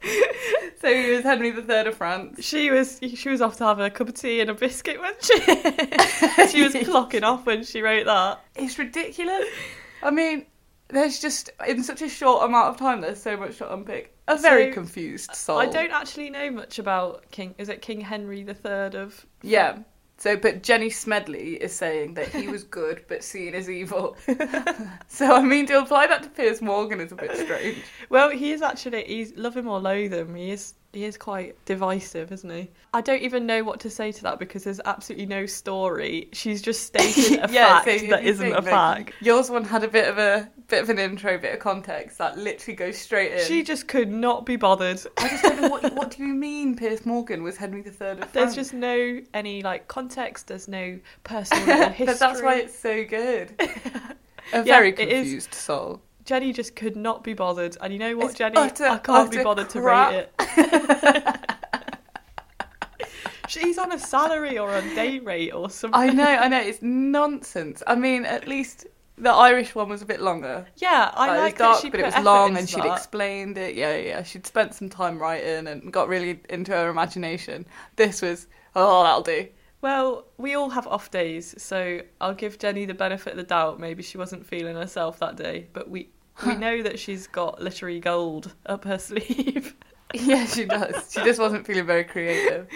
So 0.81 0.93
he 0.93 1.11
was 1.11 1.23
Henry 1.23 1.49
III 1.49 1.87
of 1.87 1.95
France. 1.95 2.43
She 2.43 2.69
was 2.69 2.99
she 3.15 3.29
was 3.29 3.41
off 3.41 3.57
to 3.57 3.63
have 3.65 3.79
a 3.79 3.89
cup 3.89 4.09
of 4.09 4.15
tea 4.15 4.41
and 4.41 4.49
a 4.49 4.53
biscuit, 4.53 4.99
wasn't 4.99 5.23
she? 5.23 5.39
she 6.49 6.63
was 6.63 6.73
clocking 6.73 7.23
off 7.23 7.45
when 7.45 7.63
she 7.63 7.81
wrote 7.81 8.05
that. 8.07 8.43
It's 8.55 8.77
ridiculous. 8.77 9.45
I 10.03 10.11
mean, 10.11 10.45
there's 10.89 11.19
just 11.19 11.49
in 11.67 11.83
such 11.83 12.01
a 12.01 12.09
short 12.09 12.43
amount 12.43 12.69
of 12.69 12.77
time. 12.77 13.01
There's 13.01 13.21
so 13.21 13.37
much 13.37 13.57
to 13.59 13.73
unpick. 13.73 14.15
A 14.27 14.37
very 14.37 14.69
So, 14.69 14.73
confused 14.73 15.33
soul. 15.33 15.59
I 15.59 15.65
don't 15.67 15.91
actually 15.91 16.29
know 16.29 16.51
much 16.51 16.79
about 16.79 17.29
King. 17.31 17.55
Is 17.57 17.69
it 17.69 17.81
King 17.81 18.01
Henry 18.01 18.41
III 18.41 18.97
of? 18.97 19.25
Yeah. 19.41 19.79
So, 20.21 20.37
but 20.37 20.61
Jenny 20.61 20.91
Smedley 20.91 21.53
is 21.55 21.73
saying 21.73 22.13
that 22.13 22.27
he 22.27 22.47
was 22.47 22.63
good 22.63 23.03
but 23.07 23.23
seen 23.23 23.55
as 23.55 23.67
evil. 23.67 24.15
so, 25.07 25.35
I 25.35 25.41
mean, 25.41 25.65
to 25.65 25.79
apply 25.79 26.05
that 26.05 26.21
to 26.21 26.29
Piers 26.29 26.61
Morgan 26.61 27.01
is 27.01 27.11
a 27.11 27.15
bit 27.15 27.35
strange. 27.35 27.79
Well, 28.07 28.29
he 28.29 28.51
is 28.51 28.61
actually. 28.61 29.03
He's 29.05 29.35
love 29.35 29.57
him 29.57 29.67
or 29.67 29.79
loathe 29.79 30.13
him. 30.13 30.35
He 30.35 30.51
is. 30.51 30.75
He 30.93 31.05
is 31.05 31.17
quite 31.17 31.55
divisive, 31.63 32.33
isn't 32.33 32.49
he? 32.49 32.69
I 32.93 32.99
don't 32.99 33.21
even 33.21 33.45
know 33.45 33.63
what 33.63 33.79
to 33.79 33.89
say 33.89 34.11
to 34.11 34.23
that 34.23 34.39
because 34.39 34.65
there's 34.65 34.81
absolutely 34.83 35.25
no 35.25 35.45
story. 35.45 36.27
She's 36.33 36.61
just 36.61 36.83
stated 36.83 37.39
a 37.43 37.47
fact 37.47 37.85
so 37.85 38.07
that 38.07 38.25
isn't 38.25 38.43
think, 38.45 38.53
a 38.57 38.59
like, 38.59 38.65
fact. 38.69 39.13
Yours 39.21 39.49
one 39.49 39.63
had 39.63 39.85
a 39.85 39.87
bit 39.87 40.09
of 40.09 40.17
a 40.17 40.49
bit 40.67 40.83
of 40.83 40.89
an 40.89 40.99
intro, 40.99 41.37
bit 41.37 41.53
of 41.53 41.59
context 41.61 42.17
that 42.17 42.37
literally 42.37 42.75
goes 42.75 42.97
straight 42.97 43.31
in. 43.31 43.45
She 43.47 43.63
just 43.63 43.87
could 43.87 44.09
not 44.11 44.45
be 44.45 44.57
bothered. 44.57 44.99
I 45.17 45.29
just 45.29 45.43
don't 45.43 45.61
know 45.61 45.69
what, 45.69 45.93
what 45.93 46.11
do 46.11 46.23
you 46.23 46.33
mean 46.33 46.75
Piers 46.75 47.05
Morgan 47.05 47.41
was 47.41 47.55
Henry 47.55 47.79
III 47.79 47.85
of 47.91 47.95
France? 47.97 48.31
There's 48.33 48.55
just 48.55 48.73
no 48.73 49.21
any 49.33 49.61
like 49.63 49.87
context. 49.87 50.47
There's 50.47 50.67
no 50.67 50.99
personal 51.23 51.65
history. 51.91 52.05
but 52.05 52.19
that's 52.19 52.41
why 52.41 52.55
it's 52.55 52.77
so 52.77 53.05
good. 53.05 53.53
A 54.53 54.57
Yeah, 54.57 54.63
very 54.63 54.91
confused 54.91 55.53
soul. 55.53 56.01
Jenny 56.23 56.53
just 56.53 56.75
could 56.75 56.95
not 56.95 57.23
be 57.23 57.33
bothered. 57.33 57.75
And 57.81 57.91
you 57.91 57.97
know 57.99 58.15
what, 58.15 58.27
It's 58.29 58.35
Jenny? 58.35 58.55
utter- 58.55 58.85
I 58.85 58.97
can't 58.99 59.31
be 59.31 59.43
bothered 59.43 59.69
to 59.69 59.81
crap. 59.81 60.11
rate 60.11 60.17
it. 60.19 60.33
She's 63.47 63.77
on 63.77 63.91
a 63.91 63.99
salary 63.99 64.57
or 64.57 64.73
a 64.75 64.81
day 64.95 65.19
rate 65.19 65.51
or 65.51 65.69
something. 65.69 65.99
I 65.99 66.09
know, 66.09 66.23
I 66.23 66.47
know, 66.47 66.59
it's 66.61 66.81
nonsense. 66.81 67.83
I 67.85 67.95
mean, 67.95 68.23
at 68.25 68.47
least 68.47 68.87
the 69.17 69.31
Irish 69.31 69.75
one 69.75 69.89
was 69.89 70.01
a 70.01 70.05
bit 70.05 70.21
longer. 70.21 70.65
Yeah, 70.77 71.11
I 71.13 71.27
Like, 71.27 71.37
like 71.37 71.59
it 71.59 71.63
was 71.63 71.73
dark, 71.73 71.81
she 71.81 71.89
but 71.89 71.99
it 71.99 72.05
was 72.05 72.17
long, 72.17 72.57
and 72.57 72.69
she'd 72.69 72.83
that. 72.83 72.93
explained 72.95 73.57
it. 73.57 73.75
Yeah, 73.75 73.95
yeah, 73.97 74.23
she'd 74.23 74.47
spent 74.47 74.73
some 74.73 74.89
time 74.89 75.19
writing 75.19 75.67
and 75.67 75.91
got 75.91 76.07
really 76.07 76.39
into 76.49 76.71
her 76.71 76.89
imagination. 76.89 77.65
This 77.97 78.21
was, 78.21 78.47
oh, 78.75 79.03
that'll 79.03 79.21
do. 79.23 79.47
Well, 79.81 80.25
we 80.37 80.53
all 80.53 80.69
have 80.69 80.87
off 80.87 81.09
days, 81.11 81.55
so 81.61 82.01
I'll 82.21 82.33
give 82.35 82.57
Jenny 82.59 82.85
the 82.85 82.93
benefit 82.93 83.31
of 83.33 83.37
the 83.37 83.43
doubt. 83.43 83.79
Maybe 83.79 84.03
she 84.03 84.17
wasn't 84.17 84.45
feeling 84.45 84.75
herself 84.75 85.19
that 85.19 85.35
day, 85.35 85.67
but 85.73 85.89
we 85.89 86.09
we 86.45 86.55
know 86.65 86.81
that 86.83 86.99
she's 86.99 87.27
got 87.27 87.61
literary 87.61 87.99
gold 87.99 88.53
up 88.65 88.85
her 88.85 88.97
sleeve. 89.09 89.75
Yeah, 90.31 90.45
she 90.45 90.65
does. 90.65 91.11
She 91.11 91.21
just 91.23 91.39
wasn't 91.39 91.65
feeling 91.65 91.85
very 91.85 92.03
creative. 92.03 92.67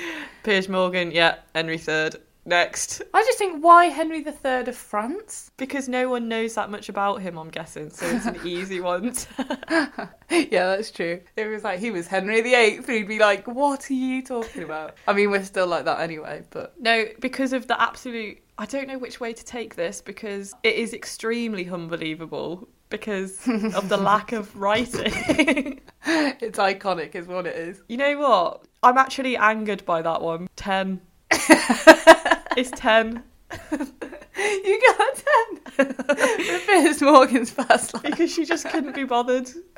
Piers 0.44 0.70
Morgan, 0.70 1.12
yeah, 1.12 1.36
Henry 1.54 1.80
III. 1.88 2.12
Next. 2.48 3.02
I 3.12 3.24
just 3.24 3.40
think, 3.40 3.64
why 3.64 3.86
Henry 3.86 4.20
III 4.20 4.68
of 4.68 4.76
France? 4.78 5.50
Because 5.58 5.90
no 5.90 6.10
one 6.10 6.28
knows 6.28 6.54
that 6.54 6.70
much 6.70 6.90
about 6.90 7.20
him, 7.24 7.40
I'm 7.40 7.50
guessing, 7.50 7.90
so 7.90 8.06
it's 8.06 8.28
an 8.28 8.38
easy 8.46 8.82
one. 8.82 9.14
to- 9.14 10.10
yeah, 10.30 10.76
that's 10.76 10.92
true. 10.92 11.22
It 11.36 11.48
was 11.48 11.64
like 11.64 11.80
he 11.80 11.90
was 11.90 12.06
Henry 12.06 12.42
VIII. 12.42 12.82
We'd 12.82 13.08
be 13.08 13.18
like, 13.18 13.48
what 13.48 13.90
are 13.90 13.94
you 13.96 14.22
talking 14.22 14.62
about? 14.62 14.94
I 15.08 15.14
mean, 15.14 15.32
we're 15.32 15.44
still 15.44 15.66
like 15.66 15.86
that 15.86 16.02
anyway, 16.02 16.44
but 16.52 16.80
no, 16.80 17.06
because 17.20 17.52
of 17.52 17.66
the 17.68 17.82
absolute. 17.82 18.38
I 18.60 18.66
don't 18.68 18.88
know 18.88 19.00
which 19.00 19.20
way 19.20 19.34
to 19.34 19.44
take 19.44 19.76
this 19.76 20.00
because 20.00 20.54
it 20.64 20.76
is 20.76 20.94
extremely 20.94 21.68
unbelievable 21.70 22.70
because 22.90 23.48
of 23.76 23.90
the 23.90 23.98
lack 23.98 24.32
of 24.32 24.56
writing. 24.56 25.82
it's 26.06 26.58
iconic, 26.60 27.16
is 27.16 27.28
what 27.28 27.46
it 27.48 27.56
is. 27.56 27.82
you 27.88 27.98
know 27.98 28.18
what? 28.20 28.66
I'm 28.84 28.98
actually 28.98 29.36
angered 29.38 29.86
by 29.86 30.02
that 30.02 30.22
one. 30.22 30.48
10. 30.56 31.02
it's 31.32 32.72
10. 32.72 33.24
You 34.38 34.82
got 34.98 35.00
a 35.00 35.22
10 35.76 35.94
for 35.94 36.60
Piers 36.66 37.02
Morgan's 37.02 37.52
past 37.52 37.94
life. 37.94 38.04
Because 38.04 38.32
she 38.34 38.46
just 38.46 38.68
couldn't 38.68 38.94
be 38.96 39.04
bothered. 39.04 39.50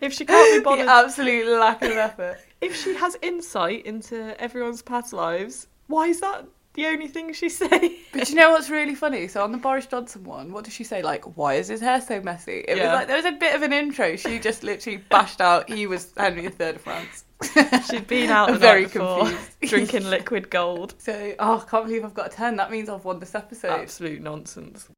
if 0.00 0.12
she 0.12 0.24
can't 0.24 0.60
be 0.60 0.64
bothered, 0.64 0.86
The 0.86 0.90
absolute 0.90 1.46
lack 1.58 1.82
of 1.82 1.92
effort. 1.92 2.38
if 2.60 2.74
she 2.76 2.94
has 2.94 3.16
insight 3.22 3.84
into 3.86 4.40
everyone's 4.40 4.82
past 4.82 5.12
lives, 5.12 5.66
why 5.88 6.06
is 6.06 6.20
that 6.20 6.46
the 6.74 6.86
only 6.86 7.08
thing 7.08 7.32
she 7.32 7.48
say? 7.60 7.96
But 8.12 8.28
you 8.28 8.36
know 8.36 8.50
what's 8.50 8.70
really 8.70 8.94
funny? 8.94 9.26
So 9.28 9.42
on 9.42 9.52
the 9.52 9.58
Boris 9.58 9.86
Johnson 9.86 10.24
one, 10.24 10.52
what 10.52 10.64
did 10.64 10.72
she 10.72 10.84
say? 10.84 11.02
Like, 11.02 11.36
why 11.36 11.54
is 11.54 11.68
his 11.68 11.80
hair 11.80 12.00
so 12.00 12.20
messy? 12.20 12.64
It 12.66 12.76
Yeah. 12.76 12.84
was 12.86 12.92
like 12.94 13.06
there 13.08 13.16
was 13.16 13.24
a 13.26 13.32
bit 13.32 13.54
of 13.54 13.62
an 13.62 13.72
intro. 13.72 14.16
She 14.16 14.38
just 14.38 14.62
literally 14.62 14.98
bashed 14.98 15.40
out 15.40 15.68
he 15.68 15.86
was 15.86 16.12
Henry 16.16 16.44
III 16.44 16.68
of 16.70 16.80
France. 16.80 17.24
She'd 17.90 18.06
been 18.06 18.30
out 18.30 18.48
the 18.52 18.58
very 18.58 18.84
before, 18.84 19.20
confused. 19.26 19.60
drinking 19.62 20.04
liquid 20.10 20.50
gold. 20.50 20.94
So, 20.98 21.34
oh, 21.38 21.58
I 21.66 21.70
can't 21.70 21.86
believe 21.86 22.04
I've 22.04 22.14
got 22.14 22.26
a 22.26 22.30
10. 22.36 22.56
That 22.56 22.70
means 22.70 22.88
I've 22.88 23.04
won 23.04 23.18
this 23.18 23.34
episode. 23.34 23.70
Absolute 23.70 24.20
nonsense. 24.20 24.88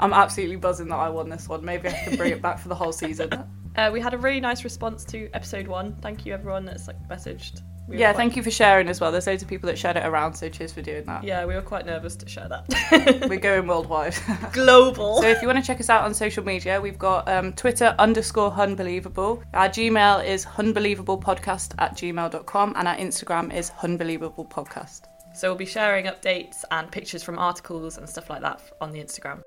I'm 0.00 0.12
absolutely 0.12 0.56
buzzing 0.56 0.88
that 0.88 0.96
I 0.96 1.08
won 1.10 1.28
this 1.28 1.48
one. 1.48 1.64
Maybe 1.64 1.88
I 1.88 1.92
can 1.92 2.16
bring 2.16 2.32
it 2.32 2.42
back 2.42 2.58
for 2.58 2.68
the 2.68 2.74
whole 2.74 2.92
season. 2.92 3.30
Uh, 3.76 3.90
we 3.92 4.00
had 4.00 4.14
a 4.14 4.18
really 4.18 4.40
nice 4.40 4.64
response 4.64 5.04
to 5.06 5.28
episode 5.32 5.66
one. 5.66 5.96
Thank 6.02 6.26
you, 6.26 6.34
everyone 6.34 6.64
that's 6.64 6.86
like 6.88 6.96
messaged. 7.08 7.62
We 7.88 7.98
yeah, 7.98 8.12
quite- 8.12 8.16
thank 8.16 8.36
you 8.36 8.42
for 8.42 8.50
sharing 8.50 8.88
as 8.88 9.00
well. 9.00 9.10
There's 9.10 9.26
loads 9.26 9.42
of 9.42 9.48
people 9.48 9.66
that 9.66 9.76
shared 9.78 9.96
it 9.96 10.04
around, 10.06 10.34
so 10.34 10.48
cheers 10.48 10.72
for 10.72 10.82
doing 10.82 11.04
that. 11.06 11.24
Yeah, 11.24 11.44
we 11.46 11.54
were 11.54 11.62
quite 11.62 11.84
nervous 11.84 12.14
to 12.16 12.28
share 12.28 12.48
that. 12.48 13.26
We're 13.28 13.40
going 13.40 13.66
worldwide. 13.66 14.14
Global. 14.52 15.20
So 15.20 15.28
if 15.28 15.42
you 15.42 15.48
want 15.48 15.58
to 15.58 15.66
check 15.66 15.80
us 15.80 15.90
out 15.90 16.04
on 16.04 16.14
social 16.14 16.44
media, 16.44 16.80
we've 16.80 16.98
got 16.98 17.28
um, 17.28 17.52
Twitter 17.54 17.94
underscore 17.98 18.52
Unbelievable. 18.52 19.42
Our 19.52 19.68
Gmail 19.68 20.24
is 20.24 20.46
unbelievablepodcast 20.46 21.74
at 21.78 21.96
gmail.com 21.96 22.74
and 22.76 22.88
our 22.88 22.96
Instagram 22.96 23.52
is 23.52 23.70
unbelievablepodcast. 23.80 25.02
So 25.34 25.48
we'll 25.48 25.56
be 25.56 25.66
sharing 25.66 26.06
updates 26.06 26.64
and 26.70 26.90
pictures 26.90 27.22
from 27.22 27.38
articles 27.38 27.98
and 27.98 28.08
stuff 28.08 28.30
like 28.30 28.42
that 28.42 28.60
on 28.80 28.92
the 28.92 29.00
Instagram. 29.00 29.42